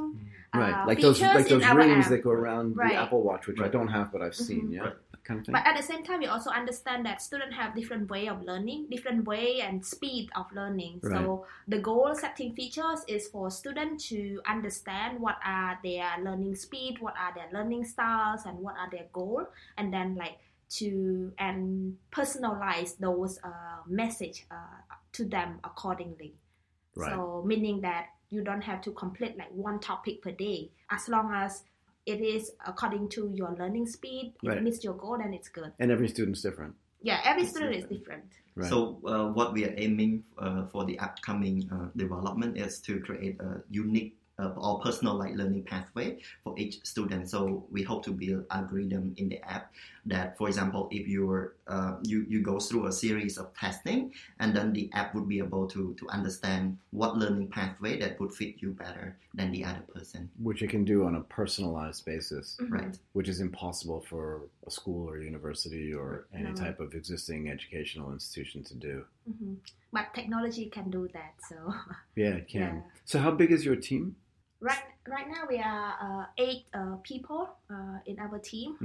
Right. 0.54 0.74
uh, 0.74 0.86
like 0.88 1.00
those 1.00 1.22
like 1.22 1.48
those 1.48 1.62
in 1.64 1.78
rings 1.78 2.06
app. 2.06 2.10
that 2.12 2.24
go 2.24 2.32
around 2.32 2.76
Right. 2.76 2.94
the 2.94 3.02
Apple 3.04 3.22
Watch, 3.22 3.46
which 3.48 3.60
I 3.62 3.68
don't 3.68 3.88
have, 3.88 4.12
but 4.12 4.22
I've 4.26 4.34
seen. 4.36 4.64
Mhm. 4.70 4.74
Yeah, 4.74 4.82
Right. 4.82 4.96
kind 5.24 5.40
of 5.40 5.46
thing. 5.46 5.54
But 5.54 5.68
at 5.70 5.78
the 5.78 5.84
same 5.92 6.04
time, 6.04 6.20
we 6.20 6.26
also 6.36 6.50
understand 6.50 7.06
that 7.06 7.22
students 7.22 7.56
have 7.56 7.76
different 7.76 8.10
way 8.10 8.28
of 8.28 8.42
learning, 8.42 8.88
different 8.90 9.26
way 9.28 9.62
and 9.62 9.86
speed 9.86 10.26
of 10.36 10.52
learning. 10.52 11.02
So 11.04 11.46
the 11.68 11.78
goal 11.90 12.16
setting 12.16 12.54
features 12.56 13.06
is 13.08 13.28
for 13.30 13.52
students 13.52 14.10
to 14.10 14.42
understand 14.48 15.20
what 15.20 15.38
are 15.46 15.78
their 15.84 16.10
learning 16.28 16.56
speed, 16.56 16.98
what 17.00 17.14
are 17.16 17.32
their 17.38 17.50
learning 17.54 17.84
styles, 17.86 18.42
and 18.48 18.58
what 18.60 18.76
are 18.82 18.90
their 18.90 19.06
goal, 19.14 19.46
and 19.78 19.94
then 19.94 20.16
like 20.16 20.38
to 20.70 21.32
and 21.40 21.98
personalize 22.12 22.98
those 22.98 23.40
uh, 23.44 23.50
message 23.88 24.46
uh, 24.52 24.56
to 25.14 25.26
them 25.26 25.60
accordingly. 25.64 26.36
Right. 26.96 27.12
So 27.12 27.44
meaning 27.46 27.82
that 27.82 28.08
you 28.30 28.44
don't 28.44 28.62
have 28.62 28.82
to 28.82 28.92
complete 28.92 29.38
like 29.38 29.52
one 29.52 29.80
topic 29.80 30.22
per 30.22 30.32
day, 30.32 30.72
as 30.92 31.08
long 31.10 31.32
as 31.34 31.64
it 32.06 32.22
is 32.22 32.52
according 32.66 33.10
to 33.10 33.32
your 33.34 33.56
learning 33.58 33.88
speed, 33.88 34.34
it 34.44 34.48
Right. 34.48 34.64
meets 34.64 34.84
your 34.84 34.94
goal, 34.94 35.18
then 35.18 35.34
it's 35.34 35.50
good. 35.50 35.72
and 35.80 35.92
every 35.92 36.08
student's 36.08 36.42
different. 36.42 36.76
Yeah, 37.02 37.22
every 37.24 37.44
It's 37.44 37.52
student 37.52 37.76
is 37.76 37.84
different. 37.86 38.00
different. 38.00 38.26
Right. 38.56 38.70
So 38.70 39.00
uh, 39.06 39.32
what 39.32 39.54
we 39.54 39.64
are 39.66 39.74
aiming 39.78 40.24
uh, 40.38 40.66
for 40.68 40.84
the 40.86 41.00
upcoming 41.00 41.70
uh, 41.72 41.90
development 41.96 42.58
is 42.58 42.80
to 42.82 43.00
create 43.00 43.40
a 43.40 43.64
unique 43.70 44.19
uh, 44.40 44.54
or 44.56 44.80
personalized 44.80 45.38
learning 45.38 45.64
pathway 45.64 46.18
for 46.44 46.56
each 46.58 46.84
student. 46.86 47.30
So 47.30 47.66
we 47.70 47.84
hope 47.84 48.04
to 48.06 48.12
build 48.12 48.46
algorithm 48.50 49.14
in 49.18 49.30
the 49.30 49.40
app 49.44 49.72
that, 50.06 50.38
for 50.38 50.48
example, 50.48 50.88
if 50.92 51.08
you're 51.08 51.56
uh, 51.68 51.98
you 52.04 52.26
you 52.30 52.42
go 52.42 52.60
through 52.60 52.88
a 52.88 52.92
series 52.92 53.38
of 53.38 53.54
testing, 53.56 54.14
and 54.40 54.56
then 54.56 54.74
the 54.74 54.90
app 54.94 55.14
would 55.14 55.28
be 55.28 55.40
able 55.40 55.68
to 55.68 55.94
to 56.00 56.08
understand 56.10 56.78
what 56.92 57.18
learning 57.18 57.50
pathway 57.50 58.00
that 58.00 58.20
would 58.20 58.34
fit 58.34 58.56
you 58.60 58.72
better 58.72 59.18
than 59.34 59.52
the 59.52 59.64
other 59.64 59.84
person. 59.94 60.30
Which 60.42 60.62
it 60.64 60.70
can 60.70 60.86
do 60.86 61.06
on 61.06 61.16
a 61.16 61.22
personalized 61.22 62.06
basis, 62.06 62.58
Mhm. 62.62 62.72
Right. 62.72 63.00
which 63.14 63.28
is 63.30 63.40
impossible 63.42 64.02
for 64.02 64.50
a 64.66 64.72
school 64.72 65.08
or 65.10 65.20
university 65.22 65.94
or 65.94 66.26
any 66.34 66.50
No. 66.50 66.54
type 66.56 66.80
of 66.80 66.96
existing 66.96 67.50
educational 67.50 68.12
institution 68.14 68.64
to 68.64 68.76
do. 68.76 69.06
Mhm. 69.30 69.58
But 69.92 70.14
technology 70.14 70.66
can 70.70 70.90
do 70.90 71.08
that. 71.14 71.34
So 71.50 71.74
Yeah, 72.16 72.36
it 72.42 72.48
can. 72.48 72.60
Yeah. 72.86 72.92
So, 73.06 73.20
how 73.20 73.32
big 73.32 73.52
is 73.52 73.64
your 73.66 73.76
team? 73.76 74.16
Right 74.62 74.84
right 75.08 75.28
now 75.28 75.44
we 75.50 75.58
are 75.60 75.94
uh, 76.02 76.26
eight 76.38 76.66
uh, 76.74 76.96
people 77.04 77.50
uh, 77.70 78.00
in 78.06 78.20
our 78.20 78.40
team. 78.40 78.76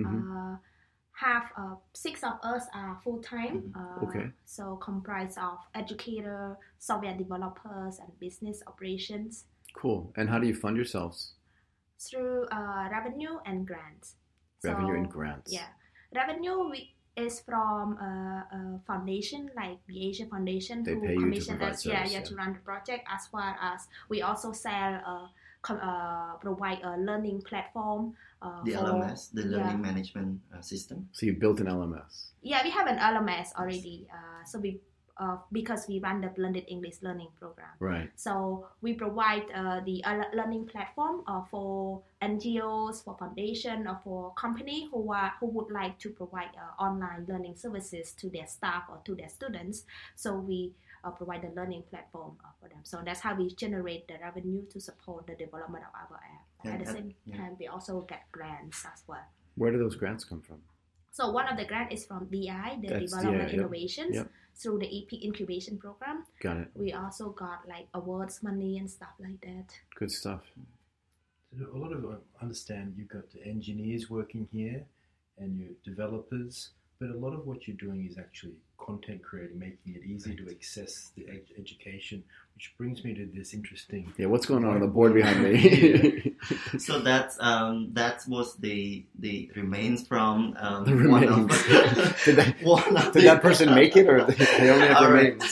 Half 1.16 1.52
uh, 1.56 1.76
six 1.92 2.24
of 2.24 2.40
us 2.42 2.66
are 2.74 2.98
full 3.04 3.22
time. 3.22 3.72
Uh, 3.76 4.04
Okay. 4.04 4.30
So 4.46 4.74
comprised 4.82 5.38
of 5.38 5.58
educator, 5.72 6.58
software 6.80 7.16
developers, 7.16 8.00
and 8.00 8.10
business 8.18 8.64
operations 8.66 9.44
Cool. 9.74 10.12
And 10.16 10.28
how 10.28 10.38
do 10.38 10.46
you 10.46 10.54
fund 10.54 10.76
yourselves? 10.76 11.34
through 11.98 12.46
uh, 12.52 12.88
revenue 12.90 13.38
and 13.46 13.66
grants. 13.66 14.16
Revenue 14.62 14.94
and 14.94 15.10
grants. 15.10 15.52
Yeah, 15.52 15.66
revenue 16.14 16.70
we, 16.70 16.94
is 17.16 17.40
from 17.40 17.96
a, 17.98 18.46
a 18.52 18.80
foundation 18.86 19.50
like 19.56 19.78
the 19.86 20.08
Asia 20.08 20.26
Foundation 20.26 20.82
They 20.82 20.92
who 20.92 21.00
pay 21.00 21.12
you 21.12 21.14
to 21.14 21.20
commission 21.20 21.62
us, 21.62 21.86
yeah, 21.86 22.04
yeah, 22.04 22.10
yeah. 22.10 22.20
to 22.22 22.34
run 22.34 22.52
the 22.54 22.58
project 22.60 23.06
as 23.12 23.28
well 23.32 23.54
as 23.60 23.86
we 24.08 24.22
also 24.22 24.52
sell, 24.52 25.00
uh, 25.06 25.26
uh, 25.70 26.34
provide 26.40 26.80
a 26.82 26.96
learning 26.98 27.42
platform. 27.42 28.14
Uh, 28.42 28.62
The 28.64 28.72
for, 28.72 28.84
LMS, 28.84 29.32
the 29.32 29.42
yeah. 29.42 29.56
learning 29.56 29.80
management 29.80 30.40
uh, 30.52 30.60
system. 30.60 31.08
So, 31.12 31.26
you 31.26 31.34
built 31.34 31.60
an 31.60 31.66
LMS. 31.66 32.32
Yeah, 32.42 32.62
we 32.62 32.70
have 32.70 32.86
an 32.86 32.98
LMS 32.98 33.54
already. 33.56 34.06
Uh, 34.12 34.44
so 34.44 34.58
we 34.58 34.80
uh, 35.16 35.36
because 35.52 35.86
we 35.88 36.00
run 36.00 36.20
the 36.20 36.28
blended 36.28 36.64
English 36.68 36.96
learning 37.02 37.28
program. 37.38 37.68
Right. 37.78 38.10
So 38.16 38.66
we 38.82 38.94
provide 38.94 39.44
uh, 39.54 39.80
the 39.84 40.02
uh, 40.04 40.24
learning 40.34 40.66
platform 40.66 41.22
uh, 41.26 41.42
for 41.50 42.02
NGOs, 42.22 43.04
for 43.04 43.16
foundation, 43.16 43.86
or 43.86 44.00
for 44.02 44.34
company 44.34 44.88
who 44.90 45.12
are 45.12 45.32
who 45.40 45.46
would 45.46 45.70
like 45.70 45.98
to 46.00 46.10
provide 46.10 46.50
uh, 46.58 46.82
online 46.82 47.26
learning 47.28 47.56
services 47.56 48.12
to 48.18 48.28
their 48.28 48.46
staff 48.46 48.84
or 48.88 49.00
to 49.04 49.14
their 49.14 49.28
students. 49.28 49.84
So 50.16 50.34
we 50.34 50.72
uh, 51.04 51.10
provide 51.10 51.42
the 51.42 51.52
learning 51.54 51.84
platform 51.90 52.36
uh, 52.44 52.48
for 52.60 52.68
them. 52.68 52.80
So 52.82 53.02
that's 53.04 53.20
how 53.20 53.34
we 53.34 53.54
generate 53.54 54.08
the 54.08 54.14
revenue 54.20 54.62
to 54.72 54.80
support 54.80 55.26
the 55.26 55.34
development 55.34 55.84
of 55.84 55.94
our 55.94 56.16
app. 56.16 56.46
Yeah, 56.64 56.72
At 56.72 56.84
the 56.84 56.92
same 56.92 57.14
yeah. 57.26 57.36
time, 57.36 57.56
we 57.58 57.66
also 57.66 58.00
get 58.02 58.22
grants 58.32 58.84
as 58.92 59.02
well. 59.06 59.26
Where 59.56 59.70
do 59.70 59.78
those 59.78 59.96
grants 59.96 60.24
come 60.24 60.40
from? 60.40 60.58
So 61.14 61.30
one 61.30 61.46
of 61.46 61.56
the 61.56 61.64
grant 61.64 61.92
is 61.92 62.04
from 62.06 62.26
DI, 62.26 62.78
the 62.82 62.88
That's 62.88 63.12
Development 63.12 63.48
DI, 63.48 63.54
yep, 63.54 63.54
Innovations, 63.54 64.16
yep. 64.16 64.30
through 64.56 64.80
the 64.80 64.86
EP 64.86 65.22
incubation 65.22 65.78
program. 65.78 66.24
Got 66.42 66.56
it. 66.56 66.68
We 66.74 66.92
also 66.92 67.30
got 67.30 67.60
like 67.68 67.86
awards 67.94 68.42
money 68.42 68.78
and 68.78 68.90
stuff 68.90 69.14
like 69.20 69.40
that. 69.42 69.66
Good 69.96 70.10
stuff. 70.10 70.40
So 71.56 71.66
a 71.72 71.78
lot 71.78 71.92
of 71.92 72.04
I 72.04 72.42
understand 72.42 72.94
you've 72.96 73.08
got 73.08 73.30
the 73.30 73.46
engineers 73.46 74.10
working 74.10 74.48
here 74.50 74.86
and 75.38 75.56
your 75.56 75.70
developers, 75.84 76.70
but 77.00 77.10
a 77.10 77.14
lot 77.18 77.32
of 77.34 77.46
what 77.46 77.66
you're 77.66 77.76
doing 77.76 78.06
is 78.10 78.18
actually 78.18 78.54
content 78.78 79.22
creating, 79.22 79.58
making 79.58 79.94
it 79.94 80.04
easy 80.04 80.34
to 80.36 80.48
access 80.50 81.10
the 81.16 81.26
ed- 81.28 81.46
education, 81.58 82.22
which 82.54 82.74
brings 82.76 83.02
me 83.02 83.14
to 83.14 83.26
this 83.34 83.54
interesting. 83.54 84.12
Yeah, 84.18 84.26
what's 84.26 84.44
going 84.46 84.64
on 84.64 84.74
on 84.74 84.80
the 84.80 84.86
board 84.86 85.14
behind 85.14 85.42
me? 85.42 86.30
So 86.78 86.98
that's 87.00 87.38
um, 87.40 87.88
that 87.94 88.22
was 88.28 88.56
the 88.56 89.06
the 89.18 89.50
remains 89.56 90.06
from 90.06 90.54
um, 90.60 90.84
The 90.84 91.08
one 91.08 91.22
remains. 91.22 91.52
of 91.54 92.22
Did 92.26 92.36
that- 92.36 92.58
Did 92.58 93.12
the- 93.14 93.20
that 93.22 93.40
person 93.40 93.74
make 93.74 93.96
it, 93.96 94.06
or 94.06 94.24
they 94.26 94.68
only 94.70 94.86
have 94.88 94.96
All 94.98 95.04
their 95.04 95.14
right. 95.14 95.42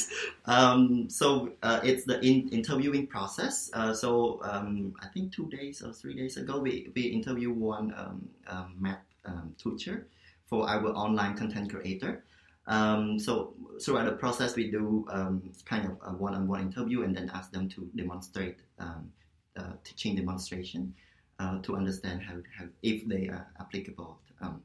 Um, 0.45 1.09
so 1.09 1.53
uh, 1.63 1.81
it's 1.83 2.05
the 2.05 2.21
in, 2.21 2.49
interviewing 2.51 3.07
process. 3.07 3.71
Uh, 3.73 3.95
so 3.95 4.41
um, 4.43 4.95
I 5.01 5.07
think 5.07 5.33
two 5.33 5.49
days 5.49 5.83
or 5.83 5.93
three 5.95 6.15
days 6.15 6.37
ago, 6.37 6.59
we, 6.59 6.91
we 6.95 7.03
interviewed 7.03 7.57
one 7.57 7.95
um, 7.97 8.29
um, 8.49 8.75
math 8.79 8.99
um, 9.25 9.55
teacher 9.57 10.07
for 10.53 10.69
our 10.69 10.89
online 10.93 11.35
content 11.35 11.71
creator. 11.73 12.23
Um, 12.67 13.19
so 13.19 13.55
throughout 13.83 14.05
the 14.05 14.13
process, 14.13 14.55
we 14.55 14.71
do 14.71 15.07
um, 15.09 15.51
kind 15.65 15.87
of 15.87 15.93
a 16.07 16.13
one-on-one 16.15 16.61
interview 16.61 17.05
and 17.05 17.17
then 17.17 17.31
ask 17.33 17.51
them 17.51 17.71
to 17.71 17.89
demonstrate 17.97 18.59
um, 18.79 19.11
uh, 19.57 19.73
teaching 19.83 20.15
demonstration 20.15 20.95
uh, 21.39 21.59
to 21.63 21.75
understand 21.75 22.21
how, 22.21 22.35
how 22.57 22.67
if 22.83 23.09
they 23.09 23.29
are 23.29 23.47
applicable. 23.61 24.19
Um, 24.43 24.61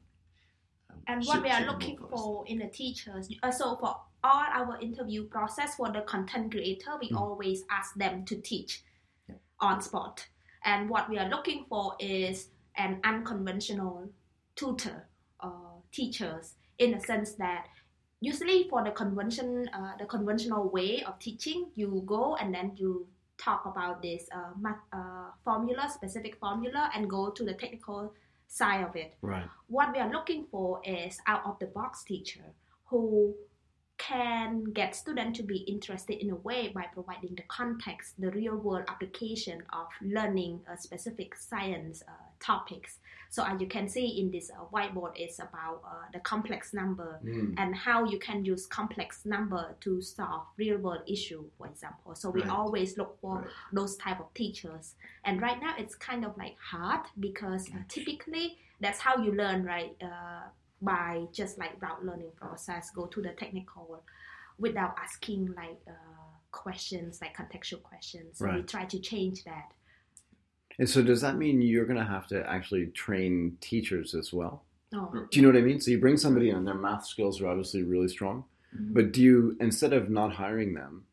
um, 0.89 0.97
And 1.07 1.23
what 1.23 1.41
we 1.41 1.49
are 1.49 1.65
looking 1.65 1.97
for 1.97 2.43
in 2.47 2.59
the 2.59 2.67
teachers, 2.67 3.29
uh, 3.41 3.49
so 3.49 3.77
for 3.77 3.95
all 4.25 4.45
our 4.51 4.77
interview 4.81 5.23
process 5.29 5.75
for 5.75 5.89
the 5.89 6.01
content 6.01 6.51
creator, 6.51 6.97
we 7.01 7.09
Mm. 7.11 7.21
always 7.21 7.63
ask 7.69 7.95
them 7.95 8.25
to 8.25 8.35
teach 8.41 8.83
Yeah. 9.29 9.35
on 9.61 9.81
spot. 9.81 10.27
And 10.65 10.89
what 10.89 11.09
we 11.09 11.17
are 11.17 11.29
looking 11.29 11.63
for 11.69 11.95
is 11.97 12.49
an 12.75 12.99
unconventional 13.05 14.11
tutor 14.55 14.97
or 14.97 15.06
teachers 15.91 16.55
in 16.79 16.91
the 16.91 16.99
sense 16.99 17.33
that 17.33 17.67
usually 18.19 18.67
for 18.69 18.83
the 18.83 18.91
convention, 18.91 19.69
uh, 19.73 19.93
the 19.99 20.05
conventional 20.05 20.69
way 20.69 21.03
of 21.03 21.17
teaching, 21.19 21.69
you 21.75 22.03
go 22.05 22.35
and 22.35 22.53
then 22.53 22.71
you 22.75 23.07
talk 23.37 23.65
about 23.65 24.01
this 24.01 24.27
uh, 24.33 24.51
math, 24.59 24.77
uh, 24.93 25.29
formula, 25.43 25.89
specific 25.93 26.35
formula, 26.39 26.89
and 26.95 27.09
go 27.09 27.29
to 27.29 27.43
the 27.43 27.53
technical 27.53 28.13
side 28.47 28.83
of 28.83 28.95
it 28.95 29.13
Right. 29.21 29.45
what 29.67 29.91
we 29.93 29.99
are 29.99 30.09
looking 30.09 30.45
for 30.49 30.79
is 30.85 31.19
out 31.27 31.45
of 31.45 31.59
the 31.59 31.65
box 31.67 32.03
teacher 32.03 32.45
who 32.85 33.35
can 33.97 34.63
get 34.73 34.95
students 34.95 35.37
to 35.39 35.43
be 35.43 35.57
interested 35.57 36.21
in 36.23 36.29
a 36.29 36.35
way 36.35 36.69
by 36.73 36.85
providing 36.93 37.35
the 37.35 37.43
context, 37.47 38.13
the 38.19 38.29
real 38.31 38.55
world 38.55 38.85
application 38.87 39.61
of 39.73 39.87
learning 40.01 40.61
a 40.71 40.77
specific 40.77 41.35
science 41.35 42.03
uh, 42.07 42.11
topics. 42.39 42.99
So 43.29 43.43
as 43.43 43.59
you 43.59 43.67
can 43.67 43.89
see 43.89 44.19
in 44.21 44.31
this 44.31 44.49
uh, 44.49 44.63
whiteboard, 44.73 45.11
it's 45.15 45.39
about 45.39 45.81
uh, 45.85 46.05
the 46.13 46.19
complex 46.19 46.73
number 46.73 47.19
Mm. 47.23 47.55
and 47.57 47.75
how 47.75 48.05
you 48.05 48.19
can 48.19 48.45
use 48.45 48.65
complex 48.65 49.25
number 49.25 49.75
to 49.81 50.01
solve 50.01 50.43
real 50.57 50.77
world 50.77 51.01
issue, 51.07 51.43
for 51.57 51.67
example. 51.67 52.15
So 52.15 52.29
we 52.29 52.41
Right. 52.41 52.49
always 52.49 52.97
look 52.97 53.19
for 53.19 53.35
Right. 53.41 53.47
those 53.73 53.97
type 53.97 54.19
of 54.19 54.33
teachers. 54.33 54.95
And 55.25 55.41
right 55.41 55.59
now 55.59 55.73
it's 55.77 55.95
kind 55.95 56.23
of 56.25 56.37
like 56.37 56.57
hard 56.59 57.05
because 57.19 57.69
uh, 57.69 57.79
typically 57.89 58.57
that's 58.79 58.99
how 58.99 59.17
you 59.17 59.31
learn, 59.33 59.65
right? 59.65 59.95
Uh, 60.01 60.43
by 60.81 61.25
just 61.33 61.57
like 61.57 61.81
route 61.81 62.05
learning 62.05 62.31
process, 62.35 62.91
go 62.91 63.07
to 63.07 63.21
the 63.21 63.31
technical 63.31 64.03
without 64.59 64.95
asking 65.01 65.53
like 65.55 65.79
uh, 65.87 65.91
questions, 66.51 67.19
like 67.21 67.35
contextual 67.35 67.81
questions. 67.83 68.37
So 68.37 68.45
we 68.53 68.61
try 68.63 68.85
to 68.85 68.99
change 68.99 69.43
that. 69.43 69.71
And 70.79 70.89
so, 70.89 71.01
does 71.01 71.21
that 71.21 71.37
mean 71.37 71.61
you're 71.61 71.85
going 71.85 71.97
to 71.99 72.05
have 72.05 72.27
to 72.27 72.47
actually 72.49 72.87
train 72.87 73.57
teachers 73.61 74.13
as 74.13 74.31
well? 74.31 74.63
Oh, 74.93 75.09
Do 75.11 75.27
you 75.39 75.41
know 75.41 75.51
what 75.51 75.57
I 75.57 75.65
mean? 75.65 75.81
So 75.81 75.91
you 75.91 75.99
bring 75.99 76.17
somebody 76.17 76.49
in, 76.49 76.63
their 76.63 76.73
math 76.75 77.05
skills 77.05 77.41
are 77.41 77.47
obviously 77.47 77.83
really 77.83 78.07
strong, 78.07 78.45
Mhm. 78.73 78.93
but 78.93 79.11
do 79.11 79.21
you, 79.21 79.57
instead 79.59 79.91
of 79.91 80.09
not 80.09 80.33
hiring 80.33 80.73
them, 80.75 81.05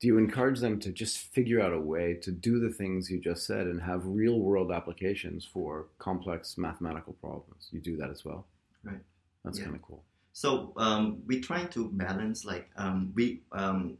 do 0.00 0.08
you 0.08 0.18
encourage 0.18 0.60
them 0.60 0.78
to 0.80 0.92
just 0.92 1.18
figure 1.32 1.60
out 1.60 1.72
a 1.72 1.80
way 1.80 2.14
to 2.14 2.30
do 2.30 2.58
the 2.58 2.68
things 2.68 3.10
you 3.10 3.18
just 3.18 3.46
said 3.46 3.66
and 3.66 3.80
have 3.80 4.04
real 4.06 4.40
world 4.40 4.70
applications 4.70 5.44
for 5.46 5.86
complex 5.98 6.58
mathematical 6.58 7.14
problems? 7.14 7.68
You 7.70 7.80
do 7.80 7.96
that 7.96 8.10
as 8.10 8.24
well? 8.26 8.46
Right. 8.82 9.00
That's 9.44 9.58
Yeah. 9.58 9.64
kind 9.66 9.76
of 9.76 9.82
cool. 9.82 10.04
So 10.34 10.72
um, 10.76 11.22
we 11.26 11.40
try 11.40 11.64
to 11.64 11.88
balance 11.92 12.44
like 12.44 12.68
um, 12.76 13.12
we 13.14 13.40
um, 13.52 13.96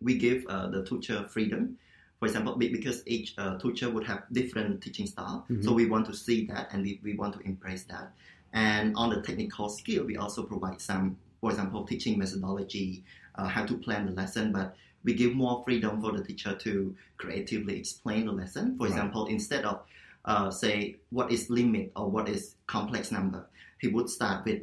we 0.00 0.16
give 0.16 0.46
uh, 0.46 0.68
the 0.68 0.84
teacher 0.84 1.24
freedom. 1.28 1.76
For 2.22 2.26
example, 2.26 2.54
because 2.54 3.02
each 3.04 3.34
uh, 3.36 3.58
teacher 3.58 3.90
would 3.90 4.04
have 4.04 4.22
different 4.30 4.80
teaching 4.80 5.08
style, 5.08 5.44
Mhm. 5.50 5.64
so 5.64 5.72
we 5.72 5.86
want 5.86 6.06
to 6.06 6.14
see 6.14 6.46
that 6.46 6.72
and 6.72 6.84
we, 6.84 7.00
we 7.02 7.14
want 7.14 7.34
to 7.34 7.40
embrace 7.40 7.82
that. 7.86 8.12
And 8.52 8.94
on 8.94 9.10
the 9.10 9.20
technical 9.22 9.68
skill, 9.68 10.04
we 10.04 10.16
also 10.16 10.44
provide 10.44 10.80
some, 10.80 11.16
for 11.40 11.50
example, 11.50 11.84
teaching 11.84 12.16
methodology, 12.16 13.02
uh, 13.34 13.48
how 13.48 13.66
to 13.66 13.76
plan 13.76 14.06
the 14.06 14.12
lesson, 14.12 14.52
but 14.52 14.76
we 15.02 15.14
give 15.14 15.34
more 15.34 15.64
freedom 15.64 16.00
for 16.00 16.12
the 16.12 16.22
teacher 16.22 16.54
to 16.54 16.94
creatively 17.16 17.76
explain 17.76 18.26
the 18.26 18.32
lesson. 18.32 18.76
For 18.76 18.84
Right. 18.84 18.92
example, 18.92 19.26
instead 19.26 19.64
of 19.64 19.82
uh, 20.24 20.48
say 20.52 20.98
what 21.10 21.32
is 21.32 21.50
limit 21.50 21.90
or 21.96 22.08
what 22.08 22.28
is 22.28 22.54
complex 22.68 23.10
number, 23.10 23.50
he 23.80 23.88
would 23.88 24.08
start 24.08 24.44
with 24.44 24.62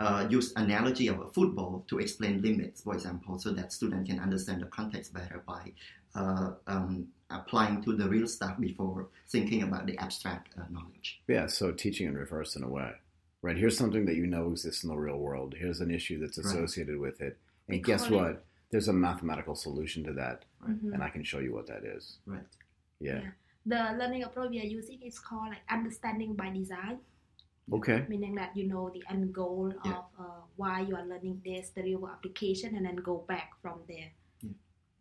uh, 0.00 0.26
use 0.30 0.52
analogy 0.56 1.08
of 1.08 1.18
a 1.20 1.28
football 1.30 1.84
to 1.88 1.98
explain 1.98 2.40
limits, 2.40 2.82
for 2.82 2.94
example, 2.94 3.38
so 3.38 3.50
that 3.50 3.72
student 3.72 4.06
can 4.06 4.20
understand 4.20 4.62
the 4.62 4.66
context 4.66 5.12
better 5.12 5.42
by 5.46 5.72
uh, 6.18 6.50
um, 6.66 7.06
applying 7.30 7.82
to 7.82 7.94
the 7.96 8.08
real 8.08 8.26
stuff 8.26 8.58
before 8.58 9.08
thinking 9.28 9.62
about 9.62 9.86
the 9.86 9.96
abstract 9.98 10.48
uh, 10.58 10.64
knowledge. 10.70 11.20
Yeah, 11.28 11.46
so 11.46 11.70
teaching 11.72 12.06
in 12.08 12.14
reverse 12.14 12.56
in 12.56 12.62
a 12.64 12.68
way. 12.68 12.92
Right, 13.40 13.56
here's 13.56 13.76
something 13.78 14.04
that 14.06 14.16
you 14.16 14.26
know 14.26 14.50
exists 14.50 14.82
in 14.82 14.90
the 14.90 14.96
real 14.96 15.18
world. 15.18 15.54
Here's 15.56 15.80
an 15.80 15.90
issue 15.92 16.18
that's 16.18 16.38
Right. 16.38 16.46
associated 16.46 16.98
with 16.98 17.20
it. 17.20 17.34
And 17.68 17.76
We 17.76 17.82
guess 17.82 18.08
call 18.08 18.18
it- 18.18 18.22
what? 18.22 18.44
There's 18.70 18.88
a 18.88 18.92
mathematical 18.92 19.54
solution 19.54 20.04
to 20.04 20.12
that, 20.14 20.44
mhm. 20.62 20.92
and 20.92 21.02
I 21.02 21.08
can 21.08 21.22
show 21.24 21.38
you 21.38 21.54
what 21.54 21.66
that 21.68 21.84
is. 21.84 22.18
Right. 22.26 22.42
Yeah. 23.00 23.20
Yeah. 23.22 23.30
the 23.66 23.98
learning 24.00 24.22
approach 24.24 24.48
we 24.50 24.60
are 24.64 24.72
using 24.78 24.98
is 25.02 25.18
called 25.18 25.50
like 25.50 25.60
understanding 25.68 26.34
by 26.34 26.48
design, 26.50 26.96
Okay. 27.70 28.06
meaning 28.08 28.34
that 28.40 28.56
you 28.56 28.66
know 28.66 28.88
the 28.90 29.02
end 29.10 29.26
goal 29.34 29.72
Yeah. 29.84 29.98
of 29.98 30.04
uh, 30.18 30.40
why 30.56 30.80
you 30.88 30.96
are 30.96 31.04
learning 31.04 31.42
this, 31.44 31.68
the 31.76 31.82
real 31.82 32.08
application, 32.08 32.74
and 32.76 32.86
then 32.86 32.96
go 32.96 33.18
back 33.28 33.48
from 33.60 33.78
there. 33.86 34.10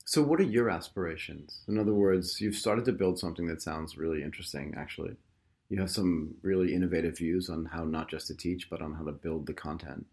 So, 0.07 0.21
what 0.21 0.39
are 0.39 0.43
your 0.43 0.69
aspirations? 0.69 1.65
In 1.67 1.77
other 1.77 1.93
words, 1.93 2.39
you've 2.39 2.55
started 2.55 2.85
to 2.85 2.93
build 2.93 3.19
something 3.19 3.45
that 3.47 3.61
sounds 3.61 3.97
really 3.97 4.23
interesting, 4.23 4.73
actually. 4.77 5.17
You 5.67 5.81
have 5.81 5.91
some 5.91 6.33
really 6.41 6.73
innovative 6.73 7.17
views 7.17 7.49
on 7.49 7.65
how 7.65 7.83
not 7.83 8.09
just 8.09 8.27
to 8.27 8.33
teach, 8.33 8.69
but 8.69 8.81
on 8.81 8.93
how 8.93 9.03
to 9.03 9.11
build 9.11 9.47
the 9.47 9.53
content. 9.53 10.05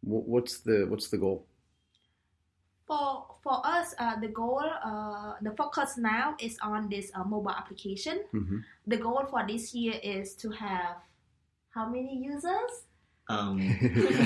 What's 0.00 0.58
the 0.58 0.86
what's 0.88 1.10
the 1.10 1.18
goal? 1.18 1.46
For 2.88 3.24
for 3.40 3.64
us, 3.64 3.94
uh, 4.00 4.18
the 4.18 4.26
goal, 4.26 4.66
uh, 4.84 5.34
the 5.42 5.52
focus 5.52 5.96
now 5.96 6.34
is 6.40 6.58
on 6.60 6.88
this 6.88 7.12
uh, 7.14 7.22
mobile 7.22 7.54
application. 7.54 8.24
hmm 8.32 8.66
The 8.88 8.96
goal 8.96 9.26
for 9.30 9.46
this 9.46 9.72
year 9.74 9.94
is 10.02 10.34
to 10.42 10.50
have 10.50 10.96
how 11.70 11.88
many 11.88 12.18
users? 12.18 12.90
Um, 13.28 13.58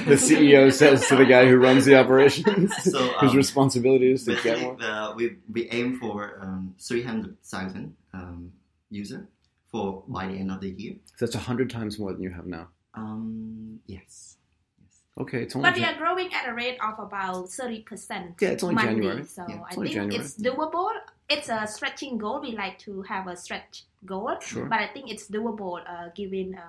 the 0.08 0.16
CEO 0.16 0.72
says 0.72 1.06
to 1.08 1.14
the 1.16 1.24
guy 1.24 1.46
who 1.46 1.56
runs 1.56 1.84
the 1.84 1.96
operations, 1.98 2.74
So, 2.82 2.98
whose 3.20 3.30
um, 3.30 3.36
responsibility 3.36 4.10
is 4.12 4.24
to 4.24 4.32
get 4.34 4.42
basically, 4.42 4.62
more. 4.64 4.82
uh, 4.82 5.14
we 5.14 5.36
we 5.52 5.68
aim 5.70 5.98
for 6.00 6.38
um, 6.42 6.74
three 6.80 7.02
hundred 7.02 7.40
thousand 7.44 7.94
um, 8.12 8.52
user 8.90 9.28
for 9.70 10.02
by 10.08 10.26
the 10.26 10.34
end 10.34 10.50
of 10.50 10.60
the 10.60 10.70
year. 10.70 10.96
So 11.16 11.26
that's 11.26 11.36
hundred 11.36 11.70
times 11.70 11.98
more 11.98 12.12
than 12.12 12.22
you 12.22 12.30
have 12.30 12.46
now. 12.46 12.68
Um, 12.94 13.78
yes. 13.86 14.36
Yes. 14.82 15.02
Okay, 15.16 15.42
it's 15.44 15.54
only 15.54 15.70
But 15.70 15.78
we 15.78 15.84
are 15.84 15.94
growing 15.96 16.34
at 16.34 16.48
a 16.48 16.54
rate 16.54 16.78
of 16.82 16.98
about 16.98 17.50
thirty 17.50 17.82
percent. 17.82 18.34
Yeah, 18.40 18.48
it's 18.48 18.64
only 18.64 18.74
monthly, 18.74 18.94
January. 18.94 19.24
So 19.24 19.44
Yeah, 19.48 19.60
I 19.62 19.68
it's 19.68 19.78
only 19.78 19.88
think 19.90 20.00
January. 20.10 20.24
it's 20.24 20.34
doable. 20.36 20.90
It's 21.30 21.48
a 21.48 21.66
stretching 21.68 22.18
goal. 22.18 22.40
We 22.40 22.56
like 22.56 22.78
to 22.80 23.02
have 23.02 23.28
a 23.28 23.36
stretch 23.36 23.84
goal, 24.04 24.34
Sure. 24.40 24.64
but 24.66 24.80
I 24.80 24.88
think 24.88 25.08
it's 25.12 25.28
doable 25.30 25.78
uh, 25.86 26.08
given 26.16 26.54
uh, 26.56 26.62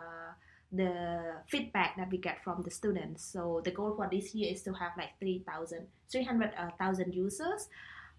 the 0.71 1.41
feedback 1.47 1.97
that 1.97 2.11
we 2.11 2.17
get 2.17 2.43
from 2.43 2.61
the 2.63 2.71
students. 2.71 3.25
So 3.25 3.61
the 3.63 3.71
goal 3.71 3.95
for 3.95 4.07
this 4.11 4.35
year 4.35 4.51
is 4.53 4.61
to 4.63 4.73
have 4.73 4.91
like 4.97 5.17
3,000, 5.19 5.87
300,000 6.11 7.13
users. 7.13 7.69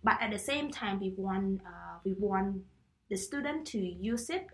But 0.02 0.18
at 0.20 0.30
the 0.30 0.38
same 0.38 0.70
time, 0.70 0.98
we 1.00 1.12
want 1.16 1.60
uh, 1.60 1.98
we 2.04 2.14
want 2.14 2.62
the 3.10 3.16
student 3.16 3.66
to 3.68 3.78
use 3.78 4.30
it. 4.30 4.46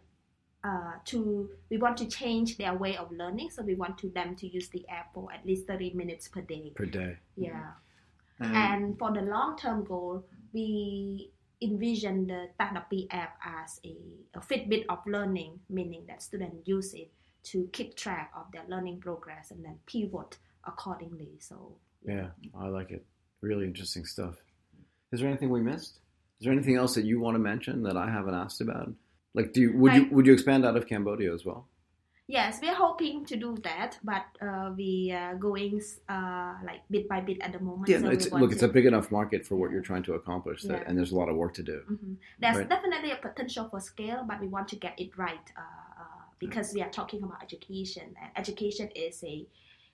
Uh, 0.65 0.95
to 1.05 1.49
we 1.71 1.77
want 1.79 1.97
to 1.97 2.07
change 2.07 2.59
their 2.59 2.75
way 2.75 2.97
of 2.97 3.13
learning, 3.13 3.51
so 3.51 3.63
we 3.63 3.77
want 3.77 3.97
to 3.99 4.11
them 4.11 4.35
to 4.35 4.49
use 4.49 4.69
the 4.71 4.85
app 4.89 5.15
for 5.15 5.33
at 5.33 5.47
least 5.47 5.69
30 5.69 5.95
minutes 5.95 6.27
per 6.27 6.41
day. 6.41 6.73
per 6.75 6.87
day. 6.87 7.17
Yeah. 7.37 7.71
Um, 8.41 8.55
And 8.55 8.99
for 8.99 9.13
the 9.13 9.23
long 9.23 9.57
term 9.57 9.85
goal, 9.85 10.25
we 10.53 11.31
envision 11.63 12.27
the 12.27 12.49
Tesdopi 12.59 13.07
app 13.13 13.39
as 13.45 13.81
a, 13.85 13.97
a 14.35 14.41
Fitbit 14.41 14.87
of 14.89 14.99
learning, 15.07 15.61
meaning 15.71 16.05
that 16.09 16.21
students 16.21 16.67
use 16.67 16.93
it 16.95 17.13
to 17.53 17.69
keep 17.73 17.95
track 17.97 18.33
of 18.37 18.51
their 18.53 18.65
learning 18.69 19.01
progress 19.01 19.51
and 19.51 19.65
then 19.65 19.79
pivot 19.87 20.39
accordingly. 20.65 21.31
So 21.39 21.77
Yeah, 22.05 22.29
I 22.59 22.69
like 22.69 22.91
it. 22.91 23.05
Really 23.41 23.67
interesting 23.67 24.05
stuff. 24.05 24.35
Is 25.13 25.21
there 25.21 25.29
anything 25.29 25.51
we 25.51 25.61
missed? 25.61 26.01
Is 26.41 26.45
there 26.45 26.53
anything 26.53 26.77
else 26.77 26.95
that 26.97 27.05
you 27.05 27.21
want 27.21 27.35
to 27.37 27.39
mention 27.39 27.83
that 27.85 27.97
I 27.97 28.11
haven't 28.11 28.35
asked 28.35 28.61
about? 28.61 28.93
Like, 29.35 29.53
do 29.53 29.61
you, 29.61 29.73
would 29.77 29.95
you 29.95 30.09
would 30.11 30.27
you 30.27 30.33
expand 30.33 30.65
out 30.67 30.77
of 30.77 30.87
Cambodia 30.87 31.33
as 31.33 31.45
well? 31.45 31.67
yes, 32.29 32.59
we're 32.61 32.75
hoping 32.75 33.25
to 33.25 33.37
do 33.37 33.57
that, 33.63 33.97
but 34.03 34.25
uh, 34.43 34.73
we 34.77 35.13
are 35.13 35.37
going 35.37 35.81
uh, 36.09 36.55
like 36.69 36.81
bit 36.91 37.09
by 37.09 37.21
bit 37.21 37.39
at 37.41 37.53
the 37.53 37.61
moment. 37.61 37.89
Yeah, 37.89 38.01
so 38.01 38.09
it's, 38.09 38.33
look, 38.33 38.51
it's 38.51 38.63
to- 38.63 38.67
a 38.67 38.73
big 38.79 38.85
enough 38.87 39.13
market 39.13 39.47
for 39.47 39.55
what 39.55 39.71
you're 39.71 39.87
trying 39.91 40.03
to 40.09 40.15
accomplish, 40.15 40.63
that, 40.65 40.81
Yeah. 40.81 40.85
and 40.89 40.99
there's 40.99 41.13
a 41.13 41.17
lot 41.17 41.29
of 41.29 41.37
work 41.37 41.55
to 41.55 41.63
do. 41.63 41.79
Mhm. 41.89 42.17
There's 42.41 42.57
Right. 42.57 42.69
definitely 42.69 43.13
a 43.13 43.17
potential 43.29 43.69
for 43.71 43.79
scale, 43.79 44.25
but 44.27 44.41
we 44.41 44.49
want 44.49 44.67
to 44.75 44.77
get 44.87 44.99
it 45.05 45.17
right 45.17 45.47
uh, 45.57 45.86
because 46.39 46.75
we 46.75 46.83
are 46.83 46.91
talking 46.91 47.23
about 47.23 47.43
education, 47.43 48.15
and 48.21 48.31
education 48.37 48.89
is 48.95 49.23
a, 49.25 49.47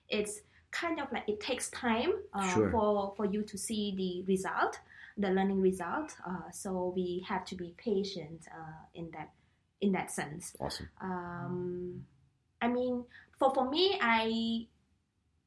it's 0.09 0.41
kind 0.71 0.99
of 0.99 1.11
like 1.11 1.27
it 1.27 1.39
takes 1.39 1.69
time 1.69 2.13
uh, 2.33 2.53
Sure. 2.53 2.71
for 2.71 3.13
for 3.15 3.25
you 3.25 3.43
to 3.43 3.57
see 3.57 3.93
the 3.95 4.31
result, 4.31 4.79
the 5.17 5.29
learning 5.29 5.61
result. 5.61 6.15
Uh, 6.25 6.49
so 6.51 6.93
we 6.95 7.23
have 7.27 7.45
to 7.45 7.55
be 7.55 7.73
patient 7.77 8.47
uh, 8.51 8.85
in 8.93 9.09
that 9.11 9.29
in 9.81 9.91
that 9.91 10.11
sense. 10.11 10.55
Awesome. 10.59 10.89
Um, 11.01 12.05
I 12.61 12.67
mean, 12.67 13.05
for 13.37 13.53
for 13.53 13.69
me, 13.69 13.97
I 14.01 14.67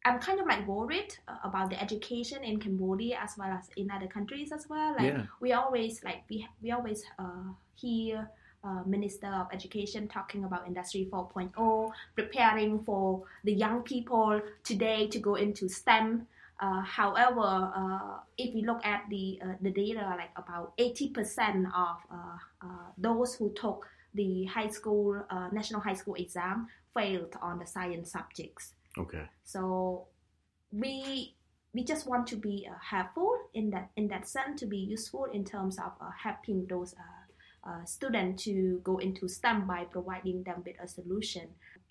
I'm 0.04 0.20
kind 0.20 0.38
of 0.40 0.46
like 0.46 0.66
worried 0.68 1.16
uh, 1.26 1.38
about 1.42 1.70
the 1.70 1.82
education 1.82 2.44
in 2.44 2.60
Cambodia 2.60 3.18
as 3.20 3.36
well 3.36 3.48
as 3.48 3.68
in 3.76 3.90
other 3.90 4.06
countries 4.06 4.52
as 4.52 4.68
well. 4.68 4.94
Like 4.94 5.12
yeah, 5.12 5.22
we 5.40 5.52
always 5.52 6.04
like 6.04 6.22
we 6.30 6.46
we 6.62 6.70
always 6.70 7.04
uh, 7.18 7.50
hear 7.74 8.30
uh, 8.66 8.82
Minister 8.84 9.28
of 9.28 9.46
Education 9.52 10.08
talking 10.08 10.44
about 10.44 10.66
Industry 10.66 11.08
4.0, 11.10 11.90
preparing 12.14 12.80
for 12.80 13.22
the 13.44 13.52
young 13.52 13.82
people 13.82 14.40
today 14.64 15.06
to 15.08 15.18
go 15.18 15.36
into 15.36 15.68
STEM. 15.68 16.26
Uh, 16.58 16.80
however, 16.80 17.70
uh, 17.76 18.18
if 18.38 18.54
we 18.54 18.62
look 18.62 18.84
at 18.84 19.04
the 19.10 19.38
uh, 19.42 19.54
the 19.60 19.70
data, 19.70 20.16
like 20.16 20.30
about 20.36 20.76
80% 20.78 21.66
of 21.66 21.96
uh, 22.10 22.38
uh, 22.62 22.88
those 22.96 23.34
who 23.34 23.52
took 23.52 23.86
the 24.14 24.44
high 24.46 24.68
school 24.68 25.22
uh, 25.30 25.48
national 25.52 25.80
high 25.80 25.94
school 25.94 26.14
exam 26.14 26.66
failed 26.94 27.36
on 27.42 27.58
the 27.58 27.66
science 27.66 28.10
subjects. 28.12 28.72
okay. 28.98 29.24
So 29.44 30.06
we 30.72 31.34
we 31.74 31.84
just 31.84 32.06
want 32.08 32.26
to 32.28 32.36
be 32.36 32.66
uh, 32.68 32.74
helpful 32.80 33.36
in 33.52 33.68
that 33.70 33.90
in 33.96 34.08
that 34.08 34.26
sense 34.26 34.60
to 34.60 34.66
be 34.66 34.78
useful 34.78 35.26
in 35.26 35.44
terms 35.44 35.78
of 35.78 35.92
uh, 36.00 36.10
helping 36.24 36.66
those 36.66 36.94
uh, 37.66 37.84
uh, 37.84 38.32
to 38.36 38.80
go 38.84 38.98
into 38.98 39.28
STEM 39.28 39.66
by 39.66 39.84
providing 39.84 40.42
them 40.44 40.62
with 40.64 40.76
a 40.82 40.88
solution 40.88 41.48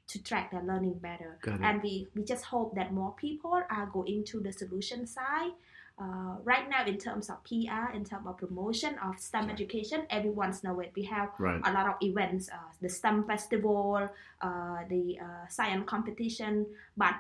to 0.08 0.22
track 0.24 0.52
their 0.52 0.62
learning 0.64 0.94
better. 1.00 1.38
And 1.64 1.82
we, 1.82 2.08
we 2.16 2.24
just 2.24 2.46
hope 2.46 2.76
that 2.76 2.94
more 2.94 3.14
people 3.16 3.60
are 3.70 3.86
going 3.92 4.24
to 4.26 4.40
the 4.40 4.52
solution 4.52 5.08
side. 5.08 5.52
Uh, 5.98 6.36
right 6.44 6.70
now, 6.70 6.86
in 6.86 6.98
terms 6.98 7.30
of 7.30 7.42
PR, 7.46 7.94
in 7.96 8.04
terms 8.04 8.28
of 8.28 8.38
promotion 8.38 8.98
of 9.00 9.18
STEM 9.18 9.44
Sure. 9.46 9.52
education, 9.54 10.06
everyone's 10.10 10.62
know 10.64 10.80
it. 10.82 10.92
We 10.96 11.04
have 11.04 11.30
Right. 11.40 11.62
a 11.64 11.72
lot 11.72 11.88
of 11.88 11.96
events, 12.02 12.50
uh, 12.52 12.58
the 12.82 12.90
STEM 12.90 13.24
festival, 13.24 14.10
uh, 14.42 14.78
the 14.90 15.18
uh, 15.20 15.48
science 15.48 15.84
competition, 15.88 16.66
but 16.98 17.16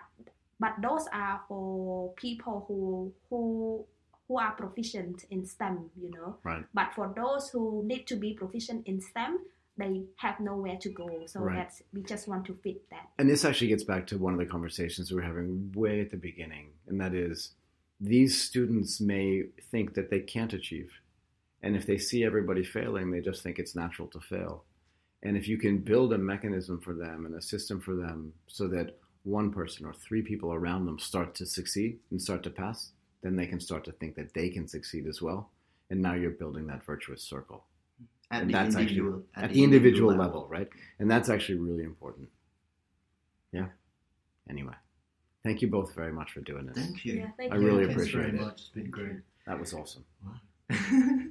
but 0.59 0.73
those 0.81 1.07
are 1.11 1.41
for 1.47 2.13
people 2.15 2.65
who 2.67 3.13
who 3.29 3.85
who 4.27 4.39
are 4.39 4.51
proficient 4.53 5.25
in 5.29 5.45
STEM, 5.45 5.91
you 5.95 6.11
know. 6.11 6.37
Right. 6.43 6.65
But 6.73 6.93
for 6.95 7.13
those 7.15 7.49
who 7.49 7.83
need 7.85 8.07
to 8.07 8.15
be 8.15 8.33
proficient 8.33 8.87
in 8.87 8.99
STEM, 9.01 9.39
they 9.77 10.03
have 10.17 10.39
nowhere 10.39 10.77
to 10.77 10.89
go. 10.89 11.25
So 11.25 11.41
Right. 11.41 11.57
that's 11.57 11.83
we 11.93 12.01
just 12.01 12.27
want 12.27 12.45
to 12.45 12.53
fit 12.63 12.89
that. 12.89 13.09
And 13.19 13.29
this 13.29 13.45
actually 13.45 13.67
gets 13.67 13.83
back 13.83 14.07
to 14.07 14.17
one 14.17 14.33
of 14.33 14.39
the 14.39 14.45
conversations 14.45 15.11
we 15.11 15.17
were 15.17 15.21
having 15.21 15.71
way 15.73 15.99
at 16.01 16.11
the 16.11 16.17
beginning, 16.17 16.71
and 16.87 16.99
that 17.01 17.13
is 17.13 17.51
these 17.99 18.41
students 18.41 18.99
may 18.99 19.43
think 19.71 19.93
that 19.93 20.09
they 20.09 20.19
can't 20.19 20.53
achieve. 20.53 20.91
And 21.61 21.75
if 21.75 21.85
they 21.85 21.97
see 21.97 22.23
everybody 22.23 22.63
failing, 22.63 23.11
they 23.11 23.21
just 23.21 23.41
think 23.41 23.57
it's 23.57 23.75
natural 23.75 24.07
to 24.09 24.19
fail. 24.19 24.65
And 25.23 25.35
if 25.35 25.47
you 25.47 25.57
can 25.57 25.79
build 25.79 26.13
a 26.13 26.17
mechanism 26.17 26.79
for 26.79 26.93
them 26.93 27.25
and 27.25 27.35
a 27.35 27.41
system 27.41 27.81
for 27.81 27.95
them 27.95 28.33
so 28.47 28.67
that 28.67 28.97
one 29.23 29.51
person 29.51 29.85
or 29.85 29.93
three 29.93 30.21
people 30.21 30.53
around 30.53 30.85
them 30.85 30.99
start 30.99 31.33
to 31.35 31.45
succeed 31.45 31.99
and 32.11 32.21
start 32.21 32.43
to 32.43 32.49
pass, 32.51 32.91
then 33.25 33.35
they 33.35 33.47
can 33.47 33.59
start 33.59 33.83
to 33.85 33.91
think 33.93 34.15
that 34.15 34.33
they 34.35 34.49
can 34.49 34.67
succeed 34.67 35.07
as 35.07 35.19
well. 35.21 35.49
And 35.89 35.99
now 36.01 36.13
you're 36.13 36.31
building 36.31 36.67
that 36.67 36.83
virtuous 36.85 37.23
circle 37.23 37.65
at 38.29 38.41
and 38.41 38.49
the 38.49 38.53
that's 38.53 38.75
actually- 38.75 38.81
individual 38.97 39.23
at 39.35 39.51
the 39.51 39.63
individual 39.63 40.15
level, 40.15 40.47
right? 40.47 40.69
And 40.99 41.09
that's 41.09 41.29
actually 41.29 41.57
really 41.59 41.83
important. 41.83 42.29
Yeah. 43.51 43.67
Anyway, 44.49 44.73
thank 45.43 45.61
you 45.63 45.67
both 45.69 45.95
very 45.95 46.11
much 46.13 46.31
for 46.33 46.41
doing 46.41 46.67
this. 46.67 46.77
Thank 46.77 47.03
you. 47.05 47.13
Yeah, 47.15 47.29
thank 47.37 47.51
I 47.51 47.55
you. 47.57 47.65
really 47.65 47.85
Thanks 47.85 47.95
appreciate 48.03 48.21
very 48.21 48.37
it. 48.37 48.41
much. 48.41 48.59
It's 48.61 48.69
been 48.69 48.89
great. 48.91 49.17
That 49.47 49.59
was 49.59 49.73
awesome. 49.73 50.05
Wow. 50.23 50.39